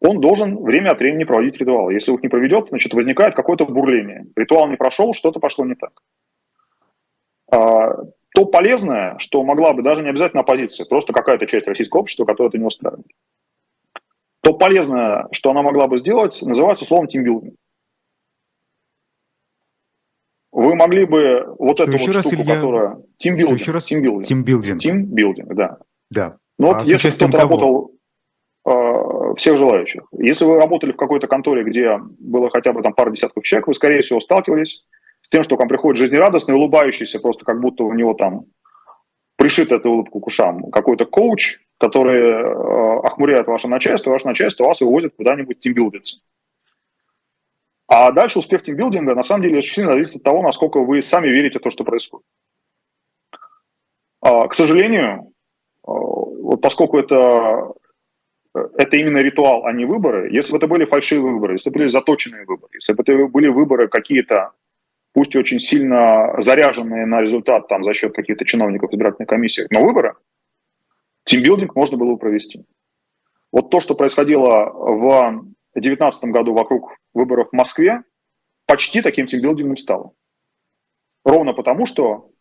он 0.00 0.20
должен 0.20 0.62
время 0.62 0.90
от 0.90 1.00
времени 1.00 1.24
проводить 1.24 1.56
ритуалы. 1.56 1.94
Если 1.94 2.12
их 2.12 2.22
не 2.22 2.28
проведет, 2.28 2.68
значит, 2.68 2.92
возникает 2.92 3.34
какое-то 3.34 3.64
бурление. 3.64 4.26
Ритуал 4.36 4.68
не 4.68 4.76
прошел, 4.76 5.14
что-то 5.14 5.40
пошло 5.40 5.64
не 5.64 5.74
так. 5.74 5.92
А, 7.50 7.94
то 8.34 8.44
полезное, 8.44 9.16
что 9.18 9.42
могла 9.42 9.72
бы 9.72 9.82
даже 9.82 10.02
не 10.02 10.10
обязательно 10.10 10.42
оппозиция, 10.42 10.86
просто 10.86 11.14
какая-то 11.14 11.46
часть 11.46 11.66
российского 11.66 12.00
общества, 12.00 12.26
которая 12.26 12.50
это 12.50 12.58
не 12.58 12.64
устраивает. 12.64 13.06
То 14.42 14.52
полезное, 14.52 15.28
что 15.30 15.50
она 15.50 15.62
могла 15.62 15.86
бы 15.86 15.96
сделать, 15.98 16.42
называется 16.42 16.84
словом 16.84 17.06
тимбилдинг. 17.06 17.54
Вы 20.50 20.74
могли 20.74 21.06
бы 21.06 21.54
вот 21.58 21.76
что 21.76 21.84
эту 21.84 21.92
вот 21.92 22.12
штуку, 22.12 22.42
Илья... 22.42 22.54
которая... 22.56 23.02
Тимбилдинг. 23.16 23.60
Еще 23.60 23.70
раз? 23.72 23.84
Тимбилдинг. 23.86 24.26
Тимбилдинг. 24.26 24.80
Тимбилдинг, 24.80 25.54
да. 25.54 25.78
Да. 26.12 26.36
Ну 26.58 26.68
вот 26.68 26.76
а 26.76 26.82
если 26.82 27.10
кто-то 27.10 27.38
работал, 27.38 27.92
э, 28.66 29.34
всех 29.36 29.56
желающих. 29.56 30.02
Если 30.12 30.44
вы 30.44 30.58
работали 30.58 30.92
в 30.92 30.96
какой-то 30.96 31.26
конторе, 31.26 31.64
где 31.64 31.98
было 32.18 32.50
хотя 32.50 32.72
бы 32.72 32.82
там 32.82 32.92
пара 32.92 33.10
десятков 33.10 33.42
человек, 33.44 33.66
вы, 33.66 33.74
скорее 33.74 34.02
всего, 34.02 34.20
сталкивались 34.20 34.84
с 35.22 35.28
тем, 35.28 35.42
что 35.42 35.56
к 35.56 35.60
вам 35.60 35.68
приходит 35.68 35.98
жизнерадостный, 35.98 36.54
улыбающийся, 36.54 37.20
просто 37.20 37.44
как 37.44 37.60
будто 37.60 37.84
у 37.84 37.94
него 37.94 38.12
там 38.14 38.44
пришит 39.36 39.72
эту 39.72 39.90
улыбку 39.90 40.20
к 40.20 40.26
ушам, 40.26 40.70
какой-то 40.70 41.06
коуч, 41.06 41.60
который 41.78 42.20
э, 42.20 43.00
охмуряет 43.04 43.46
ваше 43.46 43.68
начальство, 43.68 44.10
ваше 44.10 44.26
начальство 44.26 44.64
вас 44.64 44.80
вывозит 44.82 45.14
куда-нибудь 45.16 45.60
тимбилдиться. 45.60 46.20
А 47.88 48.12
дальше 48.12 48.38
успех 48.38 48.62
тимбилдинга 48.62 49.14
на 49.14 49.22
самом 49.22 49.42
деле 49.42 49.58
очень 49.58 49.74
сильно 49.74 49.92
зависит 49.92 50.16
от 50.16 50.22
того, 50.22 50.42
насколько 50.42 50.78
вы 50.78 51.00
сами 51.02 51.28
верите 51.28 51.58
в 51.58 51.62
то, 51.62 51.70
что 51.70 51.84
происходит. 51.84 52.26
А, 54.20 54.46
к 54.46 54.54
сожалению, 54.54 55.20
а, 55.20 55.31
вот 55.84 56.60
поскольку 56.60 56.98
это, 56.98 57.72
это 58.54 58.96
именно 58.96 59.18
ритуал, 59.18 59.66
а 59.66 59.72
не 59.72 59.84
выборы, 59.84 60.30
если 60.32 60.52
бы 60.52 60.58
это 60.58 60.66
были 60.66 60.84
фальшивые 60.84 61.34
выборы, 61.34 61.54
если 61.54 61.70
бы 61.70 61.74
были 61.74 61.86
заточенные 61.88 62.44
выборы, 62.44 62.72
если 62.74 62.92
бы 62.92 63.02
это 63.02 63.26
были 63.26 63.48
выборы 63.48 63.88
какие-то, 63.88 64.52
пусть 65.12 65.34
и 65.34 65.38
очень 65.38 65.60
сильно 65.60 66.34
заряженные 66.38 67.06
на 67.06 67.20
результат 67.20 67.68
там, 67.68 67.84
за 67.84 67.94
счет 67.94 68.14
каких-то 68.14 68.44
чиновников 68.44 68.92
избирательной 68.92 69.26
комиссии, 69.26 69.66
но 69.70 69.84
выборы, 69.84 70.14
тимбилдинг 71.24 71.74
можно 71.74 71.96
было 71.96 72.12
бы 72.12 72.18
провести. 72.18 72.64
Вот 73.50 73.70
то, 73.70 73.80
что 73.80 73.94
происходило 73.94 74.70
в 74.72 75.44
2019 75.74 76.24
году 76.30 76.54
вокруг 76.54 76.96
выборов 77.12 77.48
в 77.50 77.56
Москве, 77.56 78.02
почти 78.66 79.02
таким 79.02 79.26
тимбилдингом 79.26 79.76
стало. 79.76 80.12
Ровно 81.24 81.52
потому, 81.52 81.86
что 81.86 82.30
э, 82.30 82.31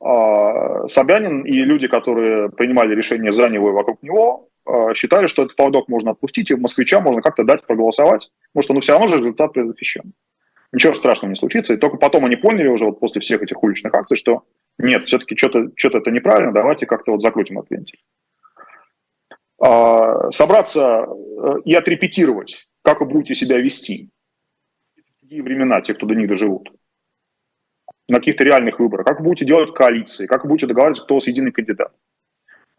Собянин 0.00 1.42
и 1.42 1.52
люди, 1.52 1.88
которые 1.88 2.50
принимали 2.50 2.94
решение 2.94 3.32
за 3.32 3.48
него 3.48 3.70
и 3.70 3.72
вокруг 3.72 4.02
него, 4.02 4.48
э, 4.66 4.94
считали, 4.94 5.26
что 5.26 5.42
этот 5.42 5.56
поводок 5.56 5.88
можно 5.88 6.10
отпустить, 6.10 6.50
и 6.50 6.54
москвичам 6.54 7.02
можно 7.02 7.22
как-то 7.22 7.44
дать 7.44 7.66
проголосовать, 7.66 8.30
потому 8.52 8.62
что 8.62 8.74
ну, 8.74 8.80
все 8.80 8.92
равно 8.92 9.08
же 9.08 9.18
результат 9.18 9.52
предотвращен. 9.52 10.12
Ничего 10.72 10.92
страшного 10.92 11.30
не 11.30 11.36
случится. 11.36 11.74
И 11.74 11.78
только 11.78 11.96
потом 11.96 12.24
они 12.24 12.36
поняли 12.36 12.68
уже 12.68 12.84
вот 12.84 13.00
после 13.00 13.20
всех 13.20 13.42
этих 13.42 13.62
уличных 13.62 13.94
акций, 13.94 14.16
что 14.16 14.42
нет, 14.78 15.04
все-таки 15.04 15.36
что-то 15.36 15.70
что 15.76 15.96
это 15.96 16.10
неправильно, 16.10 16.52
давайте 16.52 16.86
как-то 16.86 17.12
вот 17.12 17.22
закрутим 17.22 17.58
этот 17.58 17.70
вентиль. 17.70 18.00
А, 19.58 20.30
собраться 20.30 21.06
э, 21.06 21.60
и 21.64 21.74
отрепетировать, 21.74 22.68
как 22.82 23.00
вы 23.00 23.06
будете 23.06 23.34
себя 23.34 23.58
вести 23.58 24.10
в 24.94 25.20
такие 25.22 25.42
времена, 25.42 25.80
те, 25.80 25.94
кто 25.94 26.06
до 26.06 26.14
них 26.14 26.28
доживут, 26.28 26.70
на 28.08 28.18
каких-то 28.18 28.44
реальных 28.44 28.78
выборах, 28.78 29.06
как 29.06 29.20
вы 29.20 29.26
будете 29.26 29.44
делать 29.44 29.74
коалиции, 29.74 30.26
как 30.26 30.44
вы 30.44 30.50
будете 30.50 30.66
договариваться, 30.66 31.04
кто 31.04 31.14
у 31.14 31.16
вас 31.16 31.26
единый 31.26 31.52
кандидат. 31.52 31.92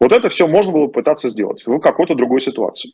Вот 0.00 0.12
это 0.12 0.28
все 0.28 0.46
можно 0.46 0.72
было 0.72 0.86
пытаться 0.86 1.28
сделать 1.28 1.66
в 1.66 1.78
какой-то 1.80 2.14
другой 2.14 2.40
ситуации. 2.40 2.92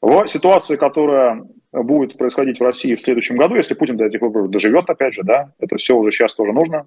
В 0.00 0.26
ситуации, 0.26 0.76
которая 0.76 1.44
будет 1.72 2.16
происходить 2.16 2.60
в 2.60 2.62
России 2.62 2.94
в 2.94 3.00
следующем 3.00 3.36
году, 3.36 3.56
если 3.56 3.74
Путин 3.74 3.96
до 3.96 4.06
этих 4.06 4.20
выборов 4.20 4.50
доживет, 4.50 4.88
опять 4.88 5.12
же, 5.12 5.22
да, 5.24 5.52
это 5.58 5.76
все 5.76 5.96
уже 5.96 6.12
сейчас 6.12 6.34
тоже 6.34 6.52
нужно, 6.52 6.86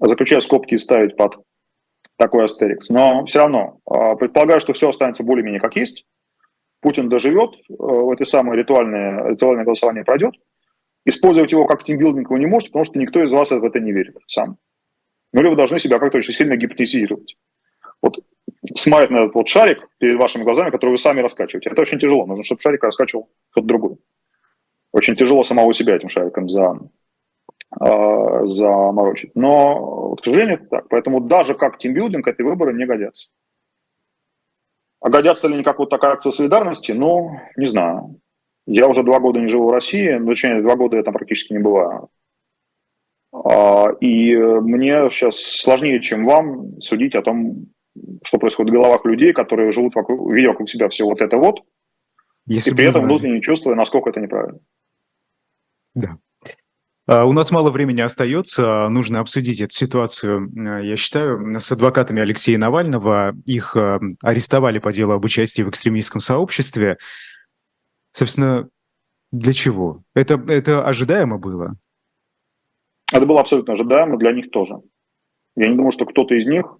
заключать 0.00 0.42
скобки 0.42 0.74
и 0.74 0.78
ставить 0.78 1.16
под 1.16 1.36
такой 2.16 2.44
астерикс. 2.44 2.90
Но 2.90 3.24
все 3.26 3.40
равно 3.40 3.80
а, 3.86 4.16
предполагаю, 4.16 4.60
что 4.60 4.72
все 4.72 4.88
останется 4.88 5.24
более-менее 5.24 5.60
как 5.60 5.76
есть. 5.76 6.06
Путин 6.80 7.08
доживет, 7.08 7.54
это 7.68 8.24
самое 8.24 8.58
ритуальное, 8.58 9.30
ритуальное 9.30 9.64
голосование 9.64 10.04
пройдет. 10.04 10.34
Использовать 11.04 11.52
его 11.52 11.66
как 11.66 11.82
тимбилдинг 11.82 12.30
вы 12.30 12.38
не 12.38 12.46
можете, 12.46 12.70
потому 12.70 12.84
что 12.84 12.98
никто 12.98 13.22
из 13.22 13.32
вас 13.32 13.50
в 13.50 13.64
это 13.64 13.80
не 13.80 13.92
верит 13.92 14.16
сам. 14.26 14.58
Ну 15.32 15.40
или 15.40 15.48
вы 15.48 15.56
должны 15.56 15.78
себя 15.78 15.98
как-то 15.98 16.18
очень 16.18 16.32
сильно 16.32 16.56
гипотезировать. 16.56 17.36
Вот 18.00 18.18
смотреть 18.76 19.10
на 19.10 19.18
этот 19.18 19.34
вот 19.34 19.48
шарик 19.48 19.86
перед 19.98 20.18
вашими 20.18 20.42
глазами, 20.42 20.70
который 20.70 20.90
вы 20.90 20.98
сами 20.98 21.20
раскачиваете. 21.20 21.70
Это 21.70 21.82
очень 21.82 21.98
тяжело. 21.98 22.26
Нужно, 22.26 22.44
чтобы 22.44 22.60
шарик 22.60 22.82
раскачивал 22.82 23.28
кто-то 23.50 23.66
другой. 23.66 23.98
Очень 24.92 25.16
тяжело 25.16 25.42
самого 25.42 25.72
себя 25.72 25.96
этим 25.96 26.08
шариком 26.08 26.48
за, 26.48 26.78
э, 27.80 28.46
заморочить. 28.46 29.34
Но, 29.34 30.14
к 30.14 30.24
сожалению, 30.24 30.56
это 30.56 30.66
так. 30.66 30.88
Поэтому 30.88 31.20
даже 31.20 31.54
как 31.54 31.78
тимбилдинг 31.78 32.26
эти 32.26 32.42
выборы 32.42 32.72
не 32.72 32.86
годятся. 32.86 33.30
А 35.00 35.10
годятся 35.10 35.48
ли 35.48 35.54
они 35.54 35.64
как 35.64 35.80
вот 35.80 35.90
такая 35.90 36.12
акция 36.12 36.30
солидарности? 36.30 36.92
Ну, 36.92 37.38
не 37.56 37.66
знаю. 37.66 38.20
Я 38.66 38.88
уже 38.88 39.02
два 39.02 39.20
года 39.20 39.40
не 39.40 39.48
живу 39.48 39.68
в 39.68 39.72
России, 39.72 40.12
ну, 40.12 40.28
точнее, 40.28 40.62
два 40.62 40.76
года 40.76 40.96
я 40.96 41.02
там 41.02 41.14
практически 41.14 41.52
не 41.52 41.58
бываю. 41.58 42.08
А, 43.32 43.88
и 44.00 44.34
мне 44.36 45.08
сейчас 45.10 45.38
сложнее, 45.38 46.00
чем 46.00 46.24
вам, 46.24 46.80
судить 46.80 47.14
о 47.14 47.22
том, 47.22 47.66
что 48.22 48.38
происходит 48.38 48.70
в 48.70 48.74
головах 48.74 49.04
людей, 49.04 49.32
которые 49.32 49.72
живут 49.72 49.94
вокруг, 49.94 50.32
видя 50.32 50.48
вокруг 50.48 50.70
себя 50.70 50.88
все 50.88 51.04
вот 51.04 51.20
это 51.20 51.36
вот, 51.36 51.60
Если 52.46 52.70
и 52.70 52.74
при 52.74 52.86
этом 52.86 53.04
внутренне 53.04 53.40
чувствуя, 53.40 53.74
насколько 53.74 54.10
это 54.10 54.20
неправильно. 54.20 54.58
Да. 55.94 56.18
А, 57.06 57.24
у 57.24 57.32
нас 57.32 57.50
мало 57.50 57.70
времени 57.70 58.00
остается, 58.00 58.88
нужно 58.88 59.20
обсудить 59.20 59.60
эту 59.60 59.74
ситуацию, 59.74 60.50
э, 60.56 60.86
я 60.86 60.96
считаю, 60.96 61.60
с 61.60 61.70
адвокатами 61.70 62.22
Алексея 62.22 62.56
Навального. 62.56 63.34
Их 63.44 63.76
э, 63.76 64.00
арестовали 64.22 64.78
по 64.78 64.92
делу 64.92 65.12
об 65.12 65.24
участии 65.24 65.62
в 65.62 65.68
экстремистском 65.68 66.20
сообществе. 66.20 66.96
Собственно, 68.14 68.68
для 69.32 69.52
чего? 69.52 70.02
Это, 70.14 70.42
это 70.48 70.86
ожидаемо 70.86 71.38
было? 71.38 71.74
Это 73.12 73.26
было 73.26 73.40
абсолютно 73.40 73.74
ожидаемо 73.74 74.16
для 74.16 74.32
них 74.32 74.50
тоже. 74.50 74.80
Я 75.56 75.68
не 75.68 75.76
думаю, 75.76 75.92
что 75.92 76.06
кто-то 76.06 76.34
из 76.34 76.46
них 76.46 76.78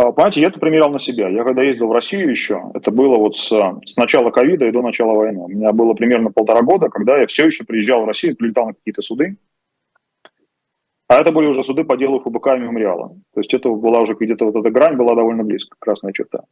а, 0.00 0.12
понимаете, 0.12 0.40
я 0.40 0.48
это 0.48 0.58
примерял 0.58 0.90
на 0.90 0.98
себя. 0.98 1.28
Я 1.28 1.44
когда 1.44 1.62
ездил 1.62 1.88
в 1.88 1.92
Россию 1.92 2.30
еще, 2.30 2.70
это 2.72 2.90
было 2.90 3.18
вот 3.18 3.36
с, 3.36 3.50
с 3.84 3.96
начала 3.98 4.30
ковида 4.30 4.66
и 4.66 4.72
до 4.72 4.80
начала 4.80 5.12
войны. 5.12 5.40
У 5.40 5.48
меня 5.48 5.72
было 5.72 5.92
примерно 5.92 6.30
полтора 6.30 6.62
года, 6.62 6.88
когда 6.88 7.18
я 7.18 7.26
все 7.26 7.46
еще 7.46 7.64
приезжал 7.64 8.02
в 8.02 8.06
Россию, 8.06 8.36
прилетал 8.36 8.68
на 8.68 8.72
какие-то 8.72 9.02
суды. 9.02 9.36
А 11.06 11.20
это 11.20 11.32
были 11.32 11.48
уже 11.48 11.62
суды 11.62 11.84
по 11.84 11.98
делу 11.98 12.20
ФБК 12.20 12.46
и 12.46 12.60
мемориала. 12.60 13.08
То 13.34 13.40
есть 13.40 13.52
это 13.52 13.68
была 13.68 14.00
уже 14.00 14.14
где-то 14.14 14.46
вот 14.46 14.56
эта 14.56 14.70
грань 14.70 14.96
была 14.96 15.14
довольно 15.14 15.44
близко, 15.44 15.76
красная 15.78 16.12
черта. 16.12 16.44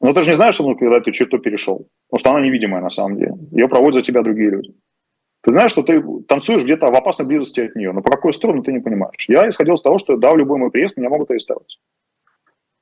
Но 0.00 0.14
ты 0.14 0.22
же 0.22 0.30
не 0.30 0.34
знаешь, 0.34 0.54
что 0.54 0.64
он 0.64 0.76
когда 0.76 0.96
эту 0.96 1.12
черту 1.12 1.38
перешел, 1.38 1.88
потому 2.08 2.20
что 2.20 2.30
она 2.30 2.40
невидимая 2.40 2.80
на 2.80 2.90
самом 2.90 3.18
деле. 3.18 3.34
Ее 3.52 3.68
проводят 3.68 3.96
за 3.96 4.02
тебя 4.02 4.22
другие 4.22 4.50
люди. 4.50 4.74
Ты 5.42 5.52
знаешь, 5.52 5.70
что 5.70 5.82
ты 5.82 6.02
танцуешь 6.28 6.64
где-то 6.64 6.86
в 6.86 6.94
опасной 6.94 7.26
близости 7.26 7.60
от 7.60 7.74
нее, 7.74 7.92
но 7.92 8.02
по 8.02 8.10
какой 8.10 8.34
сторону 8.34 8.62
ты 8.62 8.72
не 8.72 8.80
понимаешь. 8.80 9.26
Я 9.28 9.48
исходил 9.48 9.74
из 9.74 9.82
того, 9.82 9.98
что 9.98 10.16
да, 10.16 10.32
в 10.32 10.36
любой 10.36 10.58
мой 10.58 10.70
приезд 10.70 10.96
меня 10.96 11.08
могут 11.08 11.30
арестовать. 11.30 11.78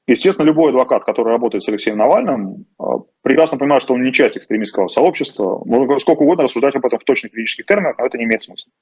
Естественно, 0.09 0.47
любой 0.47 0.71
адвокат, 0.71 1.05
который 1.05 1.29
работает 1.29 1.63
с 1.63 1.69
Алексеем 1.69 1.99
Навальным, 1.99 2.65
а, 2.79 3.01
прекрасно 3.23 3.59
понимает, 3.59 3.83
что 3.83 3.95
он 3.95 4.03
не 4.03 4.13
часть 4.13 4.39
экстремистского 4.39 4.89
сообщества. 4.89 5.61
Можно 5.67 5.99
сколько 5.99 6.23
угодно 6.23 6.45
рассуждать 6.45 6.75
об 6.77 6.87
этом 6.87 6.99
в 6.99 7.05
точных 7.05 7.35
юридических 7.35 7.67
терминах, 7.67 7.99
но 7.99 8.07
это 8.07 8.17
не 8.17 8.25
имеет 8.25 8.43
смысла. 8.43 8.73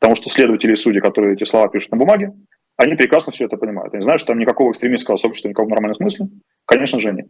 Потому 0.00 0.16
что 0.16 0.28
следователи 0.28 0.72
и 0.72 0.76
судьи, 0.76 1.00
которые 1.00 1.34
эти 1.34 1.44
слова 1.44 1.68
пишут 1.68 1.92
на 1.92 1.96
бумаге, 1.96 2.32
они 2.76 2.96
прекрасно 2.96 3.30
все 3.30 3.44
это 3.44 3.56
понимают. 3.56 3.94
Они 3.94 4.02
знают, 4.02 4.20
что 4.20 4.32
там 4.32 4.40
никакого 4.40 4.72
экстремистского 4.72 5.16
сообщества, 5.16 5.48
никакого 5.48 5.70
нормального 5.70 5.96
смысла, 5.96 6.28
конечно 6.66 6.98
же, 6.98 7.12
нет. 7.12 7.28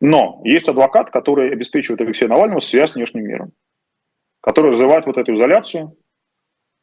Но 0.00 0.40
есть 0.44 0.68
адвокат, 0.68 1.10
который 1.10 1.52
обеспечивает 1.52 2.00
Алексея 2.00 2.28
Навального 2.28 2.60
связь 2.60 2.92
с 2.92 2.94
внешним 2.94 3.24
миром, 3.24 3.52
который 4.40 4.72
развивает 4.72 5.06
вот 5.06 5.18
эту 5.18 5.34
изоляцию, 5.34 5.96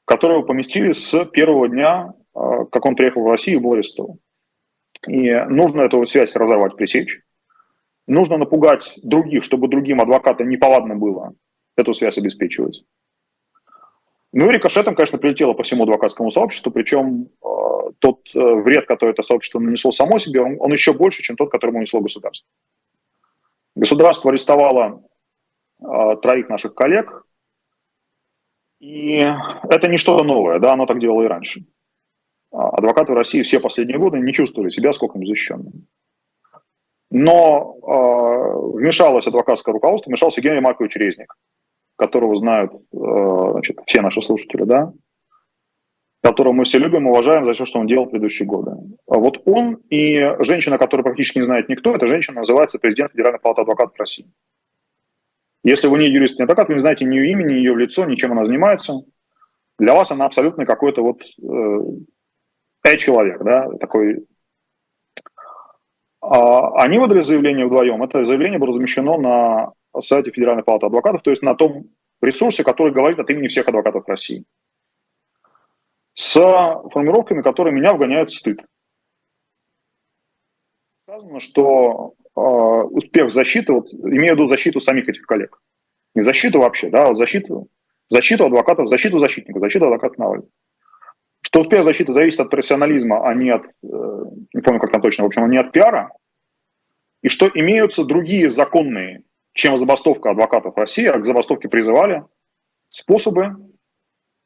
которого 0.05 0.43
поместили 0.43 0.91
с 0.91 1.25
первого 1.25 1.67
дня, 1.67 2.13
а, 2.33 2.65
как 2.65 2.85
он 2.85 2.95
приехал 2.95 3.23
в 3.23 3.29
Россию 3.29 3.61
был 3.61 3.73
арестован. 3.73 4.19
И 5.07 5.31
нужно 5.49 5.81
эту 5.81 6.05
связь 6.05 6.35
разорвать, 6.35 6.75
пресечь. 6.75 7.21
Нужно 8.07 8.37
напугать 8.37 8.93
других, 9.03 9.43
чтобы 9.43 9.67
другим 9.67 9.99
адвокатам 9.99 10.47
неповадно 10.47 10.95
было 10.95 11.33
эту 11.75 11.93
связь 11.93 12.17
обеспечивать. 12.17 12.83
Ну 14.31 14.49
и 14.49 14.53
рикошетом, 14.53 14.95
конечно, 14.95 15.17
прилетело 15.17 15.53
по 15.53 15.63
всему 15.63 15.83
адвокатскому 15.83 16.29
сообществу, 16.31 16.71
причем 16.71 17.29
э, 17.43 17.47
тот 17.99 18.21
э, 18.33 18.39
вред, 18.39 18.85
который 18.85 19.11
это 19.11 19.23
сообщество 19.23 19.59
нанесло 19.59 19.91
само 19.91 20.19
себе, 20.19 20.41
он, 20.41 20.57
он 20.59 20.71
еще 20.71 20.93
больше, 20.93 21.23
чем 21.23 21.35
тот, 21.35 21.51
который 21.51 21.71
ему 21.71 21.79
нанесло 21.79 22.01
государство. 22.01 22.47
Государство 23.77 24.31
арестовало 24.31 25.03
э, 25.79 26.15
троих 26.23 26.49
наших 26.49 26.73
коллег, 26.73 27.27
и 28.79 29.17
это 29.69 29.87
не 29.87 29.97
что-то 29.97 30.23
новое, 30.23 30.57
да, 30.57 30.73
оно 30.73 30.87
так 30.87 30.99
делало 30.99 31.21
и 31.21 31.27
раньше. 31.27 31.61
А, 32.51 32.69
адвокаты 32.69 33.13
России 33.13 33.43
все 33.43 33.59
последние 33.59 33.99
годы 33.99 34.17
не 34.19 34.33
чувствовали 34.33 34.69
себя 34.69 34.91
сколько-нибудь 34.91 35.29
защищенными. 35.29 35.85
Но 37.11 37.75
э, 37.77 38.77
вмешалось 38.77 39.27
адвокатское 39.27 39.73
руководство, 39.73 40.09
вмешался 40.09 40.41
Генрий 40.41 40.61
Маркович 40.61 40.95
Резник, 40.95 41.35
которого 41.97 42.33
знают 42.33 42.73
э, 42.73 42.77
значит, 43.51 43.77
все 43.85 44.01
наши 44.01 44.23
слушатели, 44.23 44.63
да, 44.63 44.91
которого 46.27 46.53
мы 46.53 46.65
все 46.65 46.77
любим, 46.77 47.07
уважаем 47.07 47.45
за 47.45 47.53
все, 47.53 47.65
что 47.65 47.79
он 47.79 47.87
делал 47.87 48.05
в 48.05 48.09
предыдущие 48.09 48.45
годы. 48.45 48.71
А 49.07 49.17
вот 49.17 49.41
он 49.45 49.75
и 49.89 50.35
женщина, 50.39 50.77
которая 50.77 51.03
практически 51.05 51.37
не 51.37 51.45
знает 51.45 51.69
никто, 51.69 51.95
эта 51.95 52.05
женщина 52.05 52.37
называется 52.37 52.79
президент 52.79 53.11
Федеральной 53.13 53.39
палаты 53.39 53.61
адвокатов 53.61 53.97
России. 53.97 54.25
Если 55.63 55.87
вы 55.87 55.99
не 55.99 56.09
юрист, 56.09 56.37
не 56.37 56.43
адвокат, 56.43 56.67
вы 56.67 56.73
не 56.73 56.79
знаете 56.79 57.05
ни 57.05 57.15
ее 57.15 57.31
имени, 57.31 57.53
ни 57.53 57.57
ее 57.59 57.75
лицо, 57.77 58.03
ни 58.03 58.15
чем 58.15 58.33
она 58.33 58.43
занимается, 58.43 59.03
для 59.79 59.93
вас 59.93 60.11
она 60.11 60.25
абсолютно 60.25 60.65
какой-то 60.65 61.01
вот 61.01 61.21
э, 61.41 62.97
человек, 62.97 63.41
да, 63.43 63.69
такой. 63.79 64.25
А, 66.19 66.83
они 66.83 66.97
выдали 66.97 67.21
заявление 67.21 67.67
вдвоем. 67.67 68.03
Это 68.03 68.25
заявление 68.25 68.59
было 68.59 68.69
размещено 68.69 69.17
на 69.17 69.71
сайте 70.01 70.31
Федеральной 70.31 70.63
палаты 70.63 70.87
адвокатов, 70.87 71.21
то 71.21 71.29
есть 71.29 71.41
на 71.41 71.55
том 71.55 71.85
ресурсе, 72.21 72.65
который 72.65 72.91
говорит 72.91 73.19
от 73.19 73.29
имени 73.29 73.47
всех 73.47 73.69
адвокатов 73.69 74.05
России. 74.07 74.43
С 76.17 76.33
формировками, 76.91 77.43
которые 77.43 77.73
меня 77.75 77.93
вгоняют 77.93 78.29
в 78.29 78.35
стыд. 78.35 78.59
Сказано, 81.07 81.39
что 81.39 82.15
э, 82.35 82.39
успех 82.39 83.29
защиты, 83.29 83.71
вот, 83.71 83.93
имею 83.93 84.33
в 84.33 84.37
виду 84.37 84.47
защиту 84.47 84.79
самих 84.79 85.07
этих 85.07 85.27
коллег. 85.27 85.59
Не 86.15 86.23
защиту 86.23 86.59
вообще, 86.59 86.89
да, 86.89 87.03
а 87.03 87.07
вот 87.09 87.17
защиту, 87.17 87.67
защиту 88.09 88.45
адвокатов, 88.45 88.87
защиту 88.87 89.19
защитника, 89.19 89.59
защиту 89.59 89.85
адвоката 89.85 90.19
Навального 90.19 90.49
что 91.41 91.61
успех 91.61 91.83
защиты 91.85 92.11
зависит 92.11 92.41
от 92.41 92.49
профессионализма, 92.49 93.25
а 93.25 93.33
не 93.33 93.51
от, 93.51 93.63
э, 93.63 93.67
не 94.53 94.61
помню 94.61 94.79
как 94.81 94.91
там 94.91 95.01
точно, 95.01 95.23
в 95.23 95.27
общем, 95.27 95.43
а 95.43 95.47
не 95.47 95.57
от 95.57 95.71
пиара, 95.71 96.11
и 97.21 97.29
что 97.29 97.49
имеются 97.53 98.03
другие 98.03 98.49
законные, 98.49 99.23
чем 99.53 99.77
забастовка 99.77 100.31
адвокатов 100.31 100.75
России, 100.75 101.05
а 101.05 101.17
к 101.17 101.25
забастовке 101.25 101.69
призывали, 101.69 102.25
способы 102.89 103.55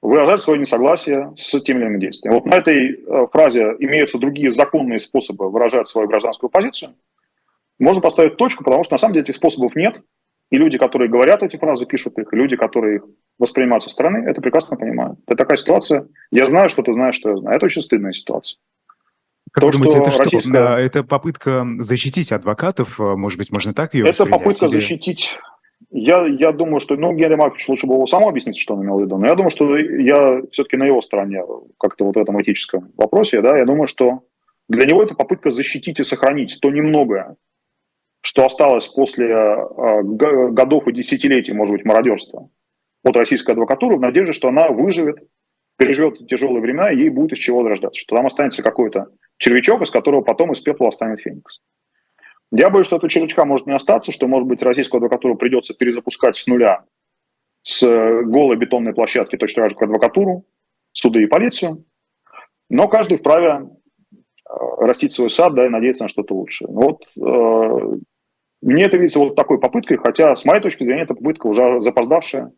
выражать 0.02 0.40
свое 0.40 0.60
несогласие 0.60 1.32
с 1.36 1.60
тем 1.62 1.78
или 1.78 1.86
иным 1.86 2.00
действием. 2.00 2.34
Вот 2.34 2.46
на 2.46 2.56
этой 2.56 2.96
э, 2.96 3.28
фразе 3.32 3.76
имеются 3.80 4.18
другие 4.18 4.52
законные 4.52 5.00
способы 5.00 5.50
выражать 5.50 5.88
свою 5.88 6.08
гражданскую 6.08 6.50
позицию. 6.50 6.96
Можно 7.80 8.02
поставить 8.02 8.38
точку, 8.38 8.64
потому 8.64 8.84
что 8.84 8.94
на 8.94 8.98
самом 8.98 9.14
деле 9.14 9.24
этих 9.24 9.36
способов 9.36 9.76
нет, 9.76 10.02
и 10.50 10.58
люди, 10.58 10.78
которые 10.78 11.10
говорят 11.10 11.44
эти 11.44 11.58
фразы, 11.58 11.86
пишут 11.86 12.18
их, 12.20 12.34
и 12.34 12.36
люди, 12.36 12.58
которые 12.58 12.98
их 12.98 13.04
воспринимают 13.40 13.84
со 13.84 13.90
стороны, 13.90 14.28
это 14.28 14.42
прекрасно 14.42 14.76
понимают. 14.76 15.20
Это 15.26 15.38
такая 15.38 15.58
ситуация. 15.58 16.08
Я 16.32 16.46
знаю, 16.46 16.70
что 16.70 16.82
ты 16.84 16.94
знаешь, 16.94 17.16
что 17.16 17.30
я 17.30 17.38
знаю. 17.38 17.56
Это 17.56 17.66
очень 17.66 17.82
стыдная 17.82 18.12
ситуация. 18.12 18.60
Как 19.52 19.62
То, 19.62 19.68
вы 19.68 19.74
думаете, 19.74 19.98
это 19.98 20.24
российская... 20.24 20.50
что? 20.50 20.78
Это 20.78 21.04
попытка 21.04 21.66
защитить 21.80 22.32
адвокатов? 22.32 23.00
Может 23.00 23.38
быть, 23.38 23.52
можно 23.52 23.74
так 23.74 23.94
ее 23.94 24.08
Это 24.08 24.26
попытка 24.26 24.66
или... 24.66 24.74
защитить... 24.74 25.38
Я, 25.92 26.26
я 26.26 26.54
думаю, 26.54 26.80
что... 26.80 26.96
Ну, 26.96 27.14
Генри 27.14 27.36
Маркович 27.36 27.68
лучше 27.68 27.86
было 27.86 28.06
сам 28.06 28.26
объяснить, 28.26 28.58
что 28.58 28.76
он 28.76 28.84
имел 28.84 28.98
в 28.98 29.02
виду. 29.02 29.18
Но 29.18 29.28
я 29.28 29.36
думаю, 29.36 29.50
что 29.50 29.78
я 29.78 30.42
все-таки 30.52 30.78
на 30.78 30.86
его 30.86 31.02
стороне 31.02 31.44
как-то 31.78 32.06
вот 32.06 32.16
в 32.16 32.20
этом 32.20 32.42
этическом 32.42 32.92
вопросе. 32.96 33.42
Да, 33.42 33.58
я 33.58 33.66
думаю, 33.66 33.88
что 33.88 34.24
для 34.70 34.86
него 34.86 35.04
это 35.04 35.16
попытка 35.16 35.52
защитить 35.52 36.00
и 36.00 36.04
сохранить 36.04 36.58
то 36.62 36.72
немногое, 36.72 37.36
что 38.22 38.46
осталось 38.46 38.88
после 38.88 39.28
э, 39.28 40.02
годов 40.04 40.88
и 40.88 40.94
десятилетий, 40.94 41.54
может 41.54 41.76
быть, 41.76 41.86
мародерства 41.86 42.50
от 43.04 43.16
российской 43.18 43.52
адвокатуры, 43.52 43.98
в 43.98 44.02
надежде, 44.02 44.32
что 44.32 44.48
она 44.48 44.70
выживет, 44.70 45.18
переживет 45.78 46.26
тяжелые 46.28 46.62
времена, 46.62 46.92
и 46.92 46.98
ей 46.98 47.10
будет 47.10 47.34
из 47.34 47.40
чего 47.40 47.68
рождаться, 47.68 48.00
что 48.00 48.16
там 48.16 48.28
останется 48.28 48.64
какой-то 48.64 49.08
червячок, 49.38 49.82
из 49.82 49.90
которого 49.90 50.22
потом 50.22 50.54
из 50.54 50.62
пепла 50.62 50.88
останет 50.88 51.20
феникс. 51.20 51.62
Я 52.52 52.70
боюсь, 52.70 52.88
что 52.88 52.98
этого 52.98 53.10
червячка 53.10 53.46
может 53.46 53.66
не 53.66 53.74
остаться, 53.74 54.12
что, 54.12 54.28
может 54.28 54.48
быть, 54.48 54.62
российскую 54.62 55.00
адвокатуру 55.00 55.36
придется 55.36 55.74
перезапускать 55.74 56.36
с 56.36 56.48
нуля, 56.48 56.84
с 57.64 57.82
голой 57.82 58.58
бетонной 58.58 58.94
площадки, 58.94 59.38
точно 59.38 59.64
так 59.64 59.72
же, 59.72 59.76
как 59.76 59.84
адвокатуру, 59.84 60.46
суды 60.92 61.24
и 61.24 61.28
полицию. 61.28 61.86
Но 62.70 62.88
каждый 62.88 63.18
вправе 63.18 63.70
э, 64.10 64.54
растить 64.80 65.14
свой 65.14 65.30
сад, 65.30 65.54
да, 65.54 65.66
и 65.66 65.70
надеяться 65.70 66.04
на 66.04 66.10
что-то 66.10 66.34
лучшее. 66.34 66.68
Вот 66.70 67.04
э, 67.18 67.98
мне 68.62 68.84
это 68.84 68.98
видится 68.98 69.20
вот 69.20 69.36
такой 69.36 69.60
попыткой, 69.60 69.98
хотя 69.98 70.36
с 70.36 70.46
моей 70.46 70.62
точки 70.62 70.84
зрения 70.84 71.04
эта 71.04 71.16
попытка 71.16 71.48
уже 71.48 71.80
запоздавшая, 71.80 72.52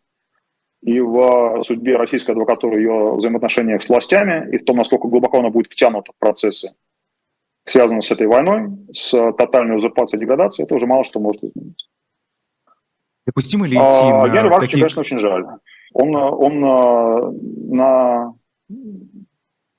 и 0.82 1.00
в 1.00 1.62
судьбе 1.62 1.96
российской 1.96 2.32
адвокатуры, 2.32 2.78
ее 2.78 3.14
взаимоотношениях 3.14 3.82
с 3.82 3.88
властями, 3.88 4.54
и 4.54 4.58
в 4.58 4.64
том, 4.64 4.76
насколько 4.76 5.08
глубоко 5.08 5.38
она 5.38 5.50
будет 5.50 5.72
втянута 5.72 6.12
в 6.12 6.18
процессы, 6.18 6.74
связанные 7.64 8.02
с 8.02 8.10
этой 8.10 8.26
войной, 8.26 8.70
с 8.92 9.10
тотальной 9.32 9.76
узурпацией 9.76 10.20
деградацией, 10.20 10.66
это 10.66 10.74
уже 10.74 10.86
мало 10.86 11.04
что 11.04 11.20
может 11.20 11.42
изменить. 11.42 11.88
Допустимо 13.26 13.66
ли 13.66 13.76
идти 13.76 13.82
а, 13.82 14.26
на 14.26 14.34
Яну 14.34 14.50
такие... 14.60 14.72
конечно, 14.72 15.00
очень 15.00 15.18
жаль. 15.18 15.46
Он, 15.94 16.14
он 16.14 16.64
а, 16.64 17.30
на, 17.30 18.34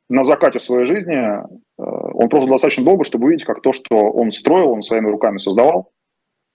на 0.09 0.23
закате 0.23 0.59
своей 0.59 0.85
жизни, 0.85 1.43
он 1.77 2.29
прожил 2.29 2.49
достаточно 2.49 2.83
долго, 2.83 3.03
чтобы 3.03 3.25
увидеть, 3.25 3.45
как 3.45 3.61
то, 3.61 3.73
что 3.73 3.95
он 3.95 4.31
строил, 4.31 4.71
он 4.71 4.81
своими 4.81 5.09
руками 5.09 5.37
создавал, 5.37 5.91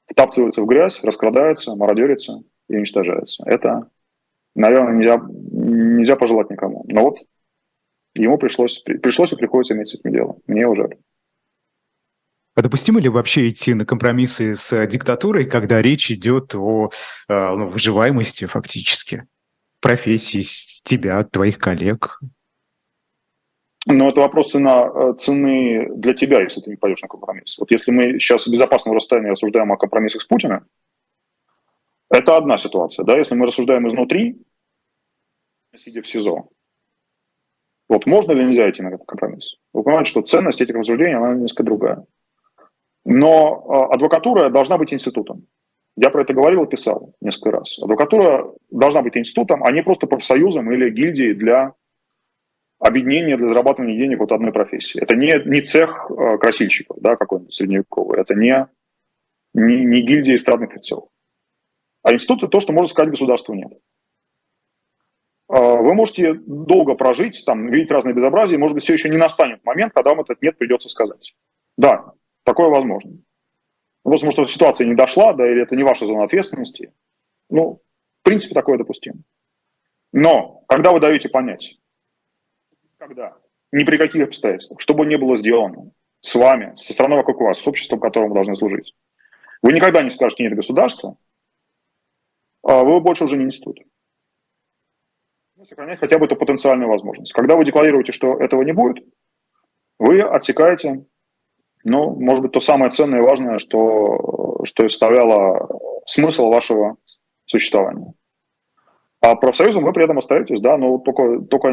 втаптывается 0.07 0.63
в 0.63 0.67
грязь, 0.67 1.03
раскрадается, 1.05 1.77
мародерится 1.77 2.43
и 2.69 2.77
уничтожается. 2.77 3.45
Это, 3.47 3.89
наверное, 4.55 4.95
нельзя, 4.95 5.21
нельзя 5.21 6.17
пожелать 6.17 6.51
никому. 6.51 6.85
Но 6.89 7.03
вот 7.03 7.19
ему 8.15 8.39
пришлось, 8.39 8.81
пришлось 8.81 9.33
и 9.33 9.37
приходится 9.37 9.75
иметь 9.75 9.89
с 9.89 9.95
этим 9.95 10.13
дело. 10.13 10.37
Мне 10.47 10.67
уже. 10.67 10.89
А 12.61 12.63
допустимо 12.63 13.01
ли 13.01 13.09
вообще 13.09 13.49
идти 13.49 13.73
на 13.73 13.87
компромиссы 13.87 14.55
с 14.55 14.87
диктатурой, 14.87 15.47
когда 15.47 15.81
речь 15.81 16.11
идет 16.11 16.55
о 16.55 16.91
э, 17.27 17.55
ну, 17.57 17.69
выживаемости 17.69 18.45
фактически 18.45 19.27
профессии 19.81 20.43
тебя, 20.85 21.25
твоих 21.25 21.57
коллег? 21.57 22.21
Но 23.87 24.11
это 24.11 24.21
вопрос 24.21 24.51
цена, 24.51 24.91
э, 24.95 25.15
цены 25.17 25.89
для 25.97 26.13
тебя, 26.13 26.43
если 26.43 26.61
ты 26.61 26.69
не 26.69 26.77
пойдешь 26.77 27.01
на 27.01 27.09
компромисс. 27.09 27.57
Вот 27.57 27.71
если 27.71 27.93
мы 27.93 28.21
сейчас 28.21 28.45
с 28.45 28.49
безопасного 28.49 28.97
расстояния 28.97 29.31
рассуждаем 29.31 29.73
о 29.73 29.79
компромиссах 29.79 30.21
с 30.21 30.27
Путиным, 30.27 30.67
это 32.11 32.37
одна 32.37 32.59
ситуация. 32.59 33.07
Да? 33.07 33.17
Если 33.17 33.37
мы 33.37 33.47
рассуждаем 33.47 33.89
изнутри, 33.89 34.37
сидя 35.75 36.03
в 36.03 36.07
СИЗО, 36.07 36.51
вот 37.89 38.05
можно 38.05 38.33
или 38.33 38.45
нельзя 38.45 38.69
идти 38.69 38.83
на 38.83 38.89
этот 38.89 39.07
компромисс? 39.07 39.57
Вы 39.73 39.83
понимаете, 39.83 40.11
что 40.11 40.21
ценность 40.21 40.61
этих 40.61 40.75
рассуждений, 40.75 41.17
она 41.17 41.33
несколько 41.33 41.63
другая. 41.63 42.05
Но 43.05 43.89
э, 43.91 43.95
адвокатура 43.95 44.51
должна 44.51 44.79
быть 44.79 44.93
институтом. 44.93 45.47
Я 45.97 46.11
про 46.11 46.23
это 46.23 46.33
говорил 46.33 46.65
и 46.65 46.69
писал 46.69 47.15
несколько 47.21 47.51
раз. 47.59 47.79
Адвокатура 47.83 48.53
должна 48.71 49.03
быть 49.03 49.17
институтом, 49.17 49.65
а 49.65 49.73
не 49.73 49.83
просто 49.83 50.07
профсоюзом 50.07 50.71
или 50.73 50.91
гильдией 50.91 51.35
для 51.35 51.75
объединение 52.79 53.37
для 53.37 53.49
зарабатывания 53.49 53.97
денег 53.97 54.21
вот 54.21 54.33
одной 54.33 54.53
профессии. 54.53 55.01
Это 55.01 55.17
не, 55.17 55.33
не 55.47 55.61
цех 55.61 56.11
э, 56.11 56.39
красильщиков, 56.39 56.99
да, 57.01 57.17
какой-нибудь 57.17 57.55
средневековый. 57.55 58.21
Это 58.21 58.35
не, 58.35 58.67
не, 59.55 59.85
не 59.85 60.01
гильдия 60.03 60.35
эстрадных 60.35 60.73
певцов. 60.73 61.09
А 62.03 62.13
институт– 62.13 62.39
это 62.43 62.49
то, 62.49 62.61
что, 62.61 62.73
можно 62.73 62.89
сказать, 62.89 63.11
государству 63.11 63.55
нет. 63.55 63.73
А, 65.49 65.77
вы 65.77 65.95
можете 65.95 66.35
долго 66.35 66.95
прожить, 66.95 67.43
там, 67.45 67.71
видеть 67.71 67.91
разные 67.91 68.15
безобразия, 68.15 68.57
может 68.57 68.75
быть, 68.75 68.85
все 68.85 68.95
еще 68.95 69.11
не 69.11 69.19
настанет 69.19 69.65
момент, 69.65 69.93
когда 69.93 70.11
вам 70.11 70.21
этот 70.21 70.41
нет 70.41 70.57
придется 70.57 70.89
сказать. 70.89 71.35
Да, 71.77 72.13
такое 72.51 72.69
возможно. 72.69 73.13
Просто, 74.03 74.27
может, 74.27 74.41
эта 74.41 74.51
ситуация 74.51 74.87
не 74.89 74.95
дошла, 74.95 75.35
да, 75.35 75.49
или 75.49 75.63
это 75.63 75.77
не 75.77 75.85
ваша 75.85 76.05
зона 76.05 76.25
ответственности. 76.25 76.93
Ну, 77.49 77.81
в 78.21 78.25
принципе, 78.25 78.55
такое 78.55 78.77
допустимо. 78.77 79.21
Но, 80.13 80.65
когда 80.67 80.91
вы 80.91 80.99
даете 80.99 81.29
понять, 81.29 81.79
когда, 82.99 83.37
ни 83.71 83.85
при 83.85 83.99
каких 83.99 84.25
обстоятельствах, 84.25 84.81
что 84.81 84.95
бы 84.95 85.07
ни 85.07 85.15
было 85.15 85.37
сделано 85.37 85.93
с 86.21 86.35
вами, 86.35 86.75
со 86.75 86.93
страной 86.93 87.19
вокруг 87.19 87.41
вас, 87.41 87.61
с 87.61 87.69
обществом, 87.69 88.01
которому 88.01 88.31
вы 88.31 88.35
должны 88.35 88.57
служить, 88.57 88.97
вы 89.63 89.73
никогда 89.73 90.03
не 90.03 90.11
скажете 90.11 90.43
«нет 90.43 90.57
государства», 90.57 91.17
а 92.63 92.83
вы 92.83 93.01
больше 93.01 93.25
уже 93.25 93.37
не 93.37 93.45
институт. 93.45 93.79
Сохранять 95.63 96.01
хотя 96.01 96.19
бы 96.19 96.25
эту 96.25 96.37
потенциальную 96.37 96.89
возможность. 96.89 97.33
Когда 97.33 97.55
вы 97.55 97.65
декларируете, 97.65 98.13
что 98.13 98.39
этого 98.39 98.63
не 98.63 98.73
будет, 98.73 99.07
вы 99.99 100.23
отсекаете, 100.23 101.05
ну, 101.85 102.11
может 102.11 102.43
быть, 102.43 102.53
то 102.53 102.61
самое 102.61 102.91
ценное 102.91 103.21
и 103.21 103.25
важное, 103.25 103.59
что, 103.59 104.61
что 104.65 104.89
составляло 104.89 105.69
смысл 106.05 106.51
вашего 106.51 106.97
существования. 107.47 108.13
А 109.21 109.35
профсоюзом 109.35 109.85
вы 109.85 109.93
при 109.93 110.05
этом 110.05 110.19
остаетесь, 110.19 110.61
да, 110.61 110.77
но 110.77 110.99
только, 110.99 111.41
только 111.41 111.73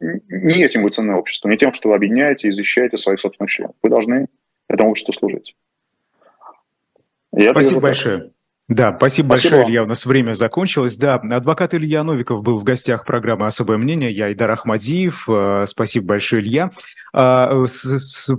не 0.00 0.62
этим 0.62 0.82
вы 0.82 0.90
ценное 0.90 1.16
общество, 1.16 1.48
не 1.48 1.56
тем, 1.56 1.72
что 1.72 1.88
вы 1.88 1.94
объединяете 1.94 2.48
и 2.48 2.52
защищаете 2.52 2.96
своих 2.96 3.20
собственных 3.20 3.50
членов. 3.50 3.76
Вы 3.82 3.90
должны 3.90 4.28
этому 4.68 4.90
обществу 4.90 5.12
служить. 5.12 5.56
Я 7.32 7.50
Спасибо 7.50 7.80
большое. 7.80 8.32
Да, 8.68 8.94
спасибо, 8.96 9.26
спасибо 9.26 9.28
большое, 9.28 9.70
Илья. 9.70 9.84
У 9.84 9.86
нас 9.86 10.04
время 10.06 10.32
закончилось. 10.34 10.96
Да, 10.96 11.14
адвокат 11.14 11.72
Илья 11.74 12.02
Новиков 12.02 12.42
был 12.42 12.58
в 12.58 12.64
гостях 12.64 13.04
программы 13.04 13.46
«Особое 13.46 13.78
мнение». 13.78 14.10
Я 14.10 14.32
Идар 14.32 14.50
Ахмадиев. 14.50 15.28
Э, 15.28 15.66
спасибо 15.68 16.06
большое, 16.06 16.42
Илья. 16.42 16.72
А, 17.12 17.64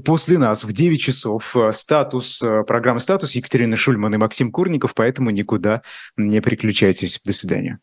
после 0.04 0.38
нас 0.38 0.66
в 0.66 0.74
9 0.74 1.02
часов 1.02 1.56
э, 1.56 1.72
статус, 1.72 2.42
э, 2.44 2.64
программа 2.64 3.00
«Статус» 3.00 3.36
Екатерина 3.36 3.78
Шульман 3.78 4.16
и 4.16 4.18
Максим 4.18 4.52
Курников, 4.52 4.94
поэтому 4.96 5.30
никуда 5.30 5.82
не 6.18 6.42
переключайтесь. 6.42 7.22
До 7.24 7.32
свидания. 7.32 7.80